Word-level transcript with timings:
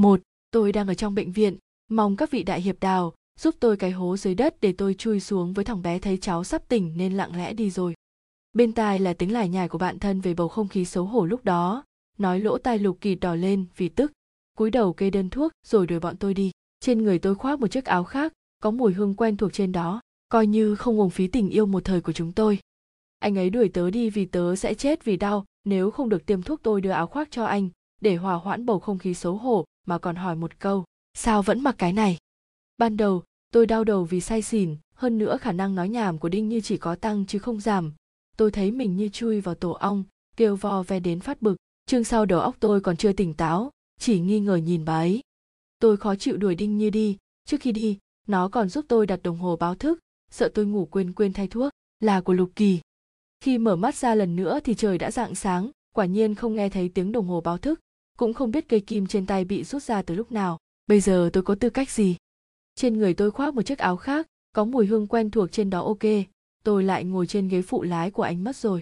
một, 0.00 0.20
tôi 0.50 0.72
đang 0.72 0.88
ở 0.88 0.94
trong 0.94 1.14
bệnh 1.14 1.32
viện. 1.32 1.56
Mong 1.90 2.16
các 2.16 2.30
vị 2.30 2.42
đại 2.42 2.60
hiệp 2.60 2.80
đào 2.80 3.14
giúp 3.38 3.54
tôi 3.60 3.76
cái 3.76 3.90
hố 3.90 4.16
dưới 4.16 4.34
đất 4.34 4.60
để 4.60 4.72
tôi 4.72 4.94
chui 4.94 5.20
xuống 5.20 5.52
với 5.52 5.64
thằng 5.64 5.82
bé 5.82 5.98
thấy 5.98 6.16
cháu 6.16 6.44
sắp 6.44 6.68
tỉnh 6.68 6.94
nên 6.96 7.12
lặng 7.12 7.36
lẽ 7.36 7.52
đi 7.52 7.70
rồi. 7.70 7.94
Bên 8.52 8.72
tai 8.72 8.98
là 8.98 9.12
tiếng 9.12 9.32
lải 9.32 9.48
nhải 9.48 9.68
của 9.68 9.78
bạn 9.78 9.98
thân 9.98 10.20
về 10.20 10.34
bầu 10.34 10.48
không 10.48 10.68
khí 10.68 10.84
xấu 10.84 11.04
hổ 11.04 11.24
lúc 11.24 11.44
đó. 11.44 11.84
Nói 12.18 12.40
lỗ 12.40 12.58
tai 12.58 12.78
lục 12.78 12.98
kỳ 13.00 13.14
đỏ 13.14 13.34
lên 13.34 13.66
vì 13.76 13.88
tức. 13.88 14.12
Cúi 14.56 14.70
đầu 14.70 14.92
kê 14.92 15.10
đơn 15.10 15.30
thuốc 15.30 15.52
rồi 15.66 15.86
đuổi 15.86 16.00
bọn 16.00 16.16
tôi 16.16 16.34
đi. 16.34 16.50
Trên 16.80 17.02
người 17.02 17.18
tôi 17.18 17.34
khoác 17.34 17.60
một 17.60 17.66
chiếc 17.66 17.84
áo 17.84 18.04
khác, 18.04 18.32
có 18.62 18.70
mùi 18.70 18.92
hương 18.92 19.14
quen 19.14 19.36
thuộc 19.36 19.52
trên 19.52 19.72
đó. 19.72 20.00
Coi 20.28 20.46
như 20.46 20.74
không 20.74 20.98
uổng 20.98 21.10
phí 21.10 21.26
tình 21.26 21.50
yêu 21.50 21.66
một 21.66 21.84
thời 21.84 22.00
của 22.00 22.12
chúng 22.12 22.32
tôi. 22.32 22.58
Anh 23.18 23.38
ấy 23.38 23.50
đuổi 23.50 23.68
tớ 23.68 23.90
đi 23.90 24.10
vì 24.10 24.24
tớ 24.24 24.56
sẽ 24.56 24.74
chết 24.74 25.04
vì 25.04 25.16
đau, 25.16 25.44
nếu 25.64 25.90
không 25.90 26.08
được 26.08 26.26
tiêm 26.26 26.42
thuốc 26.42 26.60
tôi 26.62 26.80
đưa 26.80 26.90
áo 26.90 27.06
khoác 27.06 27.28
cho 27.30 27.44
anh, 27.44 27.68
để 28.00 28.16
hòa 28.16 28.34
hoãn 28.34 28.66
bầu 28.66 28.78
không 28.78 28.98
khí 28.98 29.14
xấu 29.14 29.36
hổ 29.36 29.64
mà 29.88 29.98
còn 29.98 30.16
hỏi 30.16 30.36
một 30.36 30.58
câu, 30.58 30.84
sao 31.14 31.42
vẫn 31.42 31.60
mặc 31.60 31.74
cái 31.78 31.92
này? 31.92 32.18
Ban 32.78 32.96
đầu, 32.96 33.22
tôi 33.50 33.66
đau 33.66 33.84
đầu 33.84 34.04
vì 34.04 34.20
say 34.20 34.42
xỉn, 34.42 34.76
hơn 34.94 35.18
nữa 35.18 35.38
khả 35.40 35.52
năng 35.52 35.74
nói 35.74 35.88
nhảm 35.88 36.18
của 36.18 36.28
đinh 36.28 36.48
như 36.48 36.60
chỉ 36.60 36.76
có 36.76 36.94
tăng 36.94 37.26
chứ 37.26 37.38
không 37.38 37.60
giảm. 37.60 37.92
Tôi 38.36 38.50
thấy 38.50 38.70
mình 38.70 38.96
như 38.96 39.08
chui 39.08 39.40
vào 39.40 39.54
tổ 39.54 39.70
ong, 39.70 40.04
kêu 40.36 40.56
vo 40.56 40.82
ve 40.82 41.00
đến 41.00 41.20
phát 41.20 41.42
bực, 41.42 41.56
chương 41.86 42.04
sau 42.04 42.26
đầu 42.26 42.40
óc 42.40 42.56
tôi 42.60 42.80
còn 42.80 42.96
chưa 42.96 43.12
tỉnh 43.12 43.34
táo, 43.34 43.70
chỉ 44.00 44.20
nghi 44.20 44.40
ngờ 44.40 44.56
nhìn 44.56 44.84
bà 44.84 44.98
ấy. 44.98 45.20
Tôi 45.78 45.96
khó 45.96 46.14
chịu 46.14 46.36
đuổi 46.36 46.54
đinh 46.54 46.78
như 46.78 46.90
đi, 46.90 47.16
trước 47.44 47.60
khi 47.60 47.72
đi, 47.72 47.98
nó 48.26 48.48
còn 48.48 48.68
giúp 48.68 48.84
tôi 48.88 49.06
đặt 49.06 49.22
đồng 49.22 49.38
hồ 49.38 49.56
báo 49.56 49.74
thức, 49.74 49.98
sợ 50.30 50.48
tôi 50.54 50.66
ngủ 50.66 50.86
quên 50.90 51.12
quên 51.12 51.32
thay 51.32 51.48
thuốc, 51.48 51.72
là 52.00 52.20
của 52.20 52.32
lục 52.32 52.50
kỳ. 52.56 52.80
Khi 53.40 53.58
mở 53.58 53.76
mắt 53.76 53.94
ra 53.94 54.14
lần 54.14 54.36
nữa 54.36 54.60
thì 54.64 54.74
trời 54.74 54.98
đã 54.98 55.10
rạng 55.10 55.34
sáng, 55.34 55.70
quả 55.94 56.06
nhiên 56.06 56.34
không 56.34 56.54
nghe 56.54 56.68
thấy 56.68 56.88
tiếng 56.88 57.12
đồng 57.12 57.26
hồ 57.26 57.40
báo 57.40 57.58
thức 57.58 57.80
cũng 58.18 58.34
không 58.34 58.50
biết 58.50 58.68
cây 58.68 58.80
kim 58.80 59.06
trên 59.06 59.26
tay 59.26 59.44
bị 59.44 59.64
rút 59.64 59.82
ra 59.82 60.02
từ 60.02 60.14
lúc 60.14 60.32
nào. 60.32 60.58
Bây 60.86 61.00
giờ 61.00 61.30
tôi 61.32 61.42
có 61.42 61.54
tư 61.54 61.70
cách 61.70 61.90
gì? 61.90 62.16
Trên 62.74 62.98
người 62.98 63.14
tôi 63.14 63.30
khoác 63.30 63.54
một 63.54 63.62
chiếc 63.62 63.78
áo 63.78 63.96
khác, 63.96 64.26
có 64.52 64.64
mùi 64.64 64.86
hương 64.86 65.06
quen 65.06 65.30
thuộc 65.30 65.52
trên 65.52 65.70
đó, 65.70 65.82
ok. 65.82 66.04
Tôi 66.64 66.84
lại 66.84 67.04
ngồi 67.04 67.26
trên 67.26 67.48
ghế 67.48 67.62
phụ 67.62 67.82
lái 67.82 68.10
của 68.10 68.22
anh 68.22 68.44
mất 68.44 68.56
rồi. 68.56 68.80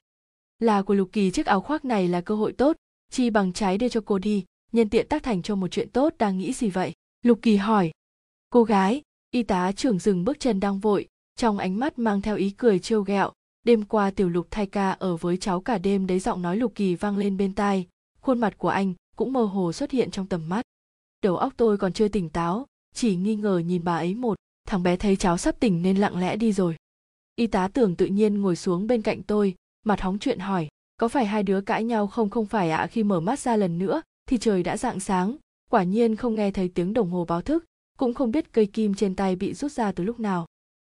Là 0.58 0.82
của 0.82 0.94
lục 0.94 1.08
kỳ, 1.12 1.30
chiếc 1.30 1.46
áo 1.46 1.60
khoác 1.60 1.84
này 1.84 2.08
là 2.08 2.20
cơ 2.20 2.34
hội 2.34 2.52
tốt. 2.52 2.76
Chi 3.10 3.30
bằng 3.30 3.52
trái 3.52 3.78
đưa 3.78 3.88
cho 3.88 4.00
cô 4.00 4.18
đi, 4.18 4.44
nhân 4.72 4.88
tiện 4.88 5.08
tác 5.08 5.22
thành 5.22 5.42
cho 5.42 5.54
một 5.54 5.68
chuyện 5.68 5.88
tốt, 5.88 6.14
đang 6.18 6.38
nghĩ 6.38 6.52
gì 6.52 6.70
vậy? 6.70 6.92
Lục 7.22 7.38
kỳ 7.42 7.56
hỏi. 7.56 7.90
Cô 8.50 8.64
gái, 8.64 9.02
y 9.30 9.42
tá 9.42 9.72
trưởng 9.72 9.98
dừng 9.98 10.24
bước 10.24 10.40
chân 10.40 10.60
đang 10.60 10.78
vội, 10.78 11.08
trong 11.36 11.58
ánh 11.58 11.78
mắt 11.78 11.98
mang 11.98 12.22
theo 12.22 12.36
ý 12.36 12.50
cười 12.50 12.78
trêu 12.78 13.02
ghẹo. 13.02 13.32
Đêm 13.64 13.84
qua 13.84 14.10
tiểu 14.10 14.28
lục 14.28 14.46
thay 14.50 14.66
ca 14.66 14.90
ở 14.90 15.16
với 15.16 15.36
cháu 15.36 15.60
cả 15.60 15.78
đêm, 15.78 16.06
đấy 16.06 16.18
giọng 16.18 16.42
nói 16.42 16.56
lục 16.56 16.72
kỳ 16.74 16.94
vang 16.94 17.16
lên 17.16 17.36
bên 17.36 17.54
tai. 17.54 17.86
Khuôn 18.20 18.40
mặt 18.40 18.58
của 18.58 18.68
anh 18.68 18.94
cũng 19.16 19.32
mơ 19.32 19.44
hồ 19.44 19.72
xuất 19.72 19.90
hiện 19.90 20.10
trong 20.10 20.26
tầm 20.26 20.48
mắt. 20.48 20.62
Đầu 21.22 21.36
óc 21.36 21.52
tôi 21.56 21.78
còn 21.78 21.92
chưa 21.92 22.08
tỉnh 22.08 22.28
táo, 22.28 22.66
chỉ 22.94 23.16
nghi 23.16 23.36
ngờ 23.36 23.58
nhìn 23.66 23.84
bà 23.84 23.96
ấy 23.96 24.14
một, 24.14 24.34
thằng 24.68 24.82
bé 24.82 24.96
thấy 24.96 25.16
cháu 25.16 25.38
sắp 25.38 25.60
tỉnh 25.60 25.82
nên 25.82 25.96
lặng 25.96 26.18
lẽ 26.18 26.36
đi 26.36 26.52
rồi. 26.52 26.76
Y 27.36 27.46
tá 27.46 27.68
tưởng 27.68 27.96
tự 27.96 28.06
nhiên 28.06 28.40
ngồi 28.40 28.56
xuống 28.56 28.86
bên 28.86 29.02
cạnh 29.02 29.22
tôi, 29.22 29.54
mặt 29.84 30.00
hóng 30.00 30.18
chuyện 30.18 30.38
hỏi, 30.38 30.68
có 30.96 31.08
phải 31.08 31.26
hai 31.26 31.42
đứa 31.42 31.60
cãi 31.60 31.84
nhau 31.84 32.06
không? 32.06 32.30
Không 32.30 32.46
phải 32.46 32.70
ạ 32.70 32.76
à? 32.76 32.86
khi 32.86 33.02
mở 33.02 33.20
mắt 33.20 33.38
ra 33.38 33.56
lần 33.56 33.78
nữa, 33.78 34.02
thì 34.28 34.38
trời 34.38 34.62
đã 34.62 34.76
rạng 34.76 35.00
sáng. 35.00 35.36
Quả 35.70 35.82
nhiên 35.82 36.16
không 36.16 36.34
nghe 36.34 36.50
thấy 36.50 36.68
tiếng 36.68 36.92
đồng 36.92 37.10
hồ 37.10 37.24
báo 37.24 37.42
thức, 37.42 37.64
cũng 37.98 38.14
không 38.14 38.30
biết 38.30 38.52
cây 38.52 38.66
kim 38.66 38.94
trên 38.94 39.14
tay 39.14 39.36
bị 39.36 39.54
rút 39.54 39.72
ra 39.72 39.92
từ 39.92 40.04
lúc 40.04 40.20
nào. 40.20 40.46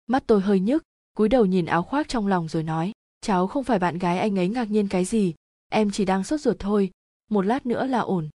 Mắt 0.07 0.23
tôi 0.27 0.41
hơi 0.41 0.61
nhức, 0.61 0.83
cúi 1.15 1.29
đầu 1.29 1.47
nhìn 1.47 1.67
áo 1.67 1.83
khoác 1.83 2.09
trong 2.09 2.27
lòng 2.27 2.49
rồi 2.49 2.63
nói, 2.63 2.93
cháu 3.21 3.47
không 3.47 3.65
phải 3.65 3.79
bạn 3.79 3.99
gái 3.99 4.19
anh 4.19 4.39
ấy 4.39 4.49
ngạc 4.49 4.71
nhiên 4.71 4.89
cái 4.89 5.05
gì, 5.05 5.35
em 5.71 5.91
chỉ 5.91 6.05
đang 6.05 6.25
sốt 6.25 6.41
ruột 6.41 6.57
thôi 6.59 6.91
một 7.29 7.43
lát 7.43 7.67
nữa 7.67 7.87
là 7.87 7.99
ổn. 7.99 8.29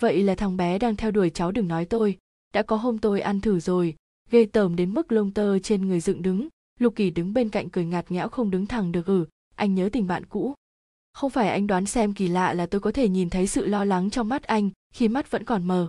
Vậy 0.00 0.22
là 0.22 0.34
thằng 0.34 0.56
bé 0.56 0.78
đang 0.78 0.96
theo 0.96 1.10
đuổi 1.10 1.30
cháu 1.30 1.52
đừng 1.52 1.68
nói 1.68 1.84
tôi. 1.84 2.18
Đã 2.54 2.62
có 2.62 2.76
hôm 2.76 2.98
tôi 2.98 3.20
ăn 3.20 3.40
thử 3.40 3.60
rồi. 3.60 3.94
Ghê 4.30 4.46
tởm 4.52 4.76
đến 4.76 4.94
mức 4.94 5.12
lông 5.12 5.30
tơ 5.30 5.58
trên 5.58 5.88
người 5.88 6.00
dựng 6.00 6.22
đứng. 6.22 6.48
Lục 6.80 6.92
kỳ 6.96 7.10
đứng 7.10 7.32
bên 7.32 7.48
cạnh 7.48 7.70
cười 7.70 7.84
ngạt 7.84 8.10
nghẽo 8.10 8.28
không 8.28 8.50
đứng 8.50 8.66
thẳng 8.66 8.92
được 8.92 9.06
ừ. 9.06 9.26
Anh 9.54 9.74
nhớ 9.74 9.88
tình 9.92 10.06
bạn 10.06 10.26
cũ. 10.26 10.54
Không 11.12 11.30
phải 11.30 11.48
anh 11.48 11.66
đoán 11.66 11.86
xem 11.86 12.14
kỳ 12.14 12.28
lạ 12.28 12.54
là 12.54 12.66
tôi 12.66 12.80
có 12.80 12.92
thể 12.92 13.08
nhìn 13.08 13.30
thấy 13.30 13.46
sự 13.46 13.66
lo 13.66 13.84
lắng 13.84 14.10
trong 14.10 14.28
mắt 14.28 14.42
anh 14.42 14.70
khi 14.94 15.08
mắt 15.08 15.30
vẫn 15.30 15.44
còn 15.44 15.64
mờ. 15.64 15.88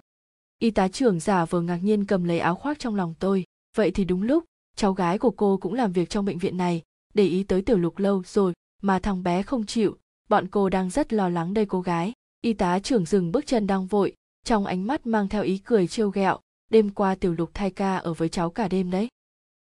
Y 0.60 0.72
tá 0.72 0.88
trưởng 0.88 1.20
giả 1.20 1.46
vờ 1.46 1.62
ngạc 1.62 1.78
nhiên 1.78 2.06
cầm 2.06 2.24
lấy 2.24 2.40
áo 2.40 2.56
khoác 2.56 2.80
trong 2.80 2.96
lòng 2.96 3.14
tôi. 3.20 3.44
Vậy 3.76 3.92
thì 3.92 4.06
đúng 4.06 4.22
lúc, 4.22 4.44
cháu 4.76 4.94
gái 4.94 5.18
của 5.18 5.32
cô 5.32 5.58
cũng 5.58 5.74
làm 5.74 5.92
việc 5.92 6.10
trong 6.10 6.26
bệnh 6.26 6.38
viện 6.38 6.58
này. 6.58 6.82
Để 7.14 7.24
ý 7.24 7.44
tới 7.44 7.62
tiểu 7.62 7.78
lục 7.78 8.00
lâu 8.00 8.24
rồi, 8.26 8.54
mà 8.82 9.00
thằng 9.00 9.24
bé 9.24 9.44
không 9.44 9.66
chịu. 9.66 9.98
Bọn 10.30 10.48
cô 10.48 10.70
đang 10.70 10.90
rất 10.90 11.14
lo 11.14 11.30
lắng 11.30 11.54
đây 11.54 11.66
cô 11.66 11.82
gái 11.82 12.14
y 12.42 12.54
tá 12.54 12.80
trưởng 12.80 13.06
dừng 13.06 13.32
bước 13.32 13.48
chân 13.48 13.68
đang 13.68 13.86
vội, 13.86 14.14
trong 14.44 14.66
ánh 14.66 14.88
mắt 14.88 15.08
mang 15.08 15.28
theo 15.28 15.44
ý 15.44 15.58
cười 15.58 15.88
trêu 15.88 16.10
ghẹo, 16.10 16.40
đêm 16.70 16.90
qua 16.90 17.16
tiểu 17.16 17.34
lục 17.34 17.52
thay 17.54 17.72
ca 17.72 17.98
ở 17.98 18.14
với 18.14 18.30
cháu 18.30 18.50
cả 18.50 18.68
đêm 18.68 18.92
đấy. 18.92 19.08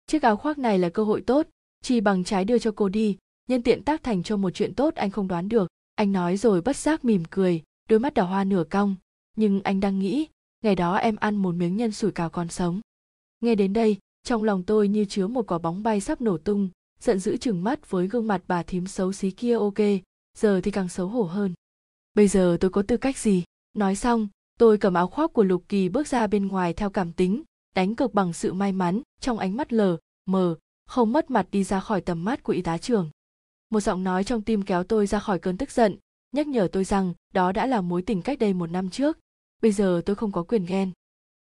Chiếc 0.06 0.22
áo 0.22 0.36
khoác 0.36 0.58
này 0.58 0.78
là 0.78 0.88
cơ 0.88 1.04
hội 1.04 1.20
tốt, 1.20 1.46
chi 1.82 2.00
bằng 2.00 2.24
trái 2.24 2.44
đưa 2.44 2.58
cho 2.58 2.72
cô 2.76 2.88
đi, 2.88 3.18
nhân 3.48 3.62
tiện 3.62 3.82
tác 3.82 4.02
thành 4.02 4.22
cho 4.22 4.36
một 4.36 4.50
chuyện 4.50 4.74
tốt 4.74 4.94
anh 4.94 5.10
không 5.10 5.28
đoán 5.28 5.48
được. 5.48 5.68
Anh 5.94 6.12
nói 6.12 6.36
rồi 6.36 6.60
bất 6.60 6.76
giác 6.76 7.04
mỉm 7.04 7.22
cười, 7.30 7.62
đôi 7.88 7.98
mắt 7.98 8.14
đào 8.14 8.26
hoa 8.26 8.44
nửa 8.44 8.64
cong. 8.70 8.96
Nhưng 9.36 9.60
anh 9.62 9.80
đang 9.80 9.98
nghĩ, 9.98 10.26
ngày 10.62 10.74
đó 10.74 10.96
em 10.96 11.16
ăn 11.16 11.36
một 11.36 11.54
miếng 11.54 11.76
nhân 11.76 11.92
sủi 11.92 12.12
cào 12.12 12.30
còn 12.30 12.48
sống. 12.48 12.80
Nghe 13.40 13.54
đến 13.54 13.72
đây, 13.72 13.96
trong 14.24 14.42
lòng 14.42 14.62
tôi 14.62 14.88
như 14.88 15.04
chứa 15.04 15.26
một 15.26 15.46
quả 15.46 15.58
bóng 15.58 15.82
bay 15.82 16.00
sắp 16.00 16.20
nổ 16.20 16.38
tung, 16.38 16.68
giận 17.00 17.18
dữ 17.18 17.36
chừng 17.36 17.64
mắt 17.64 17.90
với 17.90 18.08
gương 18.08 18.26
mặt 18.26 18.42
bà 18.46 18.62
thím 18.62 18.86
xấu 18.86 19.12
xí 19.12 19.30
kia 19.30 19.54
ok, 19.54 19.78
giờ 20.38 20.60
thì 20.60 20.70
càng 20.70 20.88
xấu 20.88 21.08
hổ 21.08 21.22
hơn 21.22 21.54
bây 22.16 22.28
giờ 22.28 22.56
tôi 22.60 22.70
có 22.70 22.82
tư 22.82 22.96
cách 22.96 23.18
gì? 23.18 23.44
Nói 23.74 23.96
xong, 23.96 24.28
tôi 24.58 24.78
cầm 24.78 24.94
áo 24.94 25.06
khoác 25.06 25.32
của 25.32 25.42
lục 25.42 25.64
kỳ 25.68 25.88
bước 25.88 26.06
ra 26.06 26.26
bên 26.26 26.48
ngoài 26.48 26.72
theo 26.72 26.90
cảm 26.90 27.12
tính, 27.12 27.42
đánh 27.74 27.94
cực 27.94 28.14
bằng 28.14 28.32
sự 28.32 28.52
may 28.52 28.72
mắn, 28.72 29.02
trong 29.20 29.38
ánh 29.38 29.56
mắt 29.56 29.72
lờ, 29.72 29.96
mờ, 30.26 30.56
không 30.86 31.12
mất 31.12 31.30
mặt 31.30 31.46
đi 31.50 31.64
ra 31.64 31.80
khỏi 31.80 32.00
tầm 32.00 32.24
mắt 32.24 32.42
của 32.42 32.52
y 32.52 32.62
tá 32.62 32.78
trưởng. 32.78 33.10
Một 33.70 33.80
giọng 33.80 34.04
nói 34.04 34.24
trong 34.24 34.42
tim 34.42 34.62
kéo 34.62 34.84
tôi 34.84 35.06
ra 35.06 35.18
khỏi 35.18 35.38
cơn 35.38 35.56
tức 35.56 35.70
giận, 35.70 35.96
nhắc 36.32 36.46
nhở 36.46 36.68
tôi 36.72 36.84
rằng 36.84 37.14
đó 37.34 37.52
đã 37.52 37.66
là 37.66 37.80
mối 37.80 38.02
tình 38.02 38.22
cách 38.22 38.38
đây 38.38 38.54
một 38.54 38.70
năm 38.70 38.90
trước. 38.90 39.18
Bây 39.62 39.72
giờ 39.72 40.02
tôi 40.06 40.16
không 40.16 40.32
có 40.32 40.42
quyền 40.42 40.66
ghen. 40.66 40.90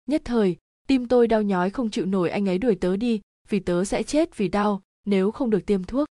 Nhất 0.06 0.22
thời, 0.26 0.58
tim 0.88 1.08
tôi 1.08 1.28
đau 1.28 1.42
nhói 1.42 1.70
không 1.70 1.90
chịu 1.90 2.06
nổi 2.06 2.30
anh 2.30 2.50
ấy 2.50 2.58
đuổi 2.58 2.76
tớ 2.76 2.98
đi, 2.98 3.22
vì 3.50 3.60
tớ 3.60 3.86
sẽ 3.86 4.04
chết 4.04 4.38
vì 4.38 4.48
đau, 4.48 4.82
nếu 5.06 5.32
không 5.32 5.50
được 5.50 5.66
tiêm 5.66 5.84
thuốc. 5.84 6.08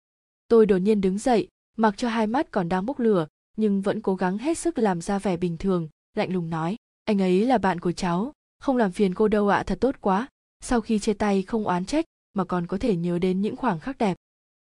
Tôi 0.48 0.66
đột 0.66 0.78
nhiên 0.78 1.02
đứng 1.02 1.18
dậy, 1.18 1.48
mặc 1.78 1.94
cho 1.98 2.10
hai 2.10 2.28
mắt 2.28 2.52
còn 2.52 2.70
đang 2.70 2.86
bốc 2.86 3.00
lửa 3.00 3.28
nhưng 3.58 3.82
vẫn 3.82 4.02
cố 4.02 4.16
gắng 4.16 4.38
hết 4.38 4.58
sức 4.58 4.78
làm 4.78 5.02
ra 5.02 5.20
vẻ 5.20 5.38
bình 5.38 5.58
thường, 5.58 5.90
lạnh 6.14 6.34
lùng 6.34 6.50
nói, 6.50 6.76
anh 7.06 7.22
ấy 7.22 7.46
là 7.46 7.58
bạn 7.58 7.80
của 7.80 7.92
cháu, 7.92 8.32
không 8.60 8.78
làm 8.78 8.92
phiền 8.92 9.14
cô 9.14 9.28
đâu 9.28 9.50
ạ, 9.50 9.64
thật 9.64 9.78
tốt 9.82 9.96
quá. 10.02 10.28
Sau 10.60 10.82
khi 10.82 11.00
chia 11.00 11.14
tay 11.14 11.42
không 11.44 11.68
oán 11.68 11.86
trách, 11.86 12.06
mà 12.34 12.44
còn 12.44 12.68
có 12.68 12.78
thể 12.78 12.96
nhớ 12.96 13.20
đến 13.20 13.42
những 13.42 13.56
khoảng 13.56 13.80
khắc 13.80 13.98
đẹp. 13.98 14.18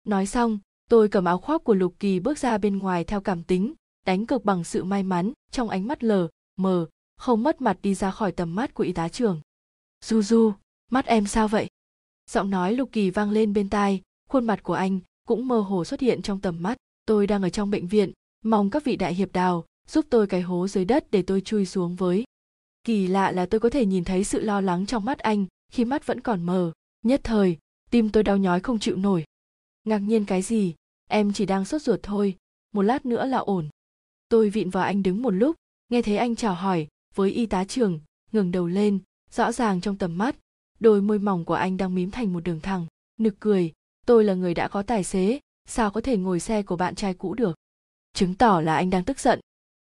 Nói 0.03 0.25
xong, 0.25 0.59
tôi 0.89 1.07
cầm 1.07 1.25
áo 1.25 1.38
khoác 1.38 1.63
của 1.63 1.73
lục 1.73 1.95
kỳ 1.99 2.19
bước 2.19 2.38
ra 2.38 2.57
bên 2.57 2.77
ngoài 2.77 3.03
theo 3.03 3.22
cảm 3.22 3.43
tính, 3.43 3.73
đánh 4.05 4.25
cực 4.25 4.45
bằng 4.45 4.63
sự 4.63 4.83
may 4.83 5.03
mắn, 5.03 5.33
trong 5.51 5.69
ánh 5.69 5.88
mắt 5.88 6.03
lờ, 6.03 6.27
mờ, 6.55 6.88
không 7.17 7.43
mất 7.43 7.61
mặt 7.61 7.77
đi 7.81 7.95
ra 7.95 8.11
khỏi 8.11 8.31
tầm 8.31 8.55
mắt 8.55 8.73
của 8.73 8.83
y 8.83 8.93
tá 8.93 9.09
trưởng. 9.09 9.41
Du 10.01 10.22
du 10.22 10.53
mắt 10.91 11.05
em 11.05 11.27
sao 11.27 11.47
vậy? 11.47 11.67
Giọng 12.29 12.49
nói 12.49 12.73
lục 12.73 12.89
kỳ 12.91 13.09
vang 13.09 13.31
lên 13.31 13.53
bên 13.53 13.69
tai, 13.69 14.01
khuôn 14.29 14.45
mặt 14.45 14.63
của 14.63 14.73
anh 14.73 14.99
cũng 15.27 15.47
mơ 15.47 15.59
hồ 15.59 15.85
xuất 15.85 15.99
hiện 15.99 16.22
trong 16.22 16.39
tầm 16.39 16.63
mắt. 16.63 16.77
Tôi 17.05 17.27
đang 17.27 17.41
ở 17.43 17.49
trong 17.49 17.69
bệnh 17.69 17.88
viện 17.88 18.11
mong 18.43 18.69
các 18.69 18.83
vị 18.83 18.95
đại 18.95 19.13
hiệp 19.13 19.33
đào, 19.33 19.65
giúp 19.87 20.05
tôi 20.09 20.27
cái 20.27 20.41
hố 20.41 20.67
dưới 20.67 20.85
đất 20.85 21.11
để 21.11 21.21
tôi 21.21 21.41
chui 21.41 21.65
xuống 21.65 21.95
với. 21.95 22.23
Kỳ 22.83 23.07
lạ 23.07 23.31
là 23.31 23.45
tôi 23.45 23.59
có 23.59 23.69
thể 23.69 23.85
nhìn 23.85 24.03
thấy 24.03 24.23
sự 24.23 24.41
lo 24.41 24.61
lắng 24.61 24.85
trong 24.85 25.05
mắt 25.05 25.19
anh 25.19 25.45
khi 25.71 25.85
mắt 25.85 26.05
vẫn 26.07 26.19
còn 26.19 26.43
mờ. 26.43 26.71
Nhất 27.05 27.21
thời, 27.23 27.57
tim 27.91 28.09
tôi 28.09 28.23
đau 28.23 28.37
nhói 28.37 28.59
không 28.59 28.79
chịu 28.79 28.95
nổi. 28.95 29.23
Ngạc 29.83 29.97
nhiên 29.97 30.25
cái 30.25 30.41
gì? 30.41 30.75
Em 31.09 31.33
chỉ 31.33 31.45
đang 31.45 31.65
sốt 31.65 31.81
ruột 31.81 31.99
thôi. 32.03 32.35
Một 32.73 32.81
lát 32.81 33.05
nữa 33.05 33.25
là 33.25 33.37
ổn. 33.37 33.69
Tôi 34.29 34.49
vịn 34.49 34.69
vào 34.69 34.83
anh 34.83 35.03
đứng 35.03 35.21
một 35.21 35.31
lúc, 35.31 35.55
nghe 35.89 36.01
thấy 36.01 36.17
anh 36.17 36.35
chào 36.35 36.53
hỏi, 36.53 36.87
với 37.15 37.31
y 37.31 37.45
tá 37.45 37.65
trưởng 37.65 37.99
ngừng 38.31 38.51
đầu 38.51 38.67
lên, 38.67 38.99
rõ 39.31 39.51
ràng 39.51 39.81
trong 39.81 39.97
tầm 39.97 40.17
mắt. 40.17 40.35
Đôi 40.79 41.01
môi 41.01 41.19
mỏng 41.19 41.46
của 41.46 41.53
anh 41.53 41.78
đang 41.78 41.96
mím 41.96 42.11
thành 42.11 42.34
một 42.34 42.43
đường 42.43 42.59
thẳng. 42.59 42.85
Nực 43.19 43.35
cười, 43.39 43.72
tôi 44.05 44.23
là 44.23 44.34
người 44.34 44.53
đã 44.53 44.67
có 44.67 44.84
tài 44.84 45.03
xế, 45.03 45.39
sao 45.67 45.91
có 45.91 46.01
thể 46.01 46.17
ngồi 46.17 46.39
xe 46.39 46.63
của 46.63 46.75
bạn 46.75 46.96
trai 46.96 47.13
cũ 47.13 47.34
được? 47.34 47.55
Chứng 48.13 48.35
tỏ 48.35 48.61
là 48.61 48.75
anh 48.75 48.89
đang 48.89 49.03
tức 49.03 49.19
giận. 49.19 49.39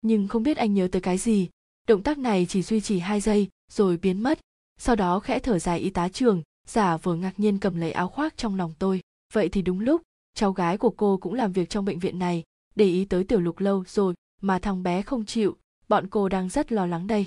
Nhưng 0.01 0.27
không 0.27 0.43
biết 0.43 0.57
anh 0.57 0.73
nhớ 0.73 0.87
tới 0.91 1.01
cái 1.01 1.17
gì. 1.17 1.49
Động 1.87 2.03
tác 2.03 2.17
này 2.17 2.45
chỉ 2.49 2.61
duy 2.61 2.81
trì 2.81 2.99
hai 2.99 3.21
giây, 3.21 3.47
rồi 3.71 3.97
biến 3.97 4.23
mất. 4.23 4.39
Sau 4.77 4.95
đó 4.95 5.19
khẽ 5.19 5.39
thở 5.39 5.59
dài 5.59 5.79
y 5.79 5.89
tá 5.89 6.09
trường 6.09 6.41
giả 6.67 6.97
vờ 6.97 7.15
ngạc 7.15 7.39
nhiên 7.39 7.59
cầm 7.59 7.75
lấy 7.75 7.91
áo 7.91 8.07
khoác 8.07 8.37
trong 8.37 8.55
lòng 8.55 8.73
tôi. 8.79 9.01
Vậy 9.33 9.49
thì 9.49 9.61
đúng 9.61 9.79
lúc, 9.79 10.01
cháu 10.33 10.51
gái 10.51 10.77
của 10.77 10.89
cô 10.89 11.17
cũng 11.17 11.33
làm 11.33 11.51
việc 11.51 11.69
trong 11.69 11.85
bệnh 11.85 11.99
viện 11.99 12.19
này. 12.19 12.43
Để 12.75 12.85
ý 12.85 13.05
tới 13.05 13.23
tiểu 13.23 13.39
lục 13.39 13.59
lâu 13.59 13.83
rồi, 13.87 14.13
mà 14.41 14.59
thằng 14.59 14.83
bé 14.83 15.01
không 15.01 15.25
chịu, 15.25 15.57
bọn 15.87 16.07
cô 16.07 16.29
đang 16.29 16.49
rất 16.49 16.71
lo 16.71 16.85
lắng 16.85 17.07
đây. 17.07 17.25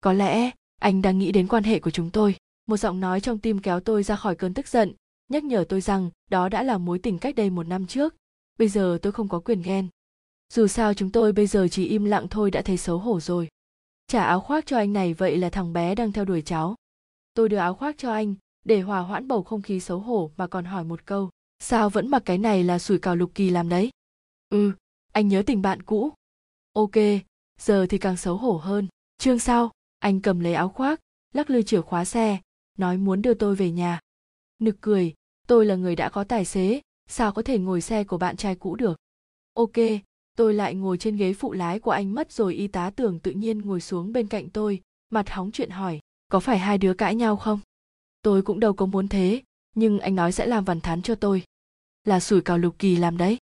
Có 0.00 0.12
lẽ, 0.12 0.50
anh 0.80 1.02
đang 1.02 1.18
nghĩ 1.18 1.32
đến 1.32 1.48
quan 1.48 1.64
hệ 1.64 1.78
của 1.78 1.90
chúng 1.90 2.10
tôi. 2.10 2.36
Một 2.66 2.76
giọng 2.76 3.00
nói 3.00 3.20
trong 3.20 3.38
tim 3.38 3.58
kéo 3.58 3.80
tôi 3.80 4.02
ra 4.02 4.16
khỏi 4.16 4.36
cơn 4.36 4.54
tức 4.54 4.68
giận, 4.68 4.92
nhắc 5.28 5.44
nhở 5.44 5.64
tôi 5.68 5.80
rằng 5.80 6.10
đó 6.30 6.48
đã 6.48 6.62
là 6.62 6.78
mối 6.78 6.98
tình 6.98 7.18
cách 7.18 7.34
đây 7.34 7.50
một 7.50 7.66
năm 7.66 7.86
trước. 7.86 8.14
Bây 8.58 8.68
giờ 8.68 8.98
tôi 9.02 9.12
không 9.12 9.28
có 9.28 9.40
quyền 9.40 9.62
ghen 9.62 9.88
dù 10.52 10.66
sao 10.66 10.94
chúng 10.94 11.10
tôi 11.12 11.32
bây 11.32 11.46
giờ 11.46 11.68
chỉ 11.70 11.86
im 11.86 12.04
lặng 12.04 12.28
thôi 12.28 12.50
đã 12.50 12.62
thấy 12.62 12.76
xấu 12.76 12.98
hổ 12.98 13.20
rồi. 13.20 13.48
Trả 14.06 14.24
áo 14.24 14.40
khoác 14.40 14.66
cho 14.66 14.76
anh 14.76 14.92
này 14.92 15.14
vậy 15.14 15.38
là 15.38 15.50
thằng 15.50 15.72
bé 15.72 15.94
đang 15.94 16.12
theo 16.12 16.24
đuổi 16.24 16.42
cháu. 16.42 16.74
Tôi 17.34 17.48
đưa 17.48 17.56
áo 17.56 17.74
khoác 17.74 17.98
cho 17.98 18.12
anh, 18.12 18.34
để 18.64 18.80
hòa 18.80 19.00
hoãn 19.00 19.28
bầu 19.28 19.42
không 19.42 19.62
khí 19.62 19.80
xấu 19.80 19.98
hổ 19.98 20.30
mà 20.36 20.46
còn 20.46 20.64
hỏi 20.64 20.84
một 20.84 21.06
câu, 21.06 21.30
sao 21.58 21.90
vẫn 21.90 22.08
mặc 22.08 22.22
cái 22.24 22.38
này 22.38 22.64
là 22.64 22.78
sủi 22.78 22.98
cảo 22.98 23.16
lục 23.16 23.30
kỳ 23.34 23.50
làm 23.50 23.68
đấy? 23.68 23.90
Ừ 24.48 24.72
anh 25.12 25.28
nhớ 25.28 25.42
tình 25.46 25.62
bạn 25.62 25.82
cũ. 25.82 26.12
Ok, 26.72 26.92
giờ 27.60 27.86
thì 27.90 27.98
càng 27.98 28.16
xấu 28.16 28.36
hổ 28.36 28.52
hơn. 28.52 28.88
Chương 29.18 29.38
sau, 29.38 29.70
anh 29.98 30.20
cầm 30.20 30.40
lấy 30.40 30.54
áo 30.54 30.68
khoác, 30.68 31.00
lắc 31.34 31.50
lư 31.50 31.62
chìa 31.62 31.80
khóa 31.80 32.04
xe, 32.04 32.40
nói 32.78 32.96
muốn 32.96 33.22
đưa 33.22 33.34
tôi 33.34 33.56
về 33.56 33.70
nhà. 33.70 34.00
Nực 34.58 34.76
cười, 34.80 35.14
tôi 35.46 35.66
là 35.66 35.74
người 35.74 35.96
đã 35.96 36.08
có 36.08 36.24
tài 36.24 36.44
xế, 36.44 36.80
sao 37.06 37.32
có 37.32 37.42
thể 37.42 37.58
ngồi 37.58 37.80
xe 37.80 38.04
của 38.04 38.18
bạn 38.18 38.36
trai 38.36 38.54
cũ 38.54 38.76
được? 38.76 38.98
Ok 39.54 39.76
tôi 40.40 40.54
lại 40.54 40.74
ngồi 40.74 40.98
trên 40.98 41.16
ghế 41.16 41.32
phụ 41.32 41.52
lái 41.52 41.78
của 41.78 41.90
anh 41.90 42.14
mất 42.14 42.32
rồi 42.32 42.54
y 42.54 42.66
tá 42.66 42.90
tưởng 42.90 43.18
tự 43.18 43.30
nhiên 43.30 43.58
ngồi 43.58 43.80
xuống 43.80 44.12
bên 44.12 44.26
cạnh 44.26 44.48
tôi, 44.48 44.80
mặt 45.10 45.30
hóng 45.30 45.50
chuyện 45.52 45.70
hỏi, 45.70 46.00
có 46.28 46.40
phải 46.40 46.58
hai 46.58 46.78
đứa 46.78 46.94
cãi 46.94 47.14
nhau 47.14 47.36
không? 47.36 47.60
Tôi 48.22 48.42
cũng 48.42 48.60
đâu 48.60 48.72
có 48.72 48.86
muốn 48.86 49.08
thế, 49.08 49.42
nhưng 49.74 49.98
anh 49.98 50.14
nói 50.14 50.32
sẽ 50.32 50.46
làm 50.46 50.64
vằn 50.64 50.80
thắn 50.80 51.02
cho 51.02 51.14
tôi. 51.14 51.42
Là 52.04 52.20
sủi 52.20 52.40
cảo 52.40 52.58
lục 52.58 52.74
kỳ 52.78 52.96
làm 52.96 53.16
đấy. 53.16 53.38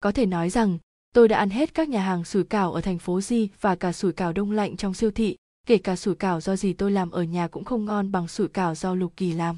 Có 0.00 0.12
thể 0.12 0.26
nói 0.26 0.50
rằng, 0.50 0.78
tôi 1.14 1.28
đã 1.28 1.38
ăn 1.38 1.50
hết 1.50 1.74
các 1.74 1.88
nhà 1.88 2.02
hàng 2.02 2.24
sủi 2.24 2.44
cảo 2.44 2.72
ở 2.72 2.80
thành 2.80 2.98
phố 2.98 3.20
di 3.20 3.48
và 3.60 3.74
cả 3.74 3.92
sủi 3.92 4.12
cảo 4.12 4.32
đông 4.32 4.50
lạnh 4.50 4.76
trong 4.76 4.94
siêu 4.94 5.10
thị, 5.10 5.36
kể 5.66 5.78
cả 5.78 5.96
sủi 5.96 6.14
cảo 6.14 6.40
do 6.40 6.56
gì 6.56 6.72
tôi 6.72 6.90
làm 6.90 7.10
ở 7.10 7.22
nhà 7.22 7.48
cũng 7.48 7.64
không 7.64 7.84
ngon 7.84 8.12
bằng 8.12 8.28
sủi 8.28 8.48
cảo 8.48 8.74
do 8.74 8.94
lục 8.94 9.12
kỳ 9.16 9.32
làm. 9.32 9.56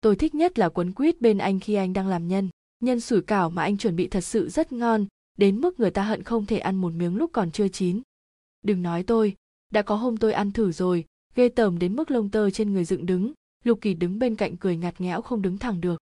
Tôi 0.00 0.16
thích 0.16 0.34
nhất 0.34 0.58
là 0.58 0.68
quấn 0.68 0.92
quýt 0.92 1.20
bên 1.20 1.38
anh 1.38 1.60
khi 1.60 1.74
anh 1.74 1.92
đang 1.92 2.08
làm 2.08 2.28
nhân 2.28 2.48
nhân 2.80 3.00
sủi 3.00 3.22
cảo 3.22 3.50
mà 3.50 3.62
anh 3.62 3.76
chuẩn 3.76 3.96
bị 3.96 4.08
thật 4.08 4.20
sự 4.20 4.48
rất 4.48 4.72
ngon 4.72 5.06
đến 5.38 5.60
mức 5.60 5.80
người 5.80 5.90
ta 5.90 6.02
hận 6.02 6.22
không 6.22 6.46
thể 6.46 6.58
ăn 6.58 6.76
một 6.76 6.92
miếng 6.92 7.16
lúc 7.16 7.30
còn 7.32 7.50
chưa 7.50 7.68
chín. 7.68 8.02
Đừng 8.62 8.82
nói 8.82 9.02
tôi, 9.02 9.36
đã 9.70 9.82
có 9.82 9.94
hôm 9.94 10.16
tôi 10.16 10.32
ăn 10.32 10.52
thử 10.52 10.72
rồi, 10.72 11.04
ghê 11.34 11.48
tởm 11.48 11.78
đến 11.78 11.96
mức 11.96 12.10
lông 12.10 12.30
tơ 12.30 12.50
trên 12.50 12.72
người 12.72 12.84
dựng 12.84 13.06
đứng, 13.06 13.32
lục 13.64 13.78
kỳ 13.80 13.94
đứng 13.94 14.18
bên 14.18 14.36
cạnh 14.36 14.56
cười 14.56 14.76
ngặt 14.76 15.00
nghẽo 15.00 15.22
không 15.22 15.42
đứng 15.42 15.58
thẳng 15.58 15.80
được. 15.80 16.00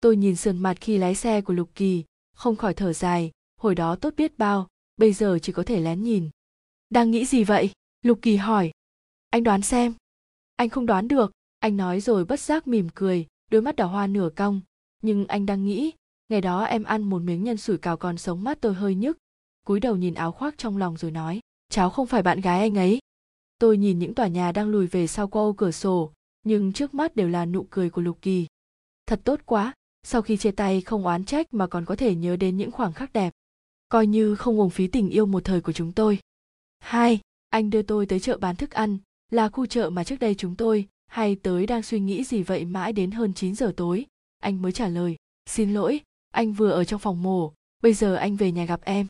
Tôi 0.00 0.16
nhìn 0.16 0.36
sườn 0.36 0.58
mặt 0.58 0.76
khi 0.80 0.98
lái 0.98 1.14
xe 1.14 1.40
của 1.40 1.52
lục 1.52 1.70
kỳ, 1.74 2.04
không 2.34 2.56
khỏi 2.56 2.74
thở 2.74 2.92
dài, 2.92 3.30
hồi 3.60 3.74
đó 3.74 3.96
tốt 3.96 4.14
biết 4.16 4.38
bao, 4.38 4.68
bây 4.96 5.12
giờ 5.12 5.38
chỉ 5.42 5.52
có 5.52 5.62
thể 5.62 5.80
lén 5.80 6.02
nhìn. 6.02 6.30
Đang 6.90 7.10
nghĩ 7.10 7.24
gì 7.24 7.44
vậy? 7.44 7.70
Lục 8.02 8.18
kỳ 8.22 8.36
hỏi. 8.36 8.70
Anh 9.30 9.44
đoán 9.44 9.62
xem. 9.62 9.94
Anh 10.56 10.68
không 10.68 10.86
đoán 10.86 11.08
được, 11.08 11.32
anh 11.58 11.76
nói 11.76 12.00
rồi 12.00 12.24
bất 12.24 12.40
giác 12.40 12.66
mỉm 12.66 12.88
cười, 12.94 13.26
đôi 13.50 13.62
mắt 13.62 13.76
đỏ 13.76 13.86
hoa 13.86 14.06
nửa 14.06 14.30
cong, 14.36 14.60
nhưng 15.02 15.26
anh 15.26 15.46
đang 15.46 15.64
nghĩ 15.64 15.92
ngày 16.32 16.40
đó 16.40 16.62
em 16.62 16.84
ăn 16.84 17.02
một 17.02 17.22
miếng 17.22 17.44
nhân 17.44 17.56
sủi 17.56 17.78
cảo 17.78 17.96
còn 17.96 18.18
sống 18.18 18.44
mắt 18.44 18.58
tôi 18.60 18.74
hơi 18.74 18.94
nhức. 18.94 19.18
Cúi 19.66 19.80
đầu 19.80 19.96
nhìn 19.96 20.14
áo 20.14 20.32
khoác 20.32 20.54
trong 20.58 20.76
lòng 20.76 20.96
rồi 20.96 21.10
nói, 21.10 21.40
cháu 21.68 21.90
không 21.90 22.06
phải 22.06 22.22
bạn 22.22 22.40
gái 22.40 22.60
anh 22.60 22.78
ấy. 22.78 22.98
Tôi 23.58 23.76
nhìn 23.76 23.98
những 23.98 24.14
tòa 24.14 24.26
nhà 24.26 24.52
đang 24.52 24.68
lùi 24.68 24.86
về 24.86 25.06
sau 25.06 25.28
qua 25.28 25.42
ô 25.42 25.52
cửa 25.52 25.70
sổ, 25.70 26.12
nhưng 26.44 26.72
trước 26.72 26.94
mắt 26.94 27.16
đều 27.16 27.28
là 27.28 27.46
nụ 27.46 27.66
cười 27.70 27.90
của 27.90 28.02
lục 28.02 28.18
kỳ. 28.22 28.46
Thật 29.06 29.20
tốt 29.24 29.40
quá, 29.46 29.72
sau 30.02 30.22
khi 30.22 30.36
chia 30.36 30.50
tay 30.50 30.80
không 30.80 31.04
oán 31.04 31.24
trách 31.24 31.54
mà 31.54 31.66
còn 31.66 31.84
có 31.84 31.96
thể 31.96 32.14
nhớ 32.14 32.36
đến 32.36 32.56
những 32.56 32.70
khoảng 32.70 32.92
khắc 32.92 33.12
đẹp. 33.12 33.32
Coi 33.88 34.06
như 34.06 34.34
không 34.34 34.58
uổng 34.58 34.70
phí 34.70 34.86
tình 34.86 35.08
yêu 35.08 35.26
một 35.26 35.44
thời 35.44 35.60
của 35.60 35.72
chúng 35.72 35.92
tôi. 35.92 36.18
Hai, 36.80 37.20
anh 37.50 37.70
đưa 37.70 37.82
tôi 37.82 38.06
tới 38.06 38.20
chợ 38.20 38.36
bán 38.36 38.56
thức 38.56 38.70
ăn, 38.70 38.98
là 39.30 39.48
khu 39.48 39.66
chợ 39.66 39.90
mà 39.90 40.04
trước 40.04 40.18
đây 40.18 40.34
chúng 40.34 40.56
tôi 40.56 40.88
hay 41.06 41.34
tới 41.34 41.66
đang 41.66 41.82
suy 41.82 42.00
nghĩ 42.00 42.24
gì 42.24 42.42
vậy 42.42 42.64
mãi 42.64 42.92
đến 42.92 43.10
hơn 43.10 43.34
9 43.34 43.54
giờ 43.54 43.72
tối. 43.76 44.06
Anh 44.40 44.62
mới 44.62 44.72
trả 44.72 44.88
lời, 44.88 45.16
xin 45.46 45.74
lỗi 45.74 46.00
anh 46.32 46.52
vừa 46.52 46.70
ở 46.70 46.84
trong 46.84 47.00
phòng 47.00 47.22
mổ, 47.22 47.52
bây 47.82 47.94
giờ 47.94 48.14
anh 48.14 48.36
về 48.36 48.52
nhà 48.52 48.64
gặp 48.64 48.80
em. 48.84 49.06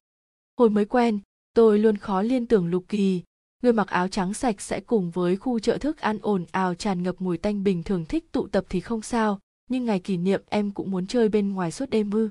Hồi 0.59 0.71
mới 0.71 0.85
quen, 0.85 1.19
tôi 1.55 1.79
luôn 1.79 1.97
khó 1.97 2.23
liên 2.23 2.47
tưởng 2.47 2.67
lục 2.67 2.85
kỳ. 2.89 3.23
Người 3.63 3.73
mặc 3.73 3.89
áo 3.89 4.09
trắng 4.09 4.35
sạch 4.35 4.61
sẽ 4.61 4.81
cùng 4.81 5.11
với 5.11 5.37
khu 5.37 5.59
chợ 5.59 5.79
thức 5.79 5.99
ăn 5.99 6.19
ồn 6.23 6.45
ào 6.53 6.75
tràn 6.75 7.03
ngập 7.03 7.15
mùi 7.19 7.39
tanh 7.39 7.65
bình 7.65 7.83
thường 7.83 8.05
thích 8.05 8.33
tụ 8.33 8.47
tập 8.47 8.65
thì 8.69 8.81
không 8.81 9.03
sao, 9.03 9.39
nhưng 9.71 9.85
ngày 9.85 10.01
kỷ 10.01 10.17
niệm 10.17 10.43
em 10.49 10.71
cũng 10.71 10.91
muốn 10.91 11.07
chơi 11.07 11.29
bên 11.29 11.53
ngoài 11.53 11.71
suốt 11.73 11.91
đêm 11.91 12.11
ư. 12.11 12.31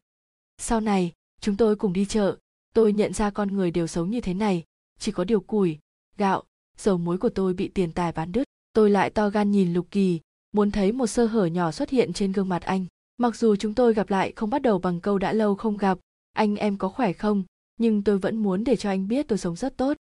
Sau 0.58 0.82
này, 0.82 1.12
chúng 1.42 1.58
tôi 1.58 1.76
cùng 1.76 1.94
đi 1.94 2.06
chợ, 2.06 2.38
tôi 2.74 2.94
nhận 2.94 3.14
ra 3.14 3.30
con 3.30 3.56
người 3.56 3.72
đều 3.72 3.88
sống 3.88 4.12
như 4.12 4.22
thế 4.22 4.34
này, 4.34 4.64
chỉ 5.00 5.12
có 5.12 5.24
điều 5.24 5.40
củi 5.40 5.80
gạo, 6.18 6.44
dầu 6.78 6.98
muối 6.98 7.18
của 7.18 7.30
tôi 7.30 7.54
bị 7.54 7.68
tiền 7.68 7.92
tài 7.92 8.12
bán 8.12 8.32
đứt. 8.32 8.44
Tôi 8.74 8.90
lại 8.90 9.10
to 9.10 9.30
gan 9.30 9.52
nhìn 9.52 9.74
lục 9.74 9.88
kỳ, 9.92 10.20
muốn 10.52 10.72
thấy 10.72 10.92
một 10.92 11.08
sơ 11.08 11.26
hở 11.26 11.46
nhỏ 11.46 11.72
xuất 11.72 11.90
hiện 11.90 12.14
trên 12.14 12.32
gương 12.32 12.50
mặt 12.50 12.62
anh 12.62 12.86
mặc 13.21 13.35
dù 13.35 13.56
chúng 13.56 13.73
tôi 13.73 13.94
gặp 13.94 14.09
lại 14.09 14.33
không 14.35 14.50
bắt 14.50 14.62
đầu 14.62 14.79
bằng 14.79 15.00
câu 15.00 15.18
đã 15.18 15.33
lâu 15.33 15.56
không 15.56 15.77
gặp, 15.77 15.97
anh 16.33 16.56
em 16.56 16.77
có 16.77 16.89
khỏe 16.89 17.13
không? 17.13 17.44
Nhưng 17.77 18.03
tôi 18.03 18.18
vẫn 18.18 18.38
muốn 18.38 18.63
để 18.63 18.75
cho 18.75 18.89
anh 18.89 19.07
biết 19.07 19.27
tôi 19.27 19.38
sống 19.38 19.56
rất 19.56 19.77
tốt. 19.77 19.97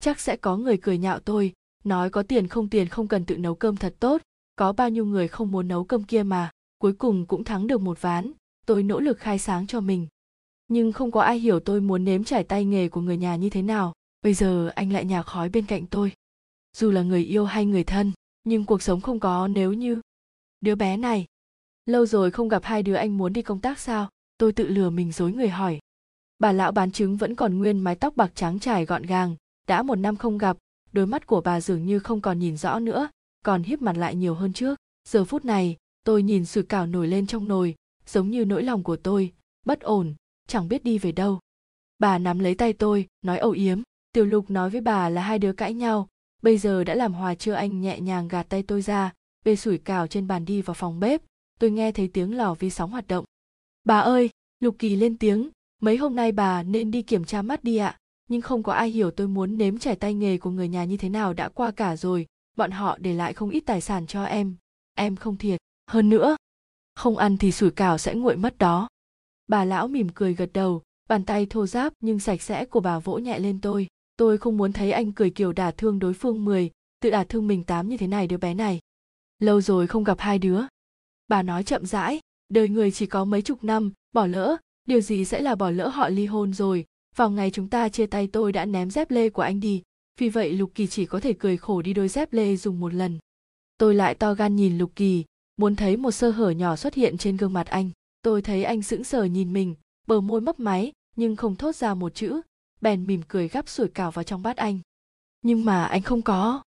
Chắc 0.00 0.20
sẽ 0.20 0.36
có 0.36 0.56
người 0.56 0.76
cười 0.76 0.98
nhạo 0.98 1.18
tôi, 1.18 1.52
nói 1.84 2.10
có 2.10 2.22
tiền 2.22 2.48
không 2.48 2.68
tiền 2.68 2.88
không 2.88 3.08
cần 3.08 3.24
tự 3.24 3.36
nấu 3.36 3.54
cơm 3.54 3.76
thật 3.76 3.94
tốt, 4.00 4.22
có 4.56 4.72
bao 4.72 4.90
nhiêu 4.90 5.04
người 5.04 5.28
không 5.28 5.50
muốn 5.50 5.68
nấu 5.68 5.84
cơm 5.84 6.04
kia 6.04 6.22
mà, 6.22 6.50
cuối 6.78 6.92
cùng 6.92 7.26
cũng 7.26 7.44
thắng 7.44 7.66
được 7.66 7.80
một 7.80 8.00
ván, 8.02 8.32
tôi 8.66 8.82
nỗ 8.82 9.00
lực 9.00 9.18
khai 9.18 9.38
sáng 9.38 9.66
cho 9.66 9.80
mình. 9.80 10.06
Nhưng 10.68 10.92
không 10.92 11.10
có 11.10 11.20
ai 11.20 11.38
hiểu 11.38 11.60
tôi 11.60 11.80
muốn 11.80 12.04
nếm 12.04 12.24
trải 12.24 12.44
tay 12.44 12.64
nghề 12.64 12.88
của 12.88 13.00
người 13.00 13.16
nhà 13.16 13.36
như 13.36 13.50
thế 13.50 13.62
nào, 13.62 13.92
bây 14.22 14.34
giờ 14.34 14.68
anh 14.74 14.92
lại 14.92 15.04
nhà 15.04 15.22
khói 15.22 15.48
bên 15.48 15.66
cạnh 15.66 15.86
tôi. 15.86 16.12
Dù 16.76 16.90
là 16.90 17.02
người 17.02 17.24
yêu 17.24 17.44
hay 17.44 17.66
người 17.66 17.84
thân, 17.84 18.12
nhưng 18.44 18.64
cuộc 18.64 18.82
sống 18.82 19.00
không 19.00 19.20
có 19.20 19.48
nếu 19.48 19.72
như. 19.72 20.00
Đứa 20.60 20.74
bé 20.74 20.96
này 20.96 21.26
lâu 21.86 22.06
rồi 22.06 22.30
không 22.30 22.48
gặp 22.48 22.64
hai 22.64 22.82
đứa 22.82 22.94
anh 22.94 23.18
muốn 23.18 23.32
đi 23.32 23.42
công 23.42 23.60
tác 23.60 23.78
sao? 23.78 24.10
Tôi 24.38 24.52
tự 24.52 24.68
lừa 24.68 24.90
mình 24.90 25.12
dối 25.12 25.32
người 25.32 25.48
hỏi. 25.48 25.78
Bà 26.38 26.52
lão 26.52 26.72
bán 26.72 26.90
trứng 26.90 27.16
vẫn 27.16 27.34
còn 27.34 27.58
nguyên 27.58 27.78
mái 27.78 27.94
tóc 27.94 28.16
bạc 28.16 28.32
trắng 28.34 28.58
trải 28.58 28.84
gọn 28.84 29.02
gàng. 29.02 29.36
Đã 29.68 29.82
một 29.82 29.94
năm 29.94 30.16
không 30.16 30.38
gặp, 30.38 30.56
đôi 30.92 31.06
mắt 31.06 31.26
của 31.26 31.40
bà 31.40 31.60
dường 31.60 31.86
như 31.86 31.98
không 31.98 32.20
còn 32.20 32.38
nhìn 32.38 32.56
rõ 32.56 32.78
nữa, 32.78 33.08
còn 33.44 33.62
híp 33.62 33.82
mặt 33.82 33.96
lại 33.96 34.14
nhiều 34.14 34.34
hơn 34.34 34.52
trước. 34.52 34.78
Giờ 35.08 35.24
phút 35.24 35.44
này, 35.44 35.76
tôi 36.04 36.22
nhìn 36.22 36.44
sủi 36.44 36.64
cảo 36.64 36.86
nổi 36.86 37.08
lên 37.08 37.26
trong 37.26 37.48
nồi, 37.48 37.74
giống 38.06 38.30
như 38.30 38.44
nỗi 38.44 38.62
lòng 38.62 38.82
của 38.82 38.96
tôi. 38.96 39.32
Bất 39.64 39.80
ổn, 39.80 40.14
chẳng 40.48 40.68
biết 40.68 40.84
đi 40.84 40.98
về 40.98 41.12
đâu. 41.12 41.40
Bà 41.98 42.18
nắm 42.18 42.38
lấy 42.38 42.54
tay 42.54 42.72
tôi, 42.72 43.06
nói 43.22 43.38
âu 43.38 43.50
yếm. 43.50 43.82
Tiểu 44.12 44.24
lục 44.24 44.50
nói 44.50 44.70
với 44.70 44.80
bà 44.80 45.08
là 45.08 45.22
hai 45.22 45.38
đứa 45.38 45.52
cãi 45.52 45.74
nhau. 45.74 46.08
Bây 46.42 46.58
giờ 46.58 46.84
đã 46.84 46.94
làm 46.94 47.14
hòa 47.14 47.34
chưa 47.34 47.52
anh 47.52 47.80
nhẹ 47.80 48.00
nhàng 48.00 48.28
gạt 48.28 48.46
tay 48.48 48.62
tôi 48.62 48.82
ra, 48.82 49.12
bê 49.44 49.56
sủi 49.56 49.78
cảo 49.78 50.06
trên 50.06 50.26
bàn 50.26 50.44
đi 50.44 50.62
vào 50.62 50.74
phòng 50.74 51.00
bếp 51.00 51.22
tôi 51.60 51.70
nghe 51.70 51.92
thấy 51.92 52.08
tiếng 52.08 52.36
lò 52.36 52.54
vi 52.54 52.70
sóng 52.70 52.90
hoạt 52.90 53.08
động. 53.08 53.24
Bà 53.84 53.98
ơi, 53.98 54.30
lục 54.60 54.76
kỳ 54.78 54.96
lên 54.96 55.18
tiếng, 55.18 55.50
mấy 55.82 55.96
hôm 55.96 56.16
nay 56.16 56.32
bà 56.32 56.62
nên 56.62 56.90
đi 56.90 57.02
kiểm 57.02 57.24
tra 57.24 57.42
mắt 57.42 57.64
đi 57.64 57.76
ạ, 57.76 57.98
nhưng 58.28 58.40
không 58.40 58.62
có 58.62 58.72
ai 58.72 58.90
hiểu 58.90 59.10
tôi 59.10 59.28
muốn 59.28 59.58
nếm 59.58 59.78
trải 59.78 59.96
tay 59.96 60.14
nghề 60.14 60.38
của 60.38 60.50
người 60.50 60.68
nhà 60.68 60.84
như 60.84 60.96
thế 60.96 61.08
nào 61.08 61.32
đã 61.32 61.48
qua 61.48 61.70
cả 61.70 61.96
rồi, 61.96 62.26
bọn 62.56 62.70
họ 62.70 62.98
để 63.00 63.12
lại 63.12 63.32
không 63.32 63.50
ít 63.50 63.60
tài 63.60 63.80
sản 63.80 64.06
cho 64.06 64.24
em 64.24 64.56
em 64.94 65.16
không 65.16 65.36
thiệt. 65.36 65.60
Hơn 65.90 66.08
nữa, 66.08 66.36
không 66.94 67.16
ăn 67.16 67.36
thì 67.36 67.52
sủi 67.52 67.70
cảo 67.70 67.98
sẽ 67.98 68.14
nguội 68.14 68.36
mất 68.36 68.58
đó. 68.58 68.88
Bà 69.48 69.64
lão 69.64 69.88
mỉm 69.88 70.08
cười 70.14 70.34
gật 70.34 70.50
đầu, 70.52 70.82
bàn 71.08 71.24
tay 71.24 71.46
thô 71.46 71.66
ráp 71.66 71.92
nhưng 72.00 72.18
sạch 72.18 72.42
sẽ 72.42 72.64
của 72.64 72.80
bà 72.80 72.98
vỗ 72.98 73.18
nhẹ 73.18 73.38
lên 73.38 73.60
tôi. 73.60 73.86
Tôi 74.16 74.38
không 74.38 74.56
muốn 74.56 74.72
thấy 74.72 74.92
anh 74.92 75.12
cười 75.12 75.30
kiểu 75.30 75.52
đả 75.52 75.70
thương 75.70 75.98
đối 75.98 76.14
phương 76.14 76.44
mười, 76.44 76.70
tự 77.00 77.10
đả 77.10 77.24
thương 77.24 77.46
mình 77.46 77.64
tám 77.64 77.88
như 77.88 77.96
thế 77.96 78.06
này 78.06 78.26
đứa 78.26 78.36
bé 78.36 78.54
này. 78.54 78.80
Lâu 79.38 79.60
rồi 79.60 79.86
không 79.86 80.04
gặp 80.04 80.20
hai 80.20 80.38
đứa 80.38 80.60
bà 81.28 81.42
nói 81.42 81.64
chậm 81.64 81.86
rãi, 81.86 82.20
đời 82.48 82.68
người 82.68 82.90
chỉ 82.90 83.06
có 83.06 83.24
mấy 83.24 83.42
chục 83.42 83.64
năm, 83.64 83.92
bỏ 84.12 84.26
lỡ, 84.26 84.56
điều 84.84 85.00
gì 85.00 85.24
sẽ 85.24 85.40
là 85.40 85.54
bỏ 85.54 85.70
lỡ 85.70 85.88
họ 85.88 86.08
ly 86.08 86.26
hôn 86.26 86.52
rồi? 86.52 86.84
Vào 87.16 87.30
ngày 87.30 87.50
chúng 87.50 87.68
ta 87.68 87.88
chia 87.88 88.06
tay 88.06 88.28
tôi 88.32 88.52
đã 88.52 88.64
ném 88.64 88.90
dép 88.90 89.10
lê 89.10 89.30
của 89.30 89.42
anh 89.42 89.60
đi, 89.60 89.82
vì 90.20 90.28
vậy 90.28 90.52
lục 90.52 90.70
kỳ 90.74 90.86
chỉ 90.86 91.06
có 91.06 91.20
thể 91.20 91.32
cười 91.32 91.56
khổ 91.56 91.82
đi 91.82 91.92
đôi 91.92 92.08
dép 92.08 92.32
lê 92.32 92.56
dùng 92.56 92.80
một 92.80 92.94
lần. 92.94 93.18
Tôi 93.78 93.94
lại 93.94 94.14
to 94.14 94.34
gan 94.34 94.56
nhìn 94.56 94.78
lục 94.78 94.92
kỳ, 94.96 95.24
muốn 95.56 95.76
thấy 95.76 95.96
một 95.96 96.10
sơ 96.10 96.30
hở 96.30 96.50
nhỏ 96.50 96.76
xuất 96.76 96.94
hiện 96.94 97.18
trên 97.18 97.36
gương 97.36 97.52
mặt 97.52 97.66
anh. 97.66 97.90
Tôi 98.22 98.42
thấy 98.42 98.64
anh 98.64 98.82
sững 98.82 99.04
sờ 99.04 99.24
nhìn 99.24 99.52
mình, 99.52 99.74
bờ 100.06 100.20
môi 100.20 100.40
mấp 100.40 100.60
máy, 100.60 100.92
nhưng 101.16 101.36
không 101.36 101.56
thốt 101.56 101.76
ra 101.76 101.94
một 101.94 102.14
chữ, 102.14 102.40
bèn 102.80 103.06
mỉm 103.06 103.22
cười 103.28 103.48
gắp 103.48 103.68
sủi 103.68 103.88
cảo 103.88 104.10
vào 104.10 104.22
trong 104.22 104.42
bát 104.42 104.56
anh. 104.56 104.78
Nhưng 105.42 105.64
mà 105.64 105.84
anh 105.84 106.02
không 106.02 106.22
có. 106.22 106.62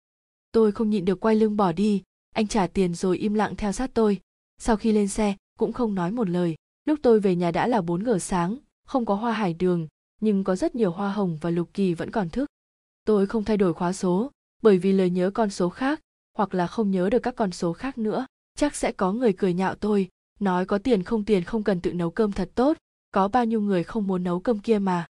Tôi 0.51 0.71
không 0.71 0.89
nhịn 0.89 1.05
được 1.05 1.19
quay 1.19 1.35
lưng 1.35 1.57
bỏ 1.57 1.71
đi, 1.71 2.03
anh 2.35 2.47
trả 2.47 2.67
tiền 2.67 2.95
rồi 2.95 3.17
im 3.17 3.33
lặng 3.33 3.55
theo 3.55 3.71
sát 3.71 3.91
tôi 3.93 4.19
sau 4.57 4.77
khi 4.77 4.91
lên 4.91 5.07
xe, 5.07 5.35
cũng 5.57 5.73
không 5.73 5.95
nói 5.95 6.11
một 6.11 6.29
lời. 6.29 6.55
Lúc 6.85 6.99
tôi 7.03 7.19
về 7.19 7.35
nhà 7.35 7.51
đã 7.51 7.67
là 7.67 7.81
4 7.81 8.05
giờ 8.05 8.19
sáng, 8.19 8.57
không 8.85 9.05
có 9.05 9.15
hoa 9.15 9.31
hải 9.31 9.53
đường, 9.53 9.87
nhưng 10.21 10.43
có 10.43 10.55
rất 10.55 10.75
nhiều 10.75 10.91
hoa 10.91 11.11
hồng 11.11 11.37
và 11.41 11.49
lục 11.49 11.69
kỳ 11.73 11.93
vẫn 11.93 12.11
còn 12.11 12.29
thức. 12.29 12.49
Tôi 13.05 13.27
không 13.27 13.43
thay 13.43 13.57
đổi 13.57 13.73
khóa 13.73 13.93
số, 13.93 14.31
bởi 14.61 14.77
vì 14.77 14.91
lời 14.91 15.09
nhớ 15.09 15.31
con 15.33 15.49
số 15.49 15.69
khác, 15.69 16.01
hoặc 16.37 16.53
là 16.53 16.67
không 16.67 16.91
nhớ 16.91 17.09
được 17.09 17.19
các 17.19 17.35
con 17.35 17.51
số 17.51 17.73
khác 17.73 17.97
nữa. 17.97 18.25
Chắc 18.57 18.75
sẽ 18.75 18.91
có 18.91 19.11
người 19.11 19.33
cười 19.33 19.53
nhạo 19.53 19.75
tôi, 19.75 20.09
nói 20.39 20.65
có 20.65 20.77
tiền 20.77 21.03
không 21.03 21.23
tiền 21.23 21.43
không 21.43 21.63
cần 21.63 21.81
tự 21.81 21.93
nấu 21.93 22.11
cơm 22.11 22.31
thật 22.31 22.49
tốt, 22.55 22.77
có 23.11 23.27
bao 23.27 23.45
nhiêu 23.45 23.61
người 23.61 23.83
không 23.83 24.07
muốn 24.07 24.23
nấu 24.23 24.39
cơm 24.39 24.59
kia 24.59 24.79
mà. 24.79 25.05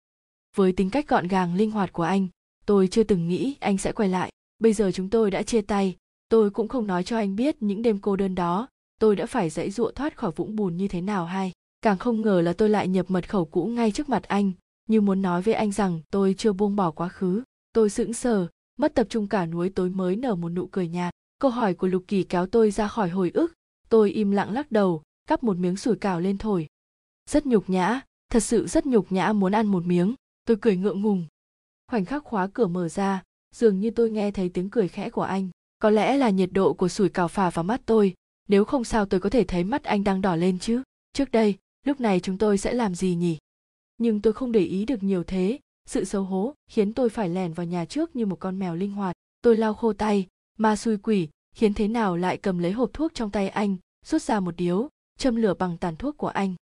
Với 0.55 0.71
tính 0.71 0.89
cách 0.89 1.07
gọn 1.07 1.27
gàng, 1.27 1.55
linh 1.55 1.71
hoạt 1.71 1.93
của 1.93 2.03
anh, 2.03 2.27
tôi 2.65 2.87
chưa 2.87 3.03
từng 3.03 3.27
nghĩ 3.27 3.55
anh 3.59 3.77
sẽ 3.77 3.91
quay 3.91 4.09
lại. 4.09 4.31
Bây 4.59 4.73
giờ 4.73 4.91
chúng 4.93 5.09
tôi 5.09 5.31
đã 5.31 5.43
chia 5.43 5.61
tay, 5.61 5.95
tôi 6.29 6.49
cũng 6.49 6.67
không 6.67 6.87
nói 6.87 7.03
cho 7.03 7.17
anh 7.17 7.35
biết 7.35 7.55
những 7.59 7.81
đêm 7.81 7.99
cô 8.01 8.15
đơn 8.15 8.35
đó 8.35 8.67
tôi 8.99 9.15
đã 9.15 9.25
phải 9.25 9.49
dãy 9.49 9.71
dụa 9.71 9.91
thoát 9.91 10.17
khỏi 10.17 10.31
vũng 10.35 10.55
bùn 10.55 10.77
như 10.77 10.87
thế 10.87 11.01
nào 11.01 11.25
hay? 11.25 11.51
Càng 11.81 11.97
không 11.97 12.21
ngờ 12.21 12.41
là 12.41 12.53
tôi 12.53 12.69
lại 12.69 12.87
nhập 12.87 13.05
mật 13.09 13.29
khẩu 13.29 13.45
cũ 13.45 13.65
ngay 13.65 13.91
trước 13.91 14.09
mặt 14.09 14.23
anh, 14.23 14.51
như 14.89 15.01
muốn 15.01 15.21
nói 15.21 15.41
với 15.41 15.53
anh 15.53 15.71
rằng 15.71 16.01
tôi 16.11 16.35
chưa 16.37 16.53
buông 16.53 16.75
bỏ 16.75 16.91
quá 16.91 17.09
khứ. 17.09 17.43
Tôi 17.73 17.89
sững 17.89 18.13
sờ, 18.13 18.47
mất 18.77 18.95
tập 18.95 19.07
trung 19.09 19.27
cả 19.27 19.45
núi 19.45 19.69
tối 19.69 19.89
mới 19.89 20.15
nở 20.15 20.35
một 20.35 20.49
nụ 20.49 20.67
cười 20.67 20.87
nhạt. 20.87 21.13
Câu 21.39 21.51
hỏi 21.51 21.73
của 21.73 21.87
lục 21.87 22.03
kỳ 22.07 22.23
kéo 22.23 22.45
tôi 22.45 22.71
ra 22.71 22.87
khỏi 22.87 23.09
hồi 23.09 23.31
ức. 23.33 23.53
Tôi 23.89 24.11
im 24.11 24.31
lặng 24.31 24.53
lắc 24.53 24.71
đầu, 24.71 25.03
cắp 25.27 25.43
một 25.43 25.57
miếng 25.57 25.77
sủi 25.77 25.95
cảo 25.95 26.19
lên 26.19 26.37
thổi. 26.37 26.67
Rất 27.29 27.45
nhục 27.45 27.69
nhã, 27.69 28.01
thật 28.29 28.39
sự 28.39 28.67
rất 28.67 28.85
nhục 28.85 29.11
nhã 29.11 29.33
muốn 29.33 29.51
ăn 29.51 29.67
một 29.67 29.85
miếng. 29.85 30.15
Tôi 30.45 30.57
cười 30.61 30.77
ngượng 30.77 31.01
ngùng. 31.01 31.25
Khoảnh 31.87 32.05
khắc 32.05 32.23
khóa 32.23 32.47
cửa 32.47 32.67
mở 32.67 32.89
ra, 32.89 33.23
dường 33.55 33.79
như 33.79 33.91
tôi 33.91 34.11
nghe 34.11 34.31
thấy 34.31 34.49
tiếng 34.49 34.69
cười 34.69 34.87
khẽ 34.87 35.09
của 35.09 35.21
anh. 35.21 35.49
Có 35.79 35.89
lẽ 35.89 36.17
là 36.17 36.29
nhiệt 36.29 36.49
độ 36.51 36.73
của 36.73 36.87
sủi 36.87 37.09
cảo 37.09 37.27
phả 37.27 37.49
vào 37.49 37.63
mắt 37.63 37.81
tôi 37.85 38.13
nếu 38.47 38.65
không 38.65 38.83
sao 38.83 39.05
tôi 39.05 39.19
có 39.19 39.29
thể 39.29 39.43
thấy 39.43 39.63
mắt 39.63 39.83
anh 39.83 40.03
đang 40.03 40.21
đỏ 40.21 40.35
lên 40.35 40.59
chứ. 40.59 40.83
Trước 41.13 41.31
đây, 41.31 41.55
lúc 41.85 41.99
này 41.99 42.19
chúng 42.19 42.37
tôi 42.37 42.57
sẽ 42.57 42.73
làm 42.73 42.95
gì 42.95 43.15
nhỉ? 43.15 43.37
Nhưng 43.97 44.21
tôi 44.21 44.33
không 44.33 44.51
để 44.51 44.59
ý 44.59 44.85
được 44.85 45.03
nhiều 45.03 45.23
thế. 45.23 45.59
Sự 45.85 46.03
xấu 46.03 46.23
hố 46.23 46.53
khiến 46.69 46.93
tôi 46.93 47.09
phải 47.09 47.29
lẻn 47.29 47.53
vào 47.53 47.65
nhà 47.65 47.85
trước 47.85 48.15
như 48.15 48.25
một 48.25 48.39
con 48.39 48.59
mèo 48.59 48.75
linh 48.75 48.91
hoạt. 48.91 49.15
Tôi 49.41 49.57
lau 49.57 49.73
khô 49.73 49.93
tay, 49.93 50.27
ma 50.57 50.75
xui 50.75 50.97
quỷ, 50.97 51.29
khiến 51.55 51.73
thế 51.73 51.87
nào 51.87 52.17
lại 52.17 52.37
cầm 52.37 52.59
lấy 52.59 52.71
hộp 52.71 52.89
thuốc 52.93 53.13
trong 53.13 53.31
tay 53.31 53.49
anh, 53.49 53.77
rút 54.05 54.21
ra 54.21 54.39
một 54.39 54.55
điếu, 54.57 54.89
châm 55.17 55.35
lửa 55.35 55.53
bằng 55.53 55.77
tàn 55.77 55.95
thuốc 55.95 56.17
của 56.17 56.27
anh. 56.27 56.55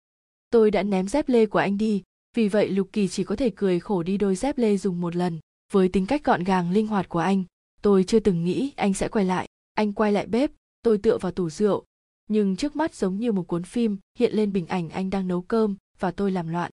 Tôi 0.50 0.70
đã 0.70 0.82
ném 0.82 1.08
dép 1.08 1.28
lê 1.28 1.46
của 1.46 1.58
anh 1.58 1.78
đi, 1.78 2.02
vì 2.36 2.48
vậy 2.48 2.68
lục 2.70 2.88
kỳ 2.92 3.08
chỉ 3.08 3.24
có 3.24 3.36
thể 3.36 3.50
cười 3.56 3.80
khổ 3.80 4.02
đi 4.02 4.16
đôi 4.16 4.36
dép 4.36 4.58
lê 4.58 4.76
dùng 4.76 5.00
một 5.00 5.16
lần. 5.16 5.38
Với 5.72 5.88
tính 5.88 6.06
cách 6.06 6.24
gọn 6.24 6.44
gàng 6.44 6.70
linh 6.70 6.86
hoạt 6.86 7.08
của 7.08 7.18
anh, 7.18 7.44
tôi 7.82 8.04
chưa 8.04 8.20
từng 8.20 8.44
nghĩ 8.44 8.72
anh 8.76 8.94
sẽ 8.94 9.08
quay 9.08 9.24
lại. 9.24 9.48
Anh 9.74 9.92
quay 9.92 10.12
lại 10.12 10.26
bếp 10.26 10.50
tôi 10.82 10.98
tựa 10.98 11.18
vào 11.18 11.32
tủ 11.32 11.50
rượu, 11.50 11.84
nhưng 12.28 12.56
trước 12.56 12.76
mắt 12.76 12.94
giống 12.94 13.16
như 13.16 13.32
một 13.32 13.42
cuốn 13.42 13.62
phim 13.62 13.96
hiện 14.18 14.32
lên 14.34 14.52
bình 14.52 14.66
ảnh 14.66 14.90
anh 14.90 15.10
đang 15.10 15.28
nấu 15.28 15.42
cơm 15.42 15.76
và 15.98 16.10
tôi 16.10 16.30
làm 16.30 16.48
loạn. 16.48 16.70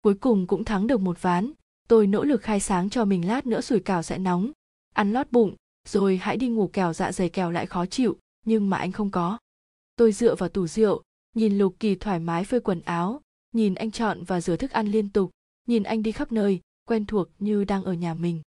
Cuối 0.00 0.14
cùng 0.14 0.46
cũng 0.46 0.64
thắng 0.64 0.86
được 0.86 1.00
một 1.00 1.22
ván. 1.22 1.52
Tôi 1.88 2.06
nỗ 2.06 2.24
lực 2.24 2.42
khai 2.42 2.60
sáng 2.60 2.90
cho 2.90 3.04
mình 3.04 3.26
lát 3.26 3.46
nữa 3.46 3.60
sủi 3.60 3.80
cảo 3.80 4.02
sẽ 4.02 4.18
nóng. 4.18 4.50
Ăn 4.94 5.12
lót 5.12 5.32
bụng, 5.32 5.54
rồi 5.88 6.16
hãy 6.16 6.36
đi 6.36 6.48
ngủ 6.48 6.70
kèo 6.72 6.92
dạ 6.92 7.12
dày 7.12 7.28
kèo 7.28 7.50
lại 7.50 7.66
khó 7.66 7.86
chịu, 7.86 8.16
nhưng 8.46 8.70
mà 8.70 8.76
anh 8.76 8.92
không 8.92 9.10
có. 9.10 9.38
Tôi 9.96 10.12
dựa 10.12 10.34
vào 10.34 10.48
tủ 10.48 10.66
rượu, 10.66 11.02
nhìn 11.34 11.58
lục 11.58 11.76
kỳ 11.80 11.94
thoải 11.94 12.20
mái 12.20 12.44
phơi 12.44 12.60
quần 12.60 12.80
áo, 12.80 13.20
nhìn 13.52 13.74
anh 13.74 13.90
chọn 13.90 14.24
và 14.24 14.40
rửa 14.40 14.56
thức 14.56 14.70
ăn 14.70 14.86
liên 14.86 15.08
tục, 15.08 15.30
nhìn 15.66 15.82
anh 15.82 16.02
đi 16.02 16.12
khắp 16.12 16.32
nơi, 16.32 16.60
quen 16.88 17.06
thuộc 17.06 17.28
như 17.38 17.64
đang 17.64 17.84
ở 17.84 17.92
nhà 17.92 18.14
mình. 18.14 18.42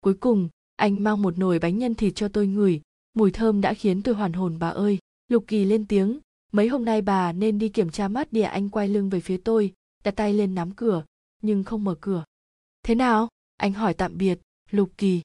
Cuối 0.00 0.14
cùng, 0.14 0.48
anh 0.76 1.04
mang 1.04 1.22
một 1.22 1.38
nồi 1.38 1.58
bánh 1.58 1.78
nhân 1.78 1.94
thịt 1.94 2.12
cho 2.16 2.28
tôi 2.28 2.46
ngửi 2.46 2.80
mùi 3.14 3.30
thơm 3.30 3.60
đã 3.60 3.74
khiến 3.74 4.02
tôi 4.02 4.14
hoàn 4.14 4.32
hồn 4.32 4.58
bà 4.58 4.68
ơi. 4.68 4.98
Lục 5.28 5.44
kỳ 5.46 5.64
lên 5.64 5.86
tiếng, 5.86 6.18
mấy 6.52 6.68
hôm 6.68 6.84
nay 6.84 7.02
bà 7.02 7.32
nên 7.32 7.58
đi 7.58 7.68
kiểm 7.68 7.90
tra 7.90 8.08
mắt 8.08 8.32
địa 8.32 8.42
anh 8.42 8.68
quay 8.68 8.88
lưng 8.88 9.10
về 9.10 9.20
phía 9.20 9.36
tôi, 9.36 9.72
đặt 10.04 10.16
tay 10.16 10.32
lên 10.32 10.54
nắm 10.54 10.72
cửa, 10.72 11.04
nhưng 11.42 11.64
không 11.64 11.84
mở 11.84 11.94
cửa. 12.00 12.24
Thế 12.82 12.94
nào? 12.94 13.28
anh 13.56 13.72
hỏi 13.72 13.94
tạm 13.94 14.18
biệt. 14.18 14.38
Lục 14.70 14.90
kỳ, 14.98 15.22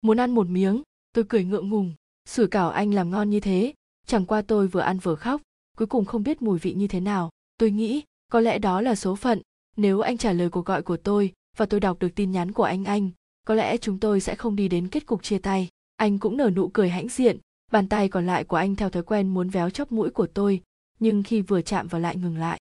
muốn 0.00 0.20
ăn 0.20 0.34
một 0.34 0.48
miếng. 0.48 0.82
Tôi 1.12 1.24
cười 1.28 1.44
ngượng 1.44 1.68
ngùng. 1.68 1.94
Sủi 2.28 2.46
cảo 2.46 2.70
anh 2.70 2.94
làm 2.94 3.10
ngon 3.10 3.30
như 3.30 3.40
thế, 3.40 3.74
chẳng 4.06 4.26
qua 4.26 4.42
tôi 4.42 4.68
vừa 4.68 4.80
ăn 4.80 4.98
vừa 4.98 5.14
khóc, 5.14 5.42
cuối 5.76 5.86
cùng 5.86 6.04
không 6.04 6.22
biết 6.22 6.42
mùi 6.42 6.58
vị 6.58 6.74
như 6.74 6.86
thế 6.86 7.00
nào. 7.00 7.30
Tôi 7.58 7.70
nghĩ, 7.70 8.02
có 8.32 8.40
lẽ 8.40 8.58
đó 8.58 8.80
là 8.80 8.94
số 8.94 9.16
phận. 9.16 9.40
Nếu 9.76 10.00
anh 10.00 10.18
trả 10.18 10.32
lời 10.32 10.50
cuộc 10.50 10.66
gọi 10.66 10.82
của 10.82 10.96
tôi 10.96 11.32
và 11.56 11.66
tôi 11.66 11.80
đọc 11.80 11.98
được 11.98 12.08
tin 12.14 12.32
nhắn 12.32 12.52
của 12.52 12.62
anh 12.62 12.84
anh, 12.84 13.10
có 13.46 13.54
lẽ 13.54 13.76
chúng 13.76 14.00
tôi 14.00 14.20
sẽ 14.20 14.34
không 14.34 14.56
đi 14.56 14.68
đến 14.68 14.88
kết 14.88 15.06
cục 15.06 15.22
chia 15.22 15.38
tay 15.38 15.68
anh 15.96 16.18
cũng 16.18 16.36
nở 16.36 16.50
nụ 16.50 16.68
cười 16.68 16.88
hãnh 16.88 17.08
diện, 17.08 17.38
bàn 17.72 17.88
tay 17.88 18.08
còn 18.08 18.26
lại 18.26 18.44
của 18.44 18.56
anh 18.56 18.76
theo 18.76 18.90
thói 18.90 19.02
quen 19.02 19.28
muốn 19.28 19.48
véo 19.48 19.70
chóp 19.70 19.92
mũi 19.92 20.10
của 20.10 20.26
tôi, 20.26 20.62
nhưng 21.00 21.22
khi 21.22 21.40
vừa 21.40 21.62
chạm 21.62 21.88
vào 21.88 22.00
lại 22.00 22.16
ngừng 22.16 22.38
lại. 22.38 22.60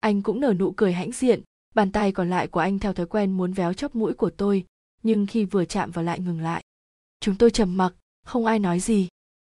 Anh 0.00 0.22
cũng 0.22 0.40
nở 0.40 0.54
nụ 0.58 0.70
cười 0.70 0.92
hãnh 0.92 1.12
diện, 1.12 1.42
bàn 1.74 1.92
tay 1.92 2.12
còn 2.12 2.30
lại 2.30 2.48
của 2.48 2.60
anh 2.60 2.78
theo 2.78 2.92
thói 2.92 3.06
quen 3.06 3.32
muốn 3.32 3.52
véo 3.52 3.72
chóp 3.72 3.96
mũi 3.96 4.14
của 4.14 4.30
tôi, 4.30 4.64
nhưng 5.02 5.26
khi 5.26 5.44
vừa 5.44 5.64
chạm 5.64 5.90
vào 5.90 6.04
lại 6.04 6.20
ngừng 6.20 6.40
lại. 6.40 6.64
Chúng 7.20 7.34
tôi 7.34 7.50
trầm 7.50 7.76
mặc, 7.76 7.94
không 8.24 8.46
ai 8.46 8.58
nói 8.58 8.80
gì. 8.80 9.08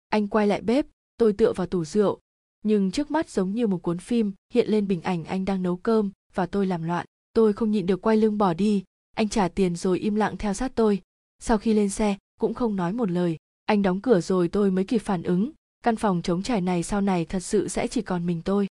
Anh 0.09 0.29
quay 0.29 0.47
lại 0.47 0.61
bếp, 0.61 0.87
tôi 1.17 1.33
tựa 1.33 1.53
vào 1.53 1.67
tủ 1.67 1.85
rượu, 1.85 2.21
nhưng 2.63 2.91
trước 2.91 3.11
mắt 3.11 3.31
giống 3.31 3.55
như 3.55 3.67
một 3.67 3.83
cuốn 3.83 3.99
phim, 3.99 4.33
hiện 4.53 4.69
lên 4.69 4.87
bình 4.87 5.03
ảnh 5.03 5.25
anh 5.25 5.45
đang 5.45 5.63
nấu 5.63 5.77
cơm 5.77 6.11
và 6.35 6.47
tôi 6.47 6.67
làm 6.67 6.83
loạn. 6.83 7.07
Tôi 7.33 7.53
không 7.53 7.71
nhịn 7.71 7.87
được 7.87 8.03
quay 8.03 8.17
lưng 8.17 8.39
bỏ 8.39 8.55
đi, 8.55 8.85
anh 9.17 9.29
trả 9.29 9.49
tiền 9.49 9.77
rồi 9.77 9.99
im 9.99 10.15
lặng 10.15 10.37
theo 10.37 10.55
sát 10.55 10.73
tôi. 10.75 11.03
Sau 11.39 11.59
khi 11.59 11.75
lên 11.75 11.89
xe 11.89 12.17
cũng 12.41 12.55
không 12.55 12.77
nói 12.77 12.93
một 12.93 13.11
lời. 13.11 13.37
Anh 13.67 13.83
đóng 13.83 14.01
cửa 14.01 14.21
rồi 14.21 14.49
tôi 14.49 14.71
mới 14.71 14.85
kịp 14.85 14.99
phản 14.99 15.23
ứng. 15.23 15.51
Căn 15.85 15.97
phòng 15.97 16.23
trống 16.23 16.43
trải 16.43 16.61
này 16.61 16.83
sau 16.83 17.01
này 17.01 17.25
thật 17.25 17.41
sự 17.41 17.69
sẽ 17.69 17.87
chỉ 17.87 18.03
còn 18.03 18.27
mình 18.27 18.43
tôi. 18.45 18.67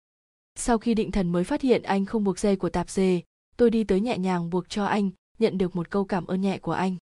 Sau 0.56 0.78
khi 0.78 0.94
định 0.94 1.12
thần 1.12 1.32
mới 1.32 1.44
phát 1.44 1.62
hiện 1.62 1.84
anh 1.84 2.06
không 2.06 2.24
buộc 2.24 2.40
dây 2.40 2.56
của 2.56 2.70
tạp 2.70 2.90
dề, 2.90 3.22
tôi 3.58 3.70
đi 3.70 3.84
tới 3.84 4.00
nhẹ 4.00 4.18
nhàng 4.18 4.50
buộc 4.50 4.70
cho 4.70 4.86
anh, 4.86 5.10
nhận 5.40 5.58
được 5.58 5.76
một 5.76 5.90
câu 5.90 6.06
cảm 6.06 6.28
ơn 6.28 6.42
nhẹ 6.42 6.58
của 6.58 6.72
anh. 6.72 6.96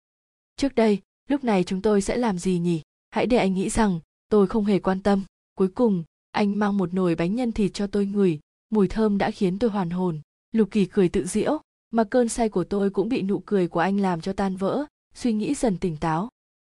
Trước 0.56 0.76
đây, 0.76 1.00
lúc 1.30 1.44
này 1.44 1.64
chúng 1.64 1.82
tôi 1.82 2.02
sẽ 2.02 2.18
làm 2.18 2.40
gì 2.40 2.60
nhỉ? 2.60 2.82
Hãy 3.10 3.28
để 3.28 3.38
anh 3.38 3.54
nghĩ 3.54 3.70
rằng, 3.70 4.00
tôi 4.30 4.48
không 4.48 4.66
hề 4.66 4.80
quan 4.80 5.02
tâm. 5.02 5.24
Cuối 5.56 5.68
cùng, 5.68 6.04
anh 6.32 6.60
mang 6.60 6.78
một 6.78 6.94
nồi 6.94 7.16
bánh 7.16 7.36
nhân 7.36 7.52
thịt 7.52 7.74
cho 7.74 7.88
tôi 7.88 8.06
ngửi. 8.06 8.40
Mùi 8.70 8.88
thơm 8.88 9.18
đã 9.18 9.32
khiến 9.32 9.60
tôi 9.60 9.70
hoàn 9.70 9.90
hồn. 9.90 10.20
Lục 10.52 10.68
kỳ 10.72 10.86
cười 10.86 11.10
tự 11.10 11.26
diễu 11.26 11.60
mà 11.92 12.04
cơn 12.04 12.30
say 12.30 12.50
của 12.50 12.64
tôi 12.64 12.90
cũng 12.90 13.10
bị 13.10 13.22
nụ 13.22 13.40
cười 13.46 13.68
của 13.68 13.80
anh 13.80 14.00
làm 14.00 14.22
cho 14.22 14.34
tan 14.34 14.56
vỡ. 14.56 14.86
Suy 15.16 15.34
nghĩ 15.34 15.54
dần 15.54 15.78
tỉnh 15.78 15.98
táo 15.98 16.30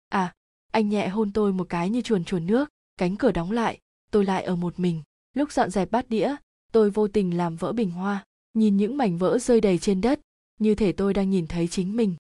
à 0.10 0.34
anh 0.72 0.90
nhẹ 0.90 1.08
hôn 1.08 1.32
tôi 1.32 1.54
một 1.54 1.70
cái 1.70 1.90
như 1.90 2.02
chuồn 2.02 2.24
chuồn 2.24 2.46
nước, 2.46 2.70
cánh 2.98 3.16
cửa 3.16 3.32
đóng 3.32 3.52
lại, 3.52 3.80
tôi 4.12 4.26
lại 4.26 4.44
ở 4.44 4.56
một 4.56 4.80
mình. 4.80 5.02
Lúc 5.34 5.52
dọn 5.52 5.70
dẹp 5.70 5.92
bát 5.92 6.10
đĩa, 6.10 6.36
tôi 6.72 6.90
vô 6.90 7.08
tình 7.08 7.38
làm 7.38 7.56
vỡ 7.56 7.72
bình 7.72 7.92
hoa, 7.92 8.26
nhìn 8.54 8.78
những 8.78 8.98
mảnh 8.98 9.18
vỡ 9.18 9.38
rơi 9.40 9.62
đầy 9.62 9.78
trên 9.78 10.02
đất, 10.02 10.20
như 10.60 10.76
thể 10.76 10.92
tôi 10.92 11.14
đang 11.14 11.30
nhìn 11.30 11.48
thấy 11.48 11.68
chính 11.68 11.96
mình. 11.96 12.16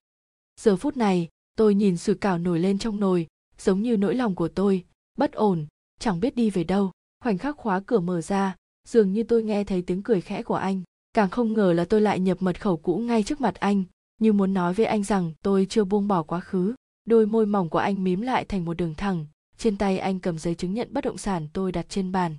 Giờ 0.59 0.75
phút 0.75 0.97
này, 0.97 1.27
tôi 1.55 1.75
nhìn 1.75 1.97
sủi 1.97 2.15
cảo 2.15 2.37
nổi 2.37 2.59
lên 2.59 2.79
trong 2.79 2.99
nồi, 2.99 3.27
giống 3.57 3.81
như 3.81 3.97
nỗi 3.97 4.15
lòng 4.15 4.35
của 4.35 4.47
tôi, 4.47 4.85
bất 5.17 5.31
ổn, 5.31 5.65
chẳng 5.99 6.19
biết 6.19 6.35
đi 6.35 6.49
về 6.49 6.63
đâu. 6.63 6.91
Khoảnh 7.23 7.37
khắc 7.37 7.57
khóa 7.57 7.79
cửa 7.85 7.99
mở 7.99 8.21
ra, 8.21 8.55
dường 8.87 9.13
như 9.13 9.23
tôi 9.23 9.43
nghe 9.43 9.63
thấy 9.63 9.81
tiếng 9.81 10.03
cười 10.03 10.21
khẽ 10.21 10.43
của 10.43 10.55
anh. 10.55 10.81
Càng 11.13 11.29
không 11.29 11.53
ngờ 11.53 11.73
là 11.73 11.85
tôi 11.85 12.01
lại 12.01 12.19
nhập 12.19 12.37
mật 12.41 12.61
khẩu 12.61 12.77
cũ 12.77 12.97
ngay 12.97 13.23
trước 13.23 13.41
mặt 13.41 13.55
anh, 13.55 13.83
như 14.19 14.33
muốn 14.33 14.53
nói 14.53 14.73
với 14.73 14.85
anh 14.85 15.03
rằng 15.03 15.33
tôi 15.41 15.67
chưa 15.69 15.83
buông 15.83 16.07
bỏ 16.07 16.23
quá 16.23 16.39
khứ 16.39 16.73
đôi 17.09 17.25
môi 17.25 17.45
mỏng 17.45 17.69
của 17.69 17.79
anh 17.79 18.03
mím 18.03 18.21
lại 18.21 18.45
thành 18.45 18.65
một 18.65 18.73
đường 18.73 18.93
thẳng. 18.95 19.25
Trên 19.57 19.77
tay 19.77 19.97
anh 19.97 20.19
cầm 20.19 20.37
giấy 20.37 20.55
chứng 20.55 20.73
nhận 20.73 20.87
bất 20.91 21.03
động 21.03 21.17
sản 21.17 21.47
tôi 21.53 21.71
đặt 21.71 21.85
trên 21.89 22.11
bàn. 22.11 22.35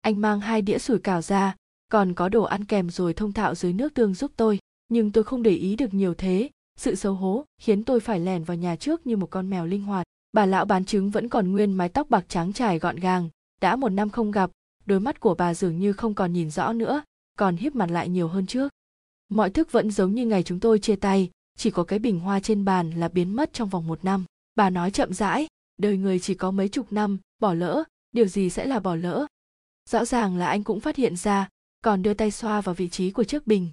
Anh 0.00 0.20
mang 0.20 0.40
hai 0.40 0.62
đĩa 0.62 0.78
sủi 0.78 0.98
cảo 0.98 1.22
ra, 1.22 1.56
còn 1.92 2.14
có 2.14 2.28
đồ 2.28 2.42
ăn 2.42 2.64
kèm 2.64 2.90
rồi 2.90 3.14
thông 3.14 3.32
thạo 3.32 3.54
dưới 3.54 3.72
nước 3.72 3.94
tương 3.94 4.14
giúp 4.14 4.30
tôi. 4.36 4.58
Nhưng 4.88 5.12
tôi 5.12 5.24
không 5.24 5.42
để 5.42 5.50
ý 5.50 5.76
được 5.76 5.94
nhiều 5.94 6.14
thế. 6.14 6.50
Sự 6.76 6.94
xấu 6.94 7.14
hố 7.14 7.44
khiến 7.58 7.84
tôi 7.84 8.00
phải 8.00 8.20
lèn 8.20 8.44
vào 8.44 8.56
nhà 8.56 8.76
trước 8.76 9.06
như 9.06 9.16
một 9.16 9.30
con 9.30 9.50
mèo 9.50 9.66
linh 9.66 9.82
hoạt. 9.82 10.06
Bà 10.32 10.46
lão 10.46 10.64
bán 10.64 10.84
trứng 10.84 11.10
vẫn 11.10 11.28
còn 11.28 11.52
nguyên 11.52 11.72
mái 11.72 11.88
tóc 11.88 12.10
bạc 12.10 12.24
trắng 12.28 12.52
trải 12.52 12.78
gọn 12.78 12.96
gàng. 12.96 13.28
Đã 13.60 13.76
một 13.76 13.88
năm 13.88 14.10
không 14.10 14.30
gặp, 14.30 14.50
đôi 14.86 15.00
mắt 15.00 15.20
của 15.20 15.34
bà 15.34 15.54
dường 15.54 15.78
như 15.78 15.92
không 15.92 16.14
còn 16.14 16.32
nhìn 16.32 16.50
rõ 16.50 16.72
nữa, 16.72 17.02
còn 17.38 17.56
hiếp 17.56 17.74
mặt 17.74 17.90
lại 17.90 18.08
nhiều 18.08 18.28
hơn 18.28 18.46
trước. 18.46 18.72
Mọi 19.28 19.50
thức 19.50 19.72
vẫn 19.72 19.90
giống 19.90 20.14
như 20.14 20.26
ngày 20.26 20.42
chúng 20.42 20.60
tôi 20.60 20.78
chia 20.78 20.96
tay 20.96 21.30
chỉ 21.58 21.70
có 21.70 21.84
cái 21.84 21.98
bình 21.98 22.20
hoa 22.20 22.40
trên 22.40 22.64
bàn 22.64 22.90
là 22.90 23.08
biến 23.08 23.36
mất 23.36 23.52
trong 23.52 23.68
vòng 23.68 23.86
một 23.86 24.04
năm. 24.04 24.24
Bà 24.54 24.70
nói 24.70 24.90
chậm 24.90 25.12
rãi, 25.12 25.46
đời 25.76 25.96
người 25.96 26.18
chỉ 26.18 26.34
có 26.34 26.50
mấy 26.50 26.68
chục 26.68 26.92
năm, 26.92 27.18
bỏ 27.40 27.54
lỡ, 27.54 27.84
điều 28.12 28.26
gì 28.26 28.50
sẽ 28.50 28.66
là 28.66 28.80
bỏ 28.80 28.94
lỡ? 28.94 29.26
Rõ 29.90 30.04
ràng 30.04 30.36
là 30.36 30.46
anh 30.46 30.64
cũng 30.64 30.80
phát 30.80 30.96
hiện 30.96 31.16
ra, 31.16 31.48
còn 31.82 32.02
đưa 32.02 32.14
tay 32.14 32.30
xoa 32.30 32.60
vào 32.60 32.74
vị 32.74 32.88
trí 32.88 33.10
của 33.10 33.24
chiếc 33.24 33.46
bình. 33.46 33.70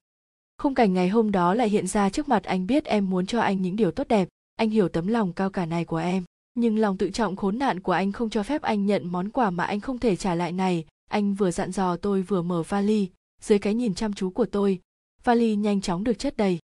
Khung 0.57 0.75
cảnh 0.75 0.93
ngày 0.93 1.09
hôm 1.09 1.31
đó 1.31 1.53
lại 1.53 1.69
hiện 1.69 1.87
ra 1.87 2.09
trước 2.09 2.29
mặt 2.29 2.43
anh 2.43 2.67
biết 2.67 2.85
em 2.85 3.09
muốn 3.09 3.25
cho 3.25 3.39
anh 3.39 3.61
những 3.61 3.75
điều 3.75 3.91
tốt 3.91 4.07
đẹp, 4.07 4.27
anh 4.55 4.69
hiểu 4.69 4.89
tấm 4.89 5.07
lòng 5.07 5.33
cao 5.33 5.49
cả 5.49 5.65
này 5.65 5.85
của 5.85 5.97
em. 5.97 6.23
Nhưng 6.53 6.77
lòng 6.77 6.97
tự 6.97 7.09
trọng 7.09 7.35
khốn 7.35 7.59
nạn 7.59 7.79
của 7.79 7.91
anh 7.91 8.11
không 8.11 8.29
cho 8.29 8.43
phép 8.43 8.61
anh 8.61 8.85
nhận 8.85 9.11
món 9.11 9.29
quà 9.29 9.49
mà 9.49 9.63
anh 9.63 9.79
không 9.79 9.99
thể 9.99 10.15
trả 10.15 10.35
lại 10.35 10.51
này. 10.51 10.85
Anh 11.09 11.33
vừa 11.33 11.51
dặn 11.51 11.71
dò 11.71 11.97
tôi 11.97 12.21
vừa 12.21 12.41
mở 12.41 12.63
vali, 12.63 13.09
dưới 13.41 13.59
cái 13.59 13.73
nhìn 13.73 13.95
chăm 13.95 14.13
chú 14.13 14.29
của 14.29 14.45
tôi, 14.45 14.79
vali 15.23 15.55
nhanh 15.55 15.81
chóng 15.81 16.03
được 16.03 16.19
chất 16.19 16.37
đầy 16.37 16.59